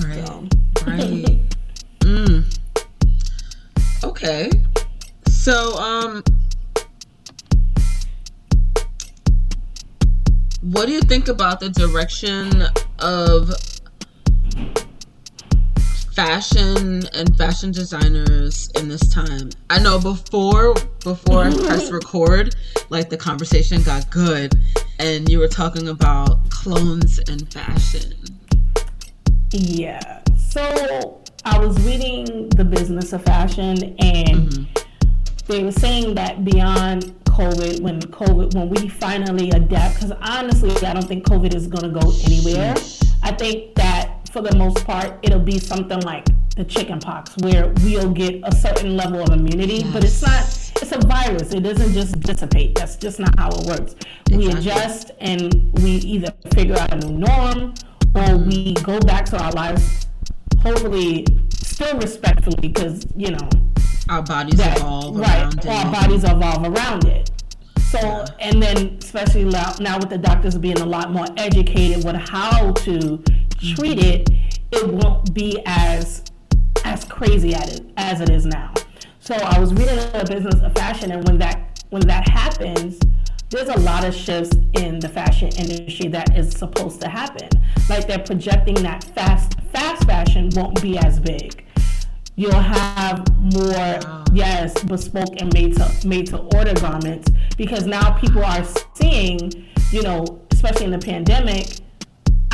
Right. 0.04 0.26
So. 0.26 0.48
Right. 0.86 1.42
mm. 2.02 2.60
Okay. 4.04 4.50
So, 5.28 5.76
um, 5.78 6.24
what 10.62 10.86
do 10.88 10.92
you 10.92 11.02
think 11.02 11.28
about 11.28 11.60
the 11.60 11.70
direction 11.70 12.64
of 13.00 13.52
fashion 16.14 17.04
and 17.14 17.38
fashion 17.38 17.72
designers 17.72 18.70
in 18.76 18.90
this 18.90 19.08
time? 19.14 19.50
I 19.70 19.80
know 19.80 20.00
before 20.00 20.74
before 21.04 21.46
I 21.46 21.54
pressed 21.54 21.92
record, 21.94 22.56
like 22.90 23.10
the 23.10 23.18
conversation 23.18 23.84
got 23.84 24.10
good, 24.10 24.54
and 25.00 25.30
you 25.30 25.40
were 25.40 25.48
talking 25.48 25.90
about 25.90 26.50
clones 26.50 27.20
and 27.30 27.52
fashion. 27.52 28.14
Yeah. 29.52 30.22
So 30.38 31.22
I 31.46 31.60
was 31.60 31.80
reading 31.86 32.50
the 32.50 32.66
business 32.66 33.14
of 33.14 33.24
fashion, 33.24 33.96
and 34.00 34.50
mm-hmm. 34.50 34.64
they 35.48 35.64
were 35.64 35.72
saying 35.72 36.16
that 36.16 36.44
beyond 36.44 37.16
COVID, 37.26 37.82
when 37.82 38.02
COVID, 38.02 38.56
when 38.56 38.70
we 38.70 38.90
finally 38.90 39.52
adapt, 39.52 39.96
because 39.96 40.12
honestly, 40.22 40.72
I 40.86 40.94
don't 40.94 41.08
think 41.08 41.26
COVID 41.26 41.54
is 41.54 41.68
gonna 41.68 41.90
go 41.90 42.12
anywhere. 42.26 42.76
I 43.24 43.32
think 43.32 43.76
that 43.76 44.28
for 44.32 44.42
the 44.42 44.56
most 44.56 44.86
part, 44.86 45.20
it'll 45.22 45.40
be 45.40 45.60
something 45.60 46.00
like 46.02 46.26
the 46.56 46.66
chicken 46.66 47.00
pox, 47.00 47.38
where 47.38 47.72
we'll 47.84 48.12
get 48.12 48.42
a 48.44 48.54
certain 48.54 48.98
level 48.98 49.22
of 49.22 49.30
immunity, 49.30 49.84
but 49.94 50.04
it's 50.04 50.22
not. 50.22 50.67
It's 50.82 50.92
a 50.92 51.00
virus. 51.08 51.54
It 51.54 51.62
doesn't 51.62 51.94
just 51.94 52.20
dissipate. 52.22 52.76
That's 52.76 52.96
just 52.96 53.20
not 53.20 53.38
how 53.38 53.50
it 53.50 53.66
works. 53.66 53.96
We 54.32 54.50
adjust 54.50 55.12
and 55.20 55.72
we 55.82 55.92
either 55.92 56.34
figure 56.54 56.78
out 56.78 56.94
a 56.94 56.98
new 56.98 57.18
norm 57.20 57.74
or 58.16 58.38
we 58.38 58.74
go 58.76 59.00
back 59.00 59.26
to 59.26 59.44
our 59.44 59.52
lives, 59.52 60.08
hopefully 60.62 61.26
still 61.52 61.98
respectfully, 62.00 62.58
because 62.60 63.06
you 63.16 63.32
know 63.32 63.50
Our 64.10 64.22
bodies 64.24 64.58
that 64.58 64.78
evolve 64.78 65.18
right, 65.18 65.42
around 65.42 65.60
it. 65.60 65.68
our 65.68 65.92
bodies 65.92 66.24
evolve 66.24 66.64
around 66.64 67.06
it. 67.06 67.32
So, 67.92 68.26
and 68.40 68.62
then 68.62 68.98
especially 69.02 69.46
now, 69.46 69.74
now 69.80 69.98
with 69.98 70.10
the 70.10 70.18
doctors 70.18 70.58
being 70.58 70.80
a 70.80 70.86
lot 70.86 71.12
more 71.12 71.26
educated 71.38 72.04
with 72.04 72.16
how 72.16 72.72
to 72.72 73.24
treat 73.60 74.00
mm-hmm. 74.00 74.00
it, 74.00 74.30
it 74.72 74.94
won't 74.94 75.34
be 75.34 75.62
as 75.66 76.24
as 76.84 77.04
crazy 77.06 77.54
at 77.54 77.72
it 77.72 77.86
as 77.98 78.22
it 78.22 78.30
is 78.30 78.46
now. 78.46 78.74
So 79.28 79.36
I 79.36 79.60
was 79.60 79.74
reading 79.74 79.98
the 79.98 80.26
business 80.26 80.62
of 80.62 80.74
fashion, 80.74 81.12
and 81.12 81.28
when 81.28 81.38
that 81.40 81.84
when 81.90 82.02
that 82.08 82.30
happens, 82.30 82.98
there's 83.50 83.68
a 83.68 83.78
lot 83.80 84.06
of 84.06 84.16
shifts 84.16 84.56
in 84.76 85.00
the 85.00 85.10
fashion 85.10 85.50
industry 85.50 86.08
that 86.08 86.38
is 86.38 86.54
supposed 86.54 87.02
to 87.02 87.10
happen. 87.10 87.50
Like 87.90 88.08
they're 88.08 88.24
projecting 88.24 88.76
that 88.76 89.04
fast 89.04 89.60
fast 89.74 90.06
fashion 90.06 90.50
won't 90.56 90.82
be 90.82 90.98
as 90.98 91.20
big. 91.20 91.66
You'll 92.38 92.54
have 92.54 93.28
more 93.38 94.00
yes 94.32 94.82
bespoke 94.86 95.42
and 95.42 95.54
made 95.54 95.76
to 95.76 96.08
made 96.08 96.28
to 96.28 96.38
order 96.56 96.74
garments 96.76 97.30
because 97.58 97.86
now 97.86 98.18
people 98.20 98.46
are 98.46 98.66
seeing, 98.94 99.52
you 99.92 100.04
know, 100.04 100.40
especially 100.54 100.86
in 100.86 100.92
the 100.92 101.00
pandemic, 101.00 101.82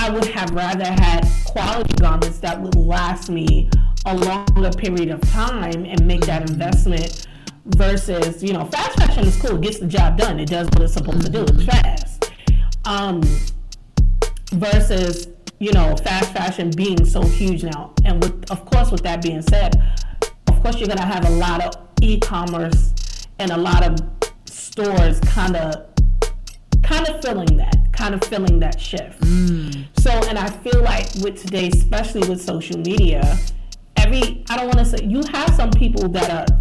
I 0.04 0.10
would 0.10 0.26
have 0.26 0.52
rather 0.52 0.84
had 0.84 1.26
quality 1.46 1.94
garments 1.94 2.40
that 2.40 2.62
would 2.62 2.76
last 2.76 3.30
me 3.30 3.70
a 4.06 4.14
longer 4.14 4.70
period 4.72 5.10
of 5.12 5.22
time 5.32 5.86
and 5.86 6.06
make 6.06 6.26
that 6.26 6.50
investment 6.50 7.26
versus, 7.68 8.44
you 8.44 8.52
know, 8.52 8.66
fast 8.66 8.98
fashion 9.00 9.24
is 9.24 9.42
cool, 9.42 9.56
it 9.56 9.62
gets 9.62 9.80
the 9.80 9.88
job 9.88 10.18
done, 10.18 10.42
it 10.42 10.50
does 10.50 10.68
what 10.72 10.82
it's 10.82 10.96
supposed 10.96 11.22
to 11.22 11.32
do, 11.32 11.44
it's 11.44 11.64
fast. 11.64 12.34
Um, 12.84 13.22
versus, 14.52 15.30
you 15.60 15.72
know, 15.72 15.96
fast 15.96 16.34
fashion 16.34 16.70
being 16.76 17.06
so 17.06 17.22
huge 17.22 17.64
now. 17.64 17.94
And 18.04 18.22
with, 18.22 18.52
of 18.52 18.66
course, 18.66 18.92
with 18.92 19.04
that 19.04 19.22
being 19.22 19.42
said, 19.42 19.82
of 20.48 20.62
course, 20.62 20.80
you're 20.80 20.90
gonna 20.90 21.06
have 21.06 21.26
a 21.26 21.32
lot 21.32 21.64
of 21.64 21.82
e-commerce 22.02 22.92
and 23.40 23.52
a 23.52 23.58
lot 23.58 23.86
of 23.86 23.98
stores 24.50 25.22
kind 25.22 25.56
of 25.56 25.76
kind 26.84 27.08
of 27.08 27.22
filling 27.22 27.56
that, 27.56 27.78
kind 27.94 28.14
of 28.14 28.24
feeling 28.26 28.60
that 28.60 28.80
shift. 28.80 29.22
Mm. 29.22 29.86
So, 30.00 30.12
and 30.12 30.38
I 30.38 30.50
feel 30.50 30.82
like 30.82 31.08
with 31.22 31.42
today, 31.42 31.70
especially 31.70 32.28
with 32.28 32.42
social 32.42 32.78
media, 32.78 33.38
every 33.98 34.44
I 34.50 34.58
don't 34.58 34.66
want 34.66 34.80
to 34.80 34.86
say 34.86 35.06
you 35.06 35.22
have 35.32 35.54
some 35.56 35.72
people 35.72 36.10
that 36.10 36.30
are 36.30 36.58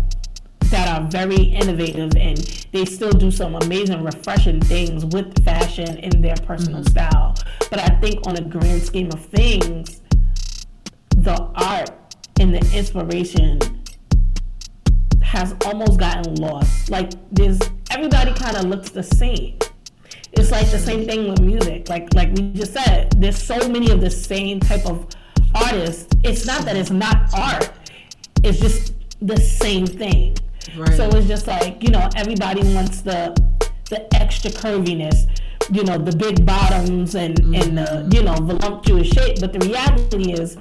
that 0.71 0.89
are 0.89 1.07
very 1.09 1.37
innovative 1.37 2.17
and 2.17 2.39
they 2.73 2.87
still 2.87 3.11
do 3.11 3.31
some 3.31 3.55
amazing, 3.57 4.03
refreshing 4.03 4.61
things 4.61 5.05
with 5.05 5.45
fashion 5.45 5.99
in 5.99 6.23
their 6.23 6.37
personal 6.37 6.81
mm-hmm. 6.81 6.91
style. 6.91 7.35
But 7.69 7.81
I 7.81 7.89
think 8.01 8.27
on 8.27 8.37
a 8.37 8.41
grand 8.41 8.83
scheme 8.83 9.09
of 9.13 9.23
things, 9.27 10.01
the 11.11 11.37
art 11.57 11.91
and 12.41 12.55
the 12.55 12.77
inspiration 12.77 13.59
has 15.21 15.55
almost 15.67 15.99
gotten 15.99 16.35
lost. 16.37 16.91
Like 16.91 17.11
there's 17.31 17.59
everybody 17.91 18.33
kind 18.33 18.57
of 18.57 18.65
looks 18.65 18.91
the 18.91 19.03
same. 19.03 19.59
It's 20.33 20.51
like 20.51 20.71
the 20.71 20.79
same 20.79 21.07
thing 21.07 21.29
with 21.29 21.41
music. 21.41 21.89
Like 21.89 22.13
like 22.15 22.31
we 22.31 22.53
just 22.53 22.73
said, 22.73 23.13
there's 23.21 23.43
so 23.43 23.69
many 23.69 23.91
of 23.91 24.01
the 24.01 24.11
same 24.11 24.61
type 24.61 24.87
of 24.87 25.07
artists. 25.55 26.15
It's 26.25 26.47
not 26.47 26.65
that 26.65 26.77
it's 26.77 26.91
not 26.91 27.33
art. 27.35 27.71
It's 28.43 28.59
just 28.59 28.95
the 29.21 29.37
same 29.37 29.87
thing. 29.87 30.37
Right. 30.77 30.95
So 30.95 31.09
it's 31.11 31.27
just 31.27 31.47
like, 31.47 31.83
you 31.83 31.91
know, 31.91 32.09
everybody 32.17 32.63
wants 32.75 33.03
the 33.03 33.37
the 33.91 34.15
extra 34.15 34.51
curviness, 34.51 35.29
you 35.71 35.85
know, 35.85 35.99
the 35.99 36.17
big 36.17 36.47
bottoms 36.47 37.15
and 37.15 37.39
and 37.39 37.79
the, 37.79 37.83
mm-hmm. 37.83 38.15
you 38.15 38.23
know, 38.23 38.35
voluptuous 38.35 39.09
shape, 39.09 39.39
but 39.41 39.53
the 39.53 39.61
reality 39.61 40.33
is 40.33 40.57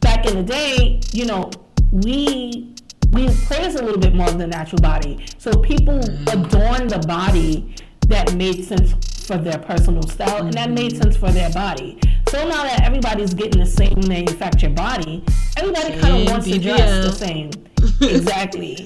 back 0.00 0.26
in 0.26 0.36
the 0.36 0.42
day, 0.42 1.00
you 1.12 1.26
know, 1.26 1.50
we 1.92 2.74
we 3.12 3.28
praise 3.46 3.74
a 3.76 3.82
little 3.82 4.00
bit 4.00 4.14
more 4.14 4.28
of 4.28 4.38
the 4.38 4.46
natural 4.46 4.82
body. 4.82 5.24
So 5.38 5.52
people 5.52 5.98
mm-hmm. 6.00 6.28
adorn 6.28 6.88
the 6.88 6.98
body 7.06 7.74
that 8.08 8.34
made 8.34 8.64
sense 8.64 9.26
for 9.26 9.36
their 9.36 9.58
personal 9.58 10.02
style 10.02 10.44
and 10.46 10.54
that 10.54 10.70
made 10.70 10.96
sense 10.96 11.16
for 11.16 11.30
their 11.30 11.50
body. 11.50 11.98
So 12.30 12.48
now 12.48 12.62
that 12.62 12.82
everybody's 12.82 13.34
getting 13.34 13.60
the 13.60 13.66
same 13.66 14.00
manufactured 14.08 14.74
body, 14.74 15.22
everybody 15.56 15.98
kind 15.98 16.22
of 16.22 16.32
wants 16.32 16.46
to 16.48 16.58
dress 16.58 17.06
the 17.06 17.12
same. 17.12 17.50
exactly. 18.00 18.76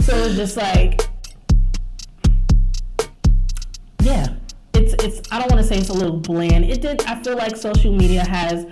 so 0.00 0.16
it's 0.16 0.36
just 0.36 0.56
like, 0.56 1.02
yeah, 4.02 4.34
it's 4.72 4.94
it's. 5.04 5.30
I 5.30 5.38
don't 5.38 5.50
want 5.50 5.62
to 5.62 5.66
say 5.66 5.78
it's 5.78 5.90
a 5.90 5.94
little 5.94 6.16
bland. 6.16 6.64
It 6.64 6.80
did. 6.80 7.02
I 7.02 7.22
feel 7.22 7.36
like 7.36 7.56
social 7.56 7.94
media 7.94 8.26
has. 8.26 8.66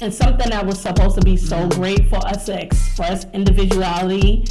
And 0.00 0.12
something 0.12 0.50
that 0.50 0.66
was 0.66 0.80
supposed 0.80 1.14
to 1.14 1.20
be 1.20 1.36
so 1.36 1.68
great 1.68 2.08
for 2.08 2.16
us 2.26 2.46
to 2.46 2.60
express 2.60 3.24
individuality, 3.26 4.44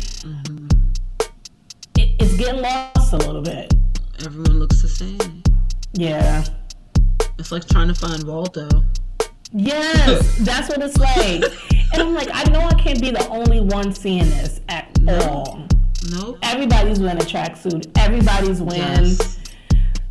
it, 1.97 2.15
it's 2.21 2.37
getting 2.37 2.61
lost 2.61 3.11
a 3.11 3.17
little 3.17 3.41
bit. 3.41 3.73
Everyone 4.25 4.59
looks 4.59 4.81
the 4.81 4.87
same. 4.87 5.43
Yeah. 5.93 6.43
It's 7.39 7.51
like 7.51 7.67
trying 7.67 7.87
to 7.87 7.95
find 7.95 8.23
Waldo. 8.23 8.69
Yes, 9.51 10.37
that's 10.41 10.69
what 10.69 10.81
it's 10.81 10.97
like. 10.97 11.43
And 11.93 12.01
I'm 12.01 12.13
like, 12.13 12.29
I 12.31 12.43
know 12.51 12.59
I 12.61 12.73
can't 12.75 13.01
be 13.01 13.11
the 13.11 13.27
only 13.29 13.59
one 13.61 13.93
seeing 13.93 14.29
this 14.29 14.61
at 14.69 14.97
all. 15.07 15.67
Nope. 16.11 16.37
Everybody's 16.43 16.99
wearing 16.99 17.17
a 17.17 17.25
tracksuit. 17.25 17.89
Everybody's 17.97 18.61
wearing 18.61 19.05
Yes. 19.05 19.39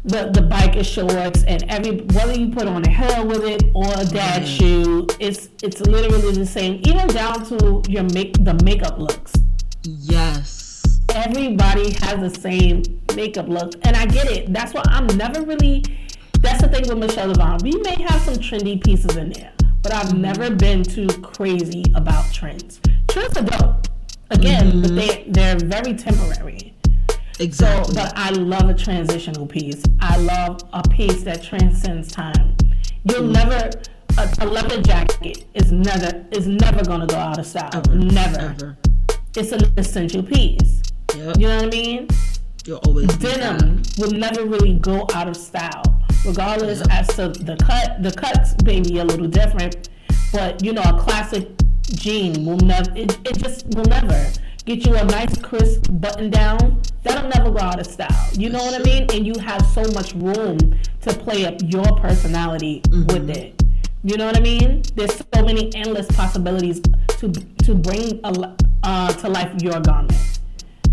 the 0.04 0.30
the 0.30 0.40
biker 0.42 0.84
shorts, 0.84 1.44
and 1.44 1.62
every 1.68 2.00
whether 2.14 2.32
you 2.38 2.48
put 2.50 2.66
on 2.66 2.84
a 2.84 2.90
hair 2.90 3.24
with 3.24 3.44
it 3.44 3.62
or 3.74 3.86
a 3.96 4.04
dad 4.04 4.46
shoe, 4.46 5.06
it's 5.18 5.48
it's 5.62 5.80
literally 5.80 6.32
the 6.32 6.46
same. 6.46 6.80
Even 6.84 7.06
down 7.08 7.44
to 7.46 7.82
your 7.88 8.04
make 8.14 8.44
the 8.44 8.54
makeup 8.64 8.98
looks. 8.98 9.32
Yes. 9.84 10.59
Everybody 11.14 11.92
has 12.02 12.20
the 12.20 12.40
same 12.40 12.82
makeup 13.16 13.48
look, 13.48 13.74
and 13.82 13.96
I 13.96 14.06
get 14.06 14.30
it. 14.30 14.52
That's 14.52 14.72
why 14.72 14.82
I'm 14.86 15.06
never 15.16 15.42
really. 15.42 15.84
That's 16.40 16.62
the 16.62 16.68
thing 16.68 16.88
with 16.88 16.98
Michelle 16.98 17.32
Divine. 17.32 17.58
We 17.62 17.72
may 17.72 18.00
have 18.02 18.20
some 18.22 18.34
trendy 18.34 18.82
pieces 18.82 19.16
in 19.16 19.30
there, 19.30 19.52
but 19.82 19.92
I've 19.92 20.16
never 20.16 20.50
been 20.54 20.82
too 20.82 21.08
crazy 21.22 21.84
about 21.94 22.32
trends. 22.32 22.80
Trends 23.08 23.36
are 23.36 23.42
dope, 23.42 23.88
again, 24.30 24.80
but 24.80 24.90
mm-hmm. 24.90 24.96
they 24.96 25.24
they're 25.28 25.56
very 25.56 25.94
temporary. 25.94 26.74
Exactly. 27.38 27.94
So, 27.94 28.00
but 28.00 28.12
I 28.16 28.30
love 28.30 28.68
a 28.68 28.74
transitional 28.74 29.46
piece. 29.46 29.82
I 30.00 30.16
love 30.18 30.60
a 30.72 30.86
piece 30.88 31.22
that 31.24 31.42
transcends 31.42 32.12
time. 32.12 32.56
You'll 33.04 33.22
mm. 33.22 33.32
never 33.32 33.70
a, 34.18 34.28
a 34.40 34.46
leather 34.46 34.82
jacket 34.82 35.46
is 35.54 35.72
never 35.72 36.24
is 36.30 36.46
never 36.46 36.84
gonna 36.84 37.06
go 37.06 37.16
out 37.16 37.38
of 37.38 37.46
style. 37.46 37.70
Ever. 37.72 37.94
Never. 37.94 38.40
Ever. 38.40 38.76
It's 39.36 39.52
an 39.52 39.72
essential 39.76 40.22
piece. 40.22 40.82
Yep. 41.16 41.36
You 41.38 41.48
know 41.48 41.56
what 41.56 41.64
I 41.64 41.68
mean? 41.68 42.08
You'll 42.66 42.78
always 42.86 43.08
Denim 43.16 43.82
will 43.98 44.12
never 44.12 44.44
really 44.44 44.74
go 44.74 45.06
out 45.14 45.28
of 45.28 45.36
style, 45.36 45.82
regardless 46.26 46.82
as 46.90 47.08
to 47.16 47.28
the 47.28 47.56
cut. 47.56 48.02
The 48.02 48.12
cuts 48.12 48.54
may 48.64 48.80
be 48.80 48.98
a 48.98 49.04
little 49.04 49.26
different, 49.26 49.88
but 50.32 50.62
you 50.62 50.72
know 50.72 50.82
a 50.82 50.98
classic 50.98 51.48
jean 51.82 52.44
will 52.44 52.58
never. 52.58 52.90
It, 52.94 53.18
it 53.24 53.38
just 53.38 53.66
will 53.74 53.84
never 53.84 54.30
get 54.66 54.86
you 54.86 54.94
a 54.94 55.04
nice 55.04 55.38
crisp 55.40 55.86
button 55.90 56.30
down. 56.30 56.82
That'll 57.02 57.30
never 57.30 57.50
go 57.50 57.58
out 57.58 57.80
of 57.80 57.86
style. 57.86 58.28
You 58.34 58.50
know 58.50 58.62
what 58.62 58.78
I 58.78 58.84
mean? 58.84 59.06
And 59.12 59.26
you 59.26 59.34
have 59.40 59.64
so 59.66 59.82
much 59.92 60.12
room 60.14 60.58
to 61.00 61.14
play 61.14 61.46
up 61.46 61.54
your 61.64 61.96
personality 61.96 62.82
with 62.90 63.30
it. 63.30 63.62
You 64.04 64.16
know 64.16 64.26
what 64.26 64.36
I 64.36 64.40
mean? 64.40 64.82
There's 64.94 65.16
so 65.16 65.42
many 65.42 65.74
endless 65.74 66.06
possibilities 66.08 66.80
to 67.18 67.32
to 67.64 67.74
bring 67.74 68.20
a, 68.24 68.56
uh, 68.82 69.12
to 69.12 69.28
life 69.28 69.62
your 69.62 69.80
garment. 69.80 70.39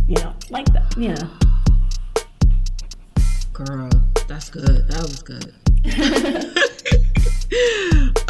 You 0.07 0.15
know, 0.15 0.33
like 0.49 0.65
that. 0.67 0.95
You 0.97 1.09
know. 1.09 1.29
Girl, 3.51 3.89
that's 4.27 4.49
good. 4.49 4.87
That 4.87 5.01
was 5.01 5.21
good. 5.21 5.53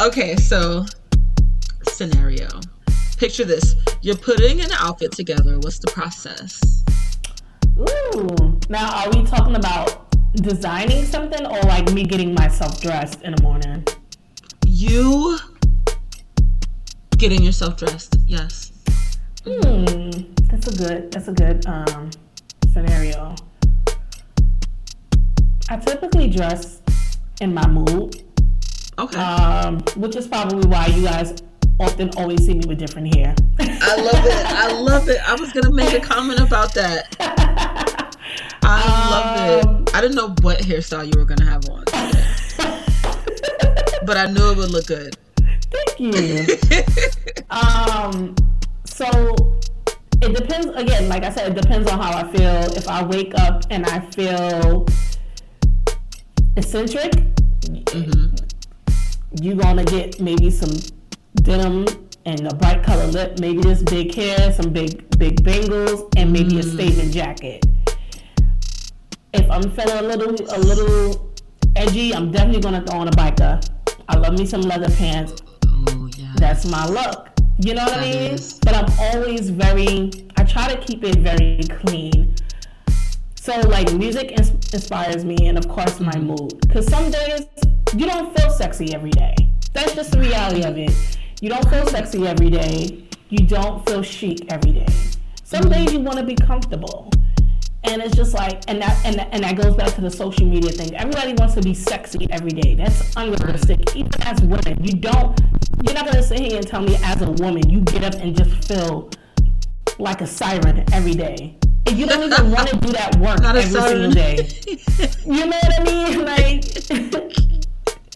okay, 0.00 0.34
so 0.36 0.84
scenario. 1.84 2.48
Picture 3.16 3.44
this. 3.44 3.76
You're 4.02 4.16
putting 4.16 4.60
an 4.60 4.70
outfit 4.72 5.12
together. 5.12 5.58
What's 5.60 5.78
the 5.78 5.90
process? 5.92 6.82
Ooh. 7.78 8.58
Now, 8.68 9.04
are 9.04 9.10
we 9.10 9.24
talking 9.24 9.54
about 9.54 10.10
designing 10.34 11.04
something 11.04 11.46
or 11.46 11.60
like 11.62 11.92
me 11.92 12.04
getting 12.04 12.34
myself 12.34 12.80
dressed 12.80 13.22
in 13.22 13.34
the 13.36 13.42
morning? 13.42 13.84
You 14.66 15.38
getting 17.16 17.42
yourself 17.42 17.76
dressed. 17.76 18.16
Yes. 18.26 18.72
Hmm. 19.44 20.37
A 20.68 20.70
good. 20.76 21.10
That's 21.12 21.28
a 21.28 21.32
good 21.32 21.66
um, 21.66 22.10
scenario. 22.72 23.34
I 25.70 25.76
typically 25.78 26.28
dress 26.28 26.82
in 27.40 27.54
my 27.54 27.66
mood, 27.66 28.22
Okay. 28.98 29.18
um, 29.18 29.80
which 29.96 30.16
is 30.16 30.26
probably 30.26 30.68
why 30.68 30.86
you 30.86 31.04
guys 31.04 31.34
often 31.80 32.10
always 32.16 32.44
see 32.44 32.54
me 32.54 32.64
with 32.66 32.78
different 32.78 33.14
hair. 33.14 33.34
I 33.60 33.96
love 33.96 34.26
it. 34.26 34.46
I 34.46 34.72
love 34.80 35.08
it. 35.08 35.20
I 35.26 35.34
was 35.36 35.52
gonna 35.52 35.70
make 35.72 35.92
a 35.94 36.00
comment 36.00 36.40
about 36.40 36.74
that. 36.74 37.16
I 38.62 39.10
love 39.10 39.64
Um, 39.66 39.82
it. 39.84 39.94
I 39.94 40.00
didn't 40.02 40.16
know 40.16 40.34
what 40.42 40.58
hairstyle 40.58 41.06
you 41.06 41.18
were 41.18 41.24
gonna 41.24 41.44
have 41.48 41.66
on, 41.70 41.84
but 44.04 44.16
I 44.18 44.26
knew 44.26 44.50
it 44.50 44.56
would 44.58 44.70
look 44.70 44.86
good. 44.86 45.16
Thank 45.70 46.14
you. 46.14 46.46
Um, 47.50 48.34
so 48.84 49.57
it 50.20 50.34
depends. 50.34 50.66
Again, 50.66 51.08
like 51.08 51.24
I 51.24 51.30
said, 51.30 51.52
it 51.56 51.60
depends 51.60 51.90
on 51.90 51.98
how 52.00 52.16
I 52.16 52.30
feel. 52.32 52.76
If 52.76 52.88
I 52.88 53.04
wake 53.04 53.34
up 53.38 53.64
and 53.70 53.86
I 53.86 54.00
feel 54.00 54.86
eccentric, 56.56 57.12
mm-hmm. 57.62 58.34
you're 59.42 59.56
gonna 59.56 59.84
get 59.84 60.20
maybe 60.20 60.50
some 60.50 60.70
denim 61.36 61.86
and 62.24 62.46
a 62.46 62.54
bright 62.54 62.82
color 62.82 63.06
lip, 63.06 63.38
maybe 63.38 63.62
this 63.62 63.82
big 63.82 64.14
hair, 64.14 64.52
some 64.52 64.72
big 64.72 65.18
big 65.18 65.42
bangles, 65.44 66.04
and 66.16 66.32
maybe 66.32 66.58
a 66.58 66.62
mm. 66.62 66.74
statement 66.74 67.12
jacket. 67.12 67.64
If 69.32 69.50
I'm 69.50 69.70
feeling 69.70 69.98
a 69.98 70.02
little 70.02 70.34
a 70.54 70.58
little 70.58 71.32
edgy, 71.76 72.12
I'm 72.12 72.30
definitely 72.32 72.60
gonna 72.60 72.84
throw 72.84 73.00
on 73.00 73.08
a 73.08 73.12
biker. 73.12 73.64
I 74.08 74.16
love 74.16 74.38
me 74.38 74.46
some 74.46 74.62
leather 74.62 74.90
pants. 74.96 75.42
Oh 75.66 76.10
yeah. 76.16 76.32
That's 76.36 76.66
my 76.66 76.86
look. 76.86 77.37
You 77.60 77.74
know 77.74 77.84
what 77.84 77.98
I 77.98 78.02
mean? 78.02 78.34
is. 78.34 78.54
But 78.60 78.74
I'm 78.74 78.86
always 79.00 79.50
very, 79.50 80.12
I 80.36 80.44
try 80.44 80.72
to 80.72 80.80
keep 80.80 81.02
it 81.02 81.16
very 81.16 81.60
clean. 81.68 82.36
So, 83.34 83.58
like, 83.62 83.92
music 83.94 84.30
ins- 84.30 84.50
inspires 84.72 85.24
me, 85.24 85.48
and 85.48 85.58
of 85.58 85.68
course, 85.68 85.98
my 85.98 86.12
mm-hmm. 86.12 86.26
mood. 86.26 86.60
Because 86.60 86.86
some 86.86 87.10
days, 87.10 87.46
you 87.96 88.06
don't 88.06 88.36
feel 88.38 88.50
sexy 88.50 88.94
every 88.94 89.10
day. 89.10 89.34
That's 89.72 89.94
just 89.94 90.12
the 90.12 90.20
reality 90.20 90.62
of 90.62 90.78
it. 90.78 90.92
You 91.40 91.48
don't 91.48 91.68
feel 91.68 91.86
sexy 91.86 92.28
every 92.28 92.50
day. 92.50 93.04
You 93.28 93.44
don't 93.46 93.84
feel 93.86 94.02
chic 94.02 94.52
every 94.52 94.72
day. 94.72 94.86
Some 95.42 95.62
mm-hmm. 95.62 95.84
days 95.84 95.92
you 95.92 96.00
want 96.00 96.18
to 96.18 96.24
be 96.24 96.36
comfortable. 96.36 97.10
And 97.84 98.02
it's 98.02 98.16
just 98.16 98.34
like, 98.34 98.62
and 98.68 98.82
that, 98.82 99.04
and 99.04 99.16
that, 99.16 99.28
and 99.32 99.44
that 99.44 99.56
goes 99.56 99.74
back 99.76 99.94
to 99.94 100.00
the 100.00 100.10
social 100.10 100.46
media 100.46 100.72
thing. 100.72 100.94
Everybody 100.96 101.32
wants 101.34 101.54
to 101.54 101.62
be 101.62 101.74
sexy 101.74 102.26
every 102.30 102.50
day. 102.50 102.74
That's 102.74 103.14
unrealistic. 103.16 103.94
Even 103.94 104.10
as 104.22 104.40
women, 104.42 104.84
you 104.84 104.94
don't. 104.94 105.38
You're 105.82 105.94
not 105.94 106.06
gonna 106.06 106.22
sit 106.22 106.40
here 106.40 106.56
and 106.56 106.66
tell 106.66 106.82
me, 106.82 106.96
as 107.04 107.22
a 107.22 107.30
woman, 107.30 107.68
you 107.70 107.80
get 107.82 108.02
up 108.02 108.14
and 108.14 108.36
just 108.36 108.66
feel 108.66 109.10
like 109.98 110.20
a 110.20 110.26
siren 110.26 110.84
every 110.92 111.14
day. 111.14 111.56
And 111.86 111.98
you 111.98 112.06
don't 112.06 112.22
even 112.30 112.50
want 112.50 112.68
to 112.68 112.76
do 112.76 112.92
that 112.92 113.16
work 113.20 113.40
every 113.42 113.62
single 113.62 114.10
day. 114.10 114.48
You 115.24 115.46
know 115.46 115.56
what 115.56 115.80
I 115.80 115.84
mean? 115.84 116.24
Like, 116.28 116.62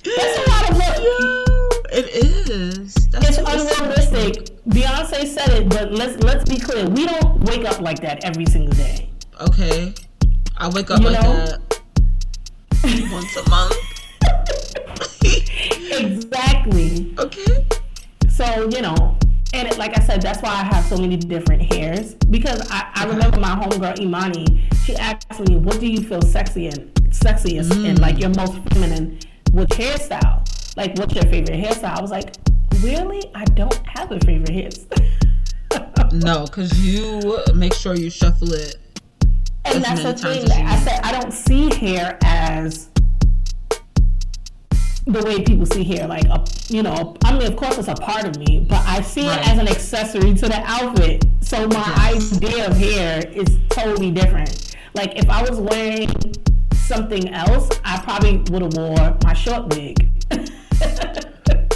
that's 0.04 0.36
a 0.36 0.50
lot 0.50 0.70
of 0.70 0.76
work. 0.76 0.98
Yo, 0.98 1.44
it 1.92 2.06
is. 2.50 2.94
That's 3.10 3.38
It's 3.38 3.38
unrealistic. 3.38 4.64
Beyonce 4.68 5.26
said 5.26 5.48
it, 5.50 5.68
but 5.68 5.92
let's 5.92 6.22
let's 6.24 6.48
be 6.48 6.58
clear. 6.58 6.88
We 6.88 7.06
don't 7.06 7.40
wake 7.44 7.64
up 7.64 7.80
like 7.80 8.00
that 8.00 8.24
every 8.24 8.46
single 8.46 8.74
day. 8.74 9.11
Okay. 9.40 9.94
I 10.56 10.68
wake 10.68 10.90
up 10.90 11.00
You 11.00 11.10
like 11.10 11.22
know? 11.22 11.46
that 11.46 11.60
once 13.10 13.36
a 13.36 13.50
month. 13.50 13.74
Exactly. 15.94 17.14
okay. 17.18 17.66
So, 18.28 18.68
you 18.70 18.80
know, 18.80 19.18
and 19.54 19.68
it, 19.68 19.78
like 19.78 19.96
I 19.96 20.02
said, 20.02 20.22
that's 20.22 20.40
why 20.42 20.50
I 20.50 20.64
have 20.64 20.84
so 20.86 20.96
many 20.96 21.16
different 21.16 21.72
hairs. 21.74 22.14
Because 22.14 22.66
I, 22.70 22.90
I 22.94 23.04
remember 23.04 23.38
my 23.38 23.50
homegirl 23.54 24.00
Imani, 24.00 24.68
she 24.84 24.96
asked 24.96 25.38
me, 25.40 25.56
what 25.56 25.78
do 25.80 25.86
you 25.86 26.02
feel 26.02 26.22
sexy 26.22 26.66
in? 26.66 26.90
Sexiest 27.10 27.72
in, 27.84 27.96
mm. 27.96 28.00
like 28.00 28.18
your 28.18 28.30
most 28.30 28.54
feminine 28.70 29.18
with 29.52 29.68
hairstyle? 29.70 30.46
Like, 30.76 30.96
what's 30.98 31.14
your 31.14 31.24
favorite 31.24 31.60
hairstyle? 31.62 31.98
I 31.98 32.00
was 32.00 32.10
like, 32.10 32.34
really? 32.80 33.22
I 33.34 33.44
don't 33.44 33.86
have 33.86 34.10
a 34.10 34.18
favorite 34.20 34.50
hairstyle. 34.50 35.08
No, 36.12 36.44
because 36.44 36.78
you 36.84 37.38
make 37.54 37.72
sure 37.72 37.94
you 37.94 38.10
shuffle 38.10 38.52
it. 38.52 38.76
And 39.64 39.82
that's 39.84 40.02
the 40.02 40.14
thing 40.14 40.50
I 40.50 40.76
said, 40.78 41.00
I 41.02 41.12
don't 41.20 41.32
see 41.32 41.74
hair 41.74 42.18
as 42.24 42.88
the 45.06 45.22
way 45.24 45.42
people 45.42 45.66
see 45.66 45.84
hair. 45.84 46.06
Like, 46.06 46.24
a, 46.26 46.44
you 46.68 46.82
know, 46.82 47.16
I 47.24 47.32
mean, 47.36 47.46
of 47.48 47.56
course, 47.56 47.78
it's 47.78 47.88
a 47.88 47.94
part 47.94 48.24
of 48.24 48.36
me, 48.38 48.64
but 48.68 48.80
I 48.86 49.00
see 49.02 49.26
Right. 49.26 49.38
it 49.40 49.48
as 49.48 49.58
an 49.58 49.68
accessory 49.68 50.34
to 50.34 50.48
the 50.48 50.62
outfit. 50.64 51.24
So 51.40 51.66
my 51.68 52.10
Yes. 52.12 52.36
idea 52.36 52.66
of 52.68 52.76
hair 52.76 53.26
is 53.32 53.58
totally 53.70 54.10
different. 54.10 54.74
Like, 54.94 55.18
if 55.18 55.28
I 55.28 55.42
was 55.42 55.58
wearing 55.58 56.08
something 56.74 57.32
else, 57.32 57.68
I 57.84 57.98
probably 58.00 58.38
would 58.50 58.62
have 58.62 58.74
wore 58.76 59.16
my 59.24 59.32
short 59.34 59.74
wig. 59.74 60.08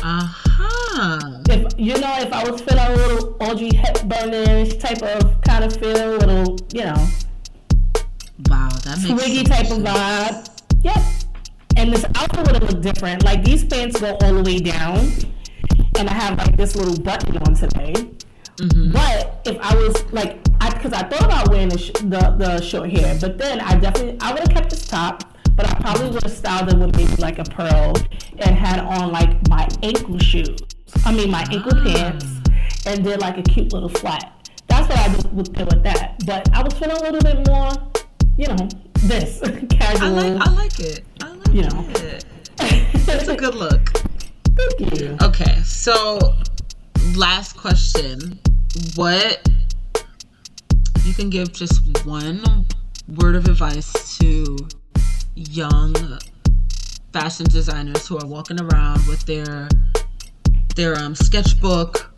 uh-huh. 0.02 1.42
If 1.48 1.72
you 1.78 1.98
know, 1.98 2.14
if 2.20 2.32
I 2.32 2.48
was 2.48 2.60
feeling 2.60 2.84
a 2.86 2.94
little 2.96 3.36
Audrey 3.40 3.70
Hepburnish 3.70 4.78
type 4.78 5.02
of 5.02 5.40
kind 5.42 5.64
of 5.64 5.74
feel, 5.76 6.16
little, 6.16 6.56
you 6.72 6.84
know, 6.84 7.06
wow, 8.48 8.68
that 8.84 8.98
makes 9.02 9.22
Twiggy 9.22 9.44
type 9.44 9.70
of 9.70 9.78
vibe. 9.78 10.48
Yep. 10.82 10.96
And 11.76 11.92
this 11.92 12.04
outfit 12.14 12.46
would 12.46 12.62
have 12.62 12.62
looked 12.62 12.82
different. 12.82 13.24
Like 13.24 13.44
these 13.44 13.64
pants 13.64 14.00
go 14.00 14.16
all 14.22 14.34
the 14.34 14.42
way 14.42 14.58
down, 14.58 15.10
and 15.98 16.08
I 16.08 16.12
have 16.12 16.38
like 16.38 16.56
this 16.56 16.76
little 16.76 16.98
button 16.98 17.36
on 17.38 17.54
today. 17.54 17.92
Mm-hmm. 18.56 18.92
But 18.92 19.42
if 19.44 19.58
I 19.60 19.74
was 19.76 20.12
like, 20.12 20.38
I 20.60 20.70
because 20.70 20.92
I 20.92 21.02
thought 21.02 21.24
about 21.24 21.50
wearing 21.50 21.68
the, 21.68 21.78
sh- 21.78 21.92
the 21.92 22.34
the 22.38 22.60
short 22.62 22.90
hair, 22.90 23.16
but 23.20 23.36
then 23.36 23.60
I 23.60 23.78
definitely 23.78 24.18
I 24.20 24.32
would 24.32 24.40
have 24.40 24.50
kept 24.50 24.70
this 24.70 24.86
top 24.86 25.36
but 25.56 25.68
I 25.70 25.74
probably 25.80 26.10
would 26.10 26.22
have 26.22 26.32
styled 26.32 26.68
it 26.68 26.78
with 26.78 26.94
maybe 26.96 27.16
like 27.16 27.38
a 27.38 27.44
pearl 27.44 27.94
and 28.38 28.54
had 28.54 28.78
on 28.78 29.10
like 29.10 29.48
my 29.48 29.66
ankle 29.82 30.18
shoes. 30.18 30.58
I 31.04 31.12
mean 31.12 31.30
my 31.30 31.44
ankle 31.50 31.72
ah. 31.74 31.82
pants 31.82 32.26
and 32.86 33.02
did 33.02 33.20
like 33.20 33.38
a 33.38 33.42
cute 33.42 33.72
little 33.72 33.88
flat. 33.88 34.32
That's 34.68 34.88
what 34.88 34.98
I 34.98 35.08
would 35.32 35.52
do 35.52 35.64
with 35.64 35.82
that. 35.82 36.16
But 36.26 36.52
I 36.52 36.62
was 36.62 36.74
feeling 36.74 36.96
a 36.96 37.02
little 37.02 37.20
bit 37.20 37.46
more, 37.46 37.72
you 38.36 38.46
know, 38.48 38.68
this 39.00 39.40
casual. 39.70 40.06
I 40.06 40.10
like 40.10 40.48
I 40.48 40.52
like 40.52 40.80
it. 40.80 41.04
I 41.22 41.28
like 41.32 41.54
you 41.54 41.62
know. 41.62 41.86
it. 41.96 42.24
It's 43.08 43.28
a 43.28 43.36
good 43.36 43.54
look. 43.54 43.90
Thank 44.56 45.00
you. 45.00 45.16
Okay, 45.22 45.62
so 45.62 46.18
last 47.14 47.56
question. 47.56 48.38
What 48.94 49.48
you 51.04 51.14
can 51.14 51.30
give 51.30 51.52
just 51.52 52.04
one 52.04 52.66
word 53.16 53.36
of 53.36 53.46
advice 53.46 54.18
to 54.18 54.56
young 55.34 55.94
fashion 57.12 57.46
designers 57.46 58.06
who 58.08 58.18
are 58.18 58.26
walking 58.26 58.60
around 58.60 59.06
with 59.06 59.24
their 59.24 59.68
their 60.74 60.96
um, 60.96 61.14
sketchbook, 61.14 62.12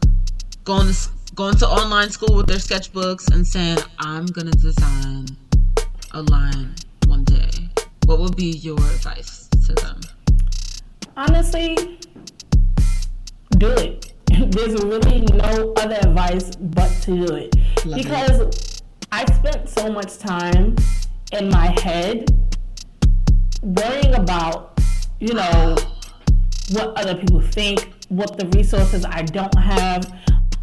going 0.64 0.92
to 0.92 1.08
going 1.34 1.56
to 1.56 1.66
online 1.68 2.10
school 2.10 2.34
with 2.34 2.46
their 2.46 2.56
sketchbooks 2.56 3.32
and 3.32 3.46
saying, 3.46 3.78
"I'm 3.98 4.26
gonna 4.26 4.52
design 4.52 5.26
a 6.12 6.22
line 6.22 6.74
one 7.06 7.24
day." 7.24 7.50
What 8.06 8.20
would 8.20 8.36
be 8.36 8.52
your 8.52 8.78
advice 8.78 9.48
to 9.66 9.74
them? 9.74 10.00
Honestly, 11.16 11.76
do 13.58 13.68
it. 13.68 14.12
There's 14.50 14.82
really 14.82 15.20
no 15.20 15.74
other 15.76 15.96
advice 15.96 16.56
but 16.56 16.88
to 17.02 17.26
do 17.26 17.34
it 17.34 17.54
Love 17.84 17.98
because 18.02 18.40
it. 18.40 18.82
I 19.12 19.24
spent 19.32 19.68
so 19.68 19.92
much 19.92 20.16
time 20.18 20.76
in 21.32 21.50
my 21.50 21.78
head 21.82 22.30
worrying 23.62 24.14
about, 24.14 24.80
you 25.20 25.34
know, 25.34 25.76
what 26.70 26.96
other 26.98 27.14
people 27.14 27.40
think, 27.40 27.92
what 28.08 28.36
the 28.38 28.46
resources 28.56 29.04
I 29.04 29.22
don't 29.22 29.58
have, 29.58 30.10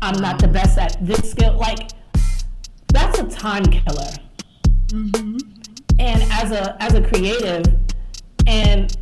I'm 0.02 0.20
not 0.20 0.40
the 0.40 0.48
best 0.48 0.78
at 0.78 0.98
this 1.06 1.30
skill. 1.32 1.58
Like, 1.58 1.92
that's 2.88 3.20
a 3.20 3.28
time 3.28 3.66
killer. 3.66 4.12
Mm-hmm. 4.96 5.38
And 6.00 6.24
as 6.32 6.52
a 6.52 6.82
as 6.82 6.94
a 6.94 7.02
creative, 7.02 7.66
and 8.48 8.96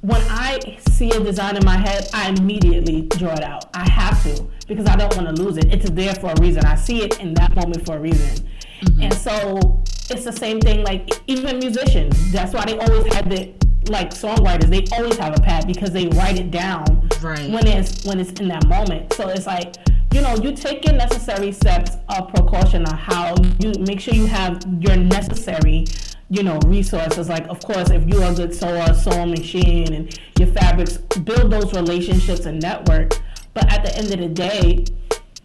when 0.00 0.20
I 0.28 0.78
see 0.90 1.10
a 1.10 1.20
design 1.20 1.56
in 1.56 1.64
my 1.64 1.76
head, 1.76 2.08
I 2.12 2.28
immediately 2.30 3.02
draw 3.02 3.34
it 3.34 3.42
out. 3.42 3.66
I 3.74 3.88
have 3.90 4.22
to 4.24 4.46
because 4.66 4.86
I 4.86 4.96
don't 4.96 5.14
want 5.16 5.34
to 5.34 5.42
lose 5.42 5.56
it. 5.56 5.72
It's 5.72 5.90
there 5.90 6.14
for 6.14 6.32
a 6.32 6.40
reason. 6.40 6.64
I 6.64 6.76
see 6.76 7.02
it 7.02 7.20
in 7.20 7.34
that 7.34 7.54
moment 7.54 7.84
for 7.86 7.96
a 7.96 8.00
reason. 8.00 8.48
Mm-hmm. 8.80 9.02
And 9.02 9.14
so 9.14 9.82
it's 10.10 10.24
the 10.24 10.32
same 10.32 10.60
thing 10.60 10.82
like 10.82 11.08
even 11.26 11.58
musicians. 11.58 12.32
That's 12.32 12.52
why 12.52 12.64
they 12.64 12.78
always 12.78 13.12
have 13.14 13.28
the 13.28 13.52
like 13.88 14.10
songwriters, 14.10 14.68
they 14.68 14.84
always 14.96 15.16
have 15.16 15.36
a 15.36 15.40
pad 15.40 15.66
because 15.66 15.90
they 15.90 16.06
write 16.08 16.38
it 16.38 16.50
down 16.50 17.08
right. 17.20 17.50
when 17.50 17.66
it's 17.66 18.04
when 18.04 18.20
it's 18.20 18.32
in 18.40 18.48
that 18.48 18.66
moment. 18.68 19.12
So 19.14 19.28
it's 19.28 19.46
like, 19.46 19.74
you 20.12 20.20
know, 20.20 20.34
you 20.36 20.52
take 20.52 20.84
your 20.84 20.94
necessary 20.94 21.52
steps 21.52 21.96
of 22.08 22.28
precaution 22.28 22.84
on 22.86 22.96
how 22.96 23.34
you 23.58 23.72
make 23.80 24.00
sure 24.00 24.14
you 24.14 24.26
have 24.26 24.62
your 24.80 24.96
necessary 24.96 25.86
you 26.32 26.42
know, 26.42 26.58
resources. 26.64 27.28
Like, 27.28 27.46
of 27.48 27.60
course, 27.60 27.90
if 27.90 28.08
you're 28.08 28.24
a 28.24 28.34
good 28.34 28.54
sewer, 28.54 28.94
sewing 28.94 29.30
machine, 29.30 29.92
and 29.92 30.18
your 30.38 30.48
fabrics, 30.48 30.96
build 30.96 31.52
those 31.52 31.74
relationships 31.74 32.46
and 32.46 32.58
network. 32.60 33.20
But 33.52 33.70
at 33.70 33.84
the 33.84 33.94
end 33.94 34.10
of 34.14 34.18
the 34.18 34.28
day, 34.28 34.86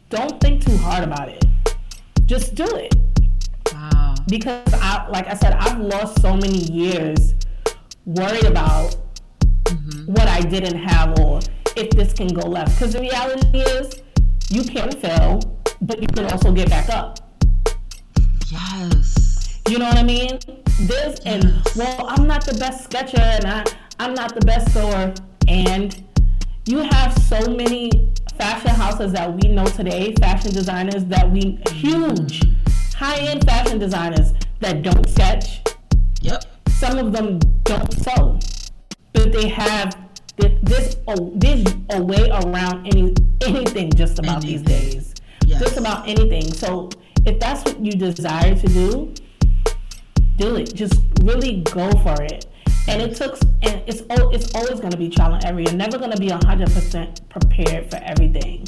don't 0.09 0.39
think 0.39 0.65
too 0.65 0.77
hard 0.77 1.03
about 1.03 1.27
it. 1.27 1.43
Just 2.25 2.55
do 2.55 2.63
it. 2.63 2.95
Wow. 3.73 4.15
Because 4.29 4.73
I, 4.75 5.05
like 5.09 5.27
I 5.27 5.33
said, 5.33 5.55
I've 5.59 5.77
lost 5.77 6.21
so 6.21 6.37
many 6.37 6.59
years 6.71 7.35
worried 8.05 8.45
about 8.45 8.95
mm-hmm. 9.65 10.13
what 10.13 10.29
I 10.29 10.39
didn't 10.39 10.77
have 10.77 11.19
or 11.19 11.41
if 11.75 11.89
this 11.89 12.13
can 12.13 12.29
go 12.29 12.47
left. 12.47 12.79
Because 12.79 12.93
the 12.93 13.01
reality 13.01 13.59
is, 13.59 14.01
you 14.49 14.63
can 14.63 14.91
fail, 14.91 15.39
but 15.81 16.01
you 16.01 16.07
can 16.07 16.25
also 16.25 16.51
get 16.51 16.69
back 16.69 16.89
up. 16.89 17.19
Yes. 18.49 19.61
You 19.67 19.79
know 19.79 19.85
what 19.85 19.97
I 19.97 20.03
mean? 20.03 20.39
This 20.81 21.19
and 21.25 21.61
well, 21.75 22.05
I'm 22.07 22.27
not 22.27 22.45
the 22.45 22.53
best 22.53 22.85
sketcher 22.85 23.19
and 23.19 23.45
I, 23.45 23.63
I'm 23.99 24.13
not 24.13 24.33
the 24.33 24.45
best 24.45 24.71
sewer. 24.73 25.13
And 25.47 26.03
you 26.65 26.79
have 26.79 27.17
so 27.23 27.53
many 27.53 28.13
fashion 28.37 28.71
houses 28.71 29.11
that 29.13 29.33
we 29.33 29.49
know 29.49 29.65
today, 29.65 30.13
fashion 30.19 30.51
designers 30.51 31.05
that 31.05 31.29
we 31.29 31.59
huge 31.71 32.41
high-end 32.95 33.45
fashion 33.45 33.77
designers 33.77 34.33
that 34.59 34.81
don't 34.81 35.07
sketch. 35.09 35.61
Yep. 36.21 36.45
Some 36.69 36.97
of 36.97 37.11
them 37.11 37.39
don't 37.63 37.93
sew, 37.93 38.39
but 39.13 39.31
they 39.31 39.49
have 39.49 40.06
this 40.37 40.97
oh, 41.07 41.31
there's 41.35 41.65
a 41.91 42.01
way 42.01 42.29
around 42.29 42.87
any 42.87 43.13
anything 43.45 43.91
just 43.91 44.19
about 44.19 44.43
anything. 44.43 44.63
these 44.63 44.93
days. 44.93 45.13
Yes. 45.45 45.61
Just 45.61 45.77
about 45.77 46.07
anything. 46.07 46.53
So 46.53 46.89
if 47.25 47.39
that's 47.39 47.63
what 47.63 47.83
you 47.83 47.93
desire 47.93 48.55
to 48.55 48.67
do, 48.67 49.13
do 50.37 50.55
it. 50.55 50.73
Just 50.73 51.01
really 51.21 51.61
go 51.61 51.89
for 52.03 52.21
it. 52.23 52.47
And 52.89 53.01
it 53.01 53.15
took, 53.15 53.37
and 53.63 53.81
it's 53.85 54.03
it's 54.09 54.55
always 54.55 54.79
going 54.79 54.91
to 54.91 54.97
be 54.97 55.09
trial 55.09 55.33
and 55.33 55.45
error. 55.45 55.59
You're 55.59 55.73
never 55.73 55.97
going 55.97 56.11
to 56.11 56.17
be 56.17 56.29
hundred 56.29 56.71
percent 56.71 57.27
prepared 57.29 57.89
for 57.89 57.97
everything. 57.97 58.65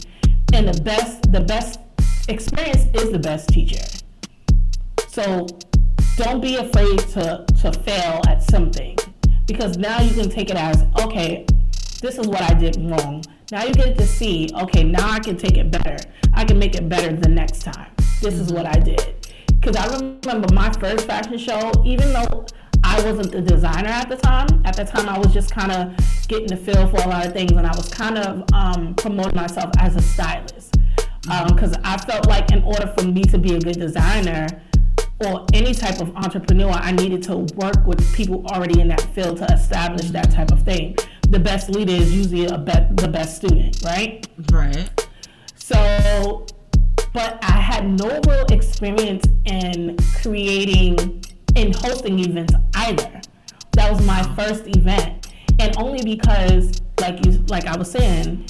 And 0.53 0.67
the 0.67 0.82
best, 0.82 1.32
the 1.32 1.41
best 1.41 1.80
experience 2.28 2.86
is 2.93 3.11
the 3.11 3.20
best 3.20 3.49
teacher. 3.49 3.84
So 5.07 5.47
don't 6.17 6.41
be 6.41 6.57
afraid 6.57 6.99
to, 6.99 7.45
to 7.61 7.72
fail 7.72 8.22
at 8.28 8.43
something 8.43 8.97
because 9.45 9.78
now 9.78 10.01
you 10.01 10.13
can 10.13 10.30
take 10.30 10.49
it 10.49 10.57
as, 10.57 10.86
okay, 11.01 11.45
this 12.02 12.18
is 12.18 12.28
what 12.28 12.41
I 12.41 12.54
did 12.54 12.78
wrong. 12.89 13.24
Now 13.52 13.66
you 13.66 13.74
get 13.74 13.97
to 13.97 14.08
see, 14.08 14.50
okay, 14.54 14.84
now 14.84 15.10
I 15.10 15.20
can 15.20 15.36
take 15.36 15.58
it 15.58 15.72
better. 15.72 15.97
I 16.34 16.45
can 16.45 16.58
make 16.58 16.76
it 16.76 16.88
better 16.88 17.16
the 17.16 17.30
next 17.30 17.64
time. 17.64 17.91
This 18.22 18.36
is 18.36 18.54
what 18.54 18.66
I 18.66 18.80
did. 18.80 19.28
Because 19.47 19.76
I 19.76 19.88
remember 19.97 20.54
my 20.54 20.72
first 20.74 21.08
fashion 21.08 21.38
show, 21.38 21.72
even 21.86 22.14
though 22.14 22.45
I 22.84 23.04
wasn't 23.04 23.32
the 23.32 23.41
designer 23.41 23.89
at 23.89 24.08
the 24.08 24.16
time, 24.16 24.47
at 24.66 24.76
the 24.76 24.86
time 24.86 25.10
I 25.10 25.18
was 25.18 25.34
just 25.34 25.52
kind 25.52 25.72
of 25.72 26.28
getting 26.28 26.47
the 26.47 26.58
feel 26.58 26.88
for 26.88 26.97
a 26.97 27.08
lot 27.08 27.26
of 27.26 27.34
things 27.34 27.52
and 27.52 27.68
I 27.68 27.76
was 27.76 27.89
kind 27.89 28.18
of 28.18 28.45
um, 28.54 28.95
promoting 28.95 29.36
myself 29.36 29.72
as 29.80 29.95
a 29.95 30.02
stylist. 30.02 30.78
Because 31.22 31.76
um, 31.76 31.82
I 31.84 31.97
felt 31.97 32.28
like 32.28 32.52
in 32.52 32.64
order 32.64 32.88
for 32.97 33.06
me 33.06 33.24
to 33.24 33.38
be 33.38 33.56
a 33.56 33.60
good 33.60 33.78
designer, 33.78 34.47
or 35.26 35.45
any 35.54 35.74
type 35.74 36.00
of 36.00 36.16
entrepreneur, 36.16 36.72
I 36.72 36.93
needed 36.93 37.22
to 37.24 37.38
work 37.56 37.86
with 37.86 38.16
people 38.16 38.45
already 38.47 38.80
in 38.80 38.88
that 38.88 39.02
field 39.14 39.38
to 39.39 39.45
establish 39.45 40.12
that 40.12 40.32
type 40.32 40.52
of 40.52 40.64
thing. 40.64 40.95
The 41.30 41.40
best 41.40 41.70
leader 41.70 41.94
is 41.94 42.14
usually 42.14 42.46
a 42.48 42.58
be- 42.58 42.88
the 42.96 43.08
best 43.08 43.38
student, 43.38 43.82
right? 43.86 44.28
Right. 44.52 44.90
So, 45.56 46.48
but 47.14 47.38
I 47.44 47.52
had 47.52 47.88
no 47.88 48.20
real 48.28 48.46
experience 48.50 49.26
in 49.46 49.96
creating 50.22 51.24
in 51.56 51.72
hosting 51.74 52.20
events 52.20 52.54
either. 52.76 53.22
That 53.74 53.92
was 53.92 54.04
my 54.06 54.24
first 54.36 54.66
event, 54.76 55.32
and 55.60 55.78
only 55.78 56.04
because, 56.04 56.82
like 57.00 57.24
you, 57.24 57.32
like 57.48 57.68
I 57.68 57.78
was 57.78 57.92
saying, 57.92 58.46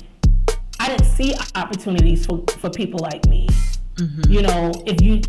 I 0.80 0.88
didn't 0.88 1.06
see 1.06 1.36
opportunities 1.56 2.26
for 2.26 2.44
for 2.60 2.70
people 2.70 3.02
like 3.02 3.26
me. 3.26 3.48
Mm-hmm. 3.96 4.32
You 4.32 4.42
know, 4.42 4.72
if 4.86 5.02
you 5.02 5.22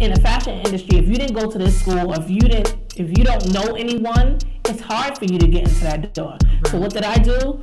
in 0.00 0.12
the 0.12 0.20
fashion 0.20 0.54
industry, 0.60 0.98
if 0.98 1.08
you 1.08 1.14
didn't 1.14 1.34
go 1.34 1.50
to 1.50 1.58
this 1.58 1.80
school, 1.80 2.12
if 2.12 2.28
you 2.28 2.40
didn't, 2.40 2.76
if 2.96 3.16
you 3.16 3.24
don't 3.24 3.52
know 3.52 3.74
anyone, 3.76 4.38
it's 4.66 4.80
hard 4.80 5.16
for 5.16 5.24
you 5.24 5.38
to 5.38 5.46
get 5.46 5.62
into 5.62 5.80
that 5.84 6.12
door. 6.12 6.36
Right. 6.42 6.66
So 6.68 6.78
what 6.78 6.92
did 6.92 7.04
I 7.04 7.16
do? 7.16 7.62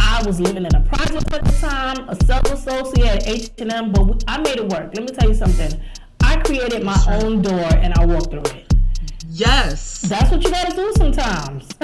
I 0.00 0.22
was 0.24 0.40
living 0.40 0.64
in 0.64 0.74
a 0.74 0.80
project 0.80 1.32
at 1.32 1.44
the 1.44 1.52
time, 1.60 2.08
a 2.08 2.16
sales 2.24 2.50
associate 2.50 3.06
at 3.06 3.28
H 3.28 3.50
and 3.58 3.72
M, 3.72 3.92
but 3.92 4.24
I 4.26 4.38
made 4.38 4.56
it 4.56 4.68
work. 4.68 4.92
Let 4.94 5.00
me 5.00 5.08
tell 5.08 5.28
you 5.28 5.34
something. 5.34 5.78
I 6.22 6.36
created 6.36 6.82
my 6.82 6.98
own 7.08 7.42
door 7.42 7.60
and 7.60 7.92
I 7.94 8.06
walked 8.06 8.30
through 8.30 8.56
it. 8.56 8.72
Yes, 9.28 10.00
that's 10.00 10.30
what 10.30 10.42
you 10.42 10.50
got 10.50 10.70
to 10.70 10.76
do 10.76 10.92
sometimes. 10.96 11.68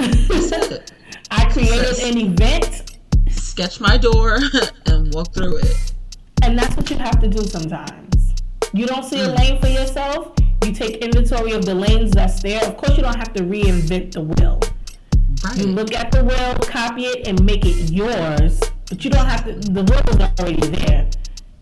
I 1.29 1.49
created 1.51 1.99
an 1.99 2.17
event, 2.17 2.97
sketch 3.29 3.79
my 3.79 3.97
door, 3.97 4.39
and 4.87 5.13
walk 5.13 5.33
through 5.33 5.57
it. 5.57 5.93
And 6.41 6.57
that's 6.57 6.75
what 6.75 6.89
you 6.89 6.97
have 6.97 7.19
to 7.21 7.27
do 7.27 7.43
sometimes. 7.43 8.12
You 8.75 8.87
don't 8.87 9.03
see 9.03 9.19
a 9.19 9.27
mm. 9.27 9.37
lane 9.37 9.61
for 9.61 9.67
yourself, 9.67 10.33
You 10.65 10.71
take 10.73 10.95
inventory 10.97 11.51
of 11.51 11.63
the 11.63 11.75
lanes 11.75 12.11
that's 12.11 12.41
there. 12.41 12.63
Of 12.65 12.75
course, 12.75 12.97
you 12.97 13.03
don't 13.03 13.15
have 13.15 13.31
to 13.33 13.43
reinvent 13.43 14.13
the 14.13 14.21
wheel. 14.21 14.59
Right. 15.43 15.57
You 15.57 15.65
look 15.67 15.93
at 15.93 16.11
the 16.11 16.23
wheel, 16.23 16.55
copy 16.67 17.03
it, 17.03 17.27
and 17.27 17.43
make 17.45 17.67
it 17.67 17.91
yours. 17.91 18.59
But 18.89 19.05
you 19.05 19.11
don't 19.11 19.27
have 19.27 19.45
to. 19.45 19.53
The 19.53 19.83
wheel 19.83 20.01
is 20.09 20.39
already 20.39 20.67
there. 20.75 21.07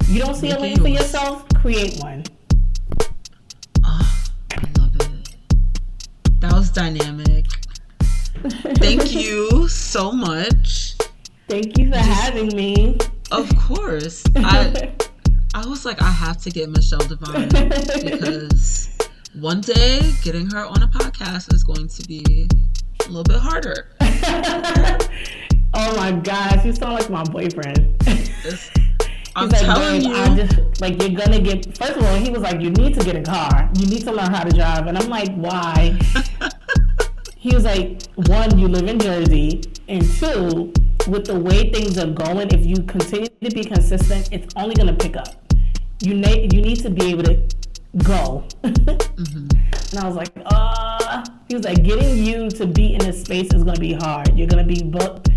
You 0.07 0.21
don't 0.21 0.35
see 0.35 0.47
Make 0.49 0.57
a 0.57 0.61
lane 0.61 0.77
for 0.79 0.87
yourself. 0.87 1.45
Create 1.55 1.99
one. 1.99 2.23
Oh, 3.83 4.23
I 4.53 4.67
love 4.79 4.95
it. 4.95 5.35
That 6.39 6.53
was 6.53 6.71
dynamic. 6.71 7.45
Thank 8.77 9.13
you 9.21 9.67
so 9.67 10.13
much. 10.13 10.95
Thank 11.49 11.77
you 11.77 11.91
for 11.91 11.97
having 11.97 12.55
me. 12.55 12.97
Of 13.31 13.53
course. 13.57 14.23
I 14.37 14.93
I 15.53 15.65
was 15.65 15.85
like, 15.85 16.01
I 16.01 16.09
have 16.09 16.37
to 16.43 16.49
get 16.49 16.69
Michelle 16.69 16.99
Divine 16.99 17.49
because 17.49 18.89
one 19.39 19.59
day 19.59 20.13
getting 20.23 20.49
her 20.51 20.65
on 20.65 20.81
a 20.81 20.87
podcast 20.87 21.53
is 21.53 21.63
going 21.63 21.89
to 21.89 22.07
be 22.07 22.47
a 23.05 23.09
little 23.09 23.23
bit 23.23 23.37
harder. 23.37 23.89
oh 25.73 25.95
my 25.97 26.13
gosh, 26.13 26.63
you 26.63 26.73
sound 26.73 26.93
like 26.93 27.09
my 27.09 27.23
boyfriend. 27.23 27.95
It's- 28.07 28.71
I'm 29.35 29.47
like, 29.47 29.61
telling 29.61 30.01
you. 30.01 30.13
I 30.13 30.35
just 30.35 30.81
like 30.81 31.01
you're 31.01 31.11
gonna 31.17 31.39
get. 31.39 31.77
First 31.77 31.95
of 31.95 32.03
all, 32.03 32.15
he 32.15 32.29
was 32.29 32.41
like, 32.41 32.59
you 32.59 32.69
need 32.69 32.99
to 32.99 33.05
get 33.05 33.15
a 33.15 33.21
car. 33.21 33.69
You 33.77 33.87
need 33.87 34.01
to 34.01 34.11
learn 34.11 34.29
how 34.29 34.43
to 34.43 34.49
drive. 34.49 34.87
And 34.87 34.97
I'm 34.97 35.07
like, 35.07 35.33
why? 35.35 35.97
he 37.37 37.55
was 37.55 37.63
like, 37.63 38.03
one, 38.15 38.59
you 38.59 38.67
live 38.67 38.87
in 38.89 38.99
Jersey, 38.99 39.61
and 39.87 40.03
two, 40.15 40.73
with 41.07 41.25
the 41.25 41.39
way 41.39 41.71
things 41.71 41.97
are 41.97 42.09
going, 42.09 42.49
if 42.51 42.65
you 42.65 42.83
continue 42.83 43.29
to 43.41 43.51
be 43.51 43.63
consistent, 43.63 44.33
it's 44.33 44.53
only 44.57 44.75
gonna 44.75 44.93
pick 44.93 45.15
up. 45.15 45.40
You 46.01 46.15
need 46.15 46.53
you 46.53 46.61
need 46.61 46.79
to 46.81 46.89
be 46.89 47.11
able 47.11 47.23
to 47.23 47.41
go. 48.03 48.43
And 49.93 49.99
I 49.99 50.07
was 50.07 50.15
like, 50.15 50.31
uh 50.45 51.25
he 51.49 51.55
was 51.55 51.65
like, 51.65 51.83
getting 51.83 52.23
you 52.23 52.49
to 52.49 52.65
be 52.65 52.93
in 52.93 52.99
this 52.99 53.21
space 53.23 53.53
is 53.53 53.63
gonna 53.65 53.77
be 53.79 53.91
hard. 53.93 54.37
You're 54.37 54.47
gonna 54.47 54.63
be 54.63 54.81
booked, 54.83 55.27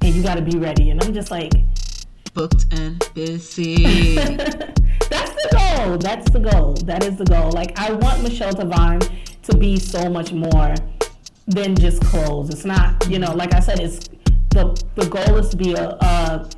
and 0.00 0.14
you 0.14 0.22
gotta 0.22 0.40
be 0.40 0.56
ready. 0.58 0.90
And 0.90 1.02
I'm 1.04 1.12
just 1.12 1.30
like. 1.30 1.52
booked 2.32 2.64
and 2.72 3.04
busy. 3.14 4.14
That's 4.24 5.32
the 5.42 5.48
goal. 5.52 5.98
That's 5.98 6.30
the 6.30 6.40
goal. 6.40 6.72
That 6.86 7.04
is 7.04 7.16
the 7.16 7.26
goal. 7.26 7.50
Like 7.52 7.78
I 7.78 7.92
want 7.92 8.22
Michelle 8.22 8.52
Divine 8.52 9.00
to 9.42 9.56
be 9.56 9.78
so 9.78 10.08
much 10.08 10.32
more 10.32 10.74
than 11.46 11.76
just 11.76 12.02
clothes. 12.02 12.48
It's 12.48 12.64
not, 12.64 13.06
you 13.10 13.18
know, 13.18 13.34
like 13.34 13.52
I 13.54 13.60
said, 13.60 13.78
it's 13.80 14.08
the 14.50 14.64
the 14.94 15.06
goal 15.06 15.36
is 15.36 15.50
to 15.50 15.56
be 15.58 15.74
a 15.74 15.88
a, 15.90 16.48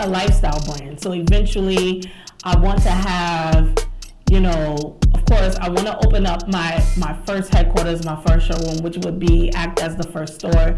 a 0.00 0.06
lifestyle 0.08 0.60
brand. 0.66 1.00
So 1.00 1.12
eventually, 1.14 2.02
I 2.48 2.56
want 2.56 2.80
to 2.84 2.90
have, 2.90 3.76
you 4.30 4.40
know, 4.40 4.96
of 5.12 5.24
course, 5.26 5.54
I 5.56 5.68
want 5.68 5.86
to 5.86 5.98
open 6.06 6.24
up 6.24 6.48
my 6.48 6.82
my 6.96 7.12
first 7.26 7.52
headquarters, 7.52 8.06
my 8.06 8.16
first 8.22 8.46
showroom, 8.46 8.78
which 8.82 8.96
would 9.04 9.18
be 9.20 9.50
act 9.50 9.82
as 9.82 9.96
the 9.96 10.04
first 10.10 10.36
store. 10.36 10.74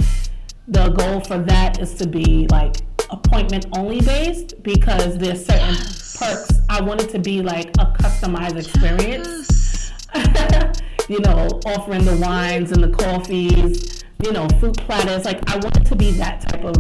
The 0.66 0.88
goal 0.88 1.20
for 1.20 1.38
that 1.38 1.78
is 1.78 1.94
to 1.94 2.08
be 2.08 2.48
like 2.50 2.78
appointment 3.08 3.66
only 3.76 4.00
based 4.00 4.60
because 4.64 5.16
there's 5.16 5.46
certain 5.46 5.74
Yes. 5.76 6.16
perks. 6.18 6.60
I 6.68 6.80
want 6.80 7.02
it 7.04 7.10
to 7.10 7.20
be 7.20 7.40
like 7.40 7.68
a 7.78 7.86
customized 7.86 8.56
experience 8.58 9.92
Yes. 10.12 10.82
you 11.08 11.20
know, 11.20 11.60
offering 11.66 12.04
the 12.04 12.16
wines 12.16 12.72
and 12.72 12.82
the 12.82 12.90
coffees, 12.90 14.02
you 14.24 14.32
know, 14.32 14.48
fruit 14.58 14.76
platters. 14.76 15.24
Like 15.24 15.38
I 15.48 15.54
want 15.58 15.76
it 15.76 15.84
to 15.84 15.94
be 15.94 16.10
that 16.22 16.40
type 16.40 16.64
of 16.64 16.76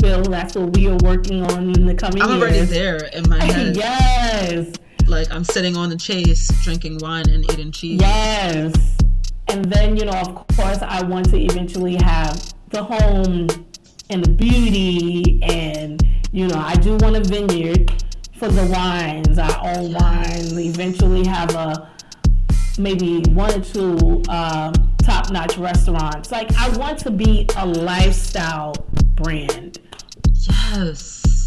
spill. 0.00 0.22
That's 0.22 0.54
what 0.54 0.74
we 0.76 0.88
are 0.88 0.96
working 1.02 1.42
on 1.44 1.70
in 1.74 1.86
the 1.86 1.94
coming 1.94 2.22
I'm 2.22 2.30
years. 2.40 2.42
already 2.42 2.64
there 2.64 2.96
in 3.12 3.28
my 3.28 3.42
head. 3.52 3.76
yes, 3.76 4.72
Like 5.06 5.30
I'm 5.30 5.44
sitting 5.44 5.76
on 5.76 5.90
the 5.90 5.96
chase, 5.96 6.48
drinking 6.64 6.98
wine 7.00 7.28
and 7.28 7.44
eating 7.52 7.70
cheese. 7.72 8.00
yes. 8.00 8.72
And 9.48 9.64
then 9.64 9.96
you 9.96 10.04
know, 10.04 10.12
of 10.12 10.46
course, 10.56 10.78
I 10.80 11.02
want 11.02 11.28
to 11.30 11.36
eventually 11.40 11.96
have 11.96 12.52
the 12.70 12.82
home 12.84 13.48
and 14.08 14.24
the 14.24 14.30
beauty, 14.30 15.40
and 15.42 16.00
you 16.32 16.46
know, 16.48 16.56
I 16.58 16.74
do 16.76 16.96
want 16.98 17.16
a 17.16 17.20
vineyard 17.20 17.92
for 18.38 18.48
the 18.48 18.64
wines. 18.66 19.38
I 19.38 19.74
own 19.74 19.92
wines. 19.92 20.56
Eventually, 20.58 21.26
have 21.26 21.52
a 21.56 21.90
maybe 22.78 23.22
one 23.32 23.52
or 23.60 23.64
two 23.64 24.22
um, 24.28 24.72
top-notch 25.02 25.58
restaurants. 25.58 26.30
Like 26.30 26.52
I 26.56 26.68
want 26.78 27.00
to 27.00 27.10
be 27.10 27.46
a 27.56 27.66
lifestyle 27.66 28.74
brand. 29.16 29.80
Yes. 30.50 31.46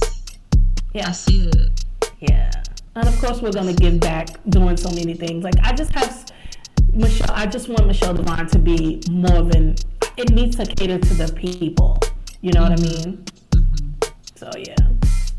I 0.96 1.12
see 1.12 1.48
it. 1.48 1.86
yeah. 2.20 2.52
And 2.96 3.08
of 3.08 3.20
course, 3.20 3.42
we're 3.42 3.52
gonna 3.52 3.74
give 3.74 4.00
back 4.00 4.30
doing 4.50 4.78
so 4.78 4.90
many 4.92 5.14
things. 5.16 5.44
Like 5.44 5.56
I 5.64 5.74
just 5.74 5.92
have 5.94 6.26
Michelle. 6.94 7.32
I 7.32 7.46
just 7.48 7.68
want 7.68 7.88
Michelle 7.88 8.14
Divine 8.14 8.48
to 8.48 8.60
be 8.60 9.02
more 9.10 9.42
than. 9.44 9.76
It 10.16 10.30
needs 10.32 10.56
to 10.58 10.66
cater 10.66 11.00
to 11.00 11.14
the 11.16 11.34
people. 11.34 11.98
You 12.42 12.52
know 12.52 12.62
what 12.62 12.72
I 12.74 12.82
mean? 12.82 13.26
Mm-hmm. 13.52 14.10
So 14.36 14.52
yeah. 14.58 14.76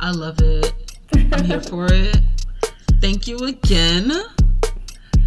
I 0.00 0.10
love 0.10 0.40
it. 0.40 0.72
I'm 1.32 1.44
here 1.44 1.60
for 1.70 1.86
it. 1.90 2.16
Thank 3.00 3.28
you 3.28 3.38
again 3.38 4.10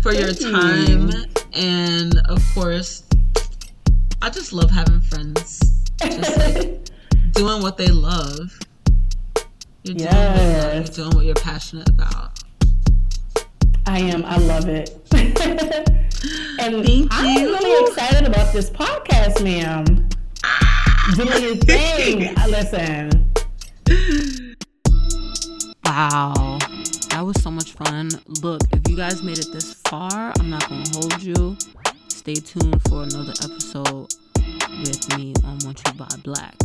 for 0.03 0.11
your 0.13 0.33
Thank 0.33 0.41
you. 0.41 0.51
time. 0.51 1.25
And 1.53 2.17
of 2.27 2.43
course, 2.53 3.03
I 4.21 4.29
just 4.29 4.51
love 4.51 4.69
having 4.69 4.99
friends. 5.01 5.59
Just 6.01 6.38
like 6.38 6.79
doing 7.38 7.61
what 7.61 7.77
they 7.77 7.88
love. 7.88 8.59
You're 9.83 9.95
doing, 9.95 10.07
what 10.07 10.15
you 10.15 10.17
love. 10.17 10.73
Yes. 10.73 10.97
You're 10.97 11.05
doing 11.05 11.15
what 11.15 11.25
you're 11.25 11.35
passionate 11.35 11.88
about. 11.88 12.39
I 13.85 13.99
am. 13.99 14.25
I 14.25 14.38
love 14.38 14.67
it. 14.67 14.89
and 15.13 16.83
Thank 16.85 17.07
I'm 17.11 17.38
you. 17.38 17.53
really 17.53 17.88
excited 17.88 18.27
about 18.27 18.51
this 18.53 18.71
podcast, 18.71 19.43
ma'am. 19.43 19.85
Doing 21.15 21.43
your 21.43 21.55
thing. 21.57 22.35
Listen. 22.49 23.31
Wow. 25.85 26.57
That 27.11 27.21
was 27.23 27.41
so 27.41 27.51
much 27.51 27.73
fun. 27.73 28.09
Look, 28.41 28.61
if 28.73 28.89
you 28.89 28.97
guys 28.97 29.21
made 29.21 29.38
it 29.38 29.51
this 29.53 29.75
far, 29.85 30.33
I'm 30.39 30.49
not 30.49 30.67
going 30.67 30.83
to 30.83 30.99
hold 30.99 31.21
you. 31.21 31.55
Stay 32.07 32.33
tuned 32.33 32.81
for 32.89 33.03
another 33.03 33.33
episode 33.43 34.11
with 34.79 35.17
me 35.17 35.33
on 35.45 35.59
Want 35.63 35.81
You 35.85 35.93
Buy 35.93 36.07
Black 36.23 36.55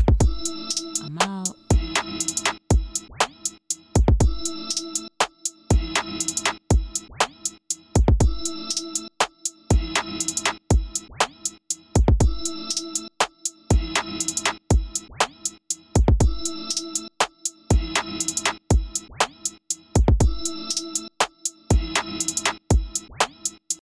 out. 1.21 1.72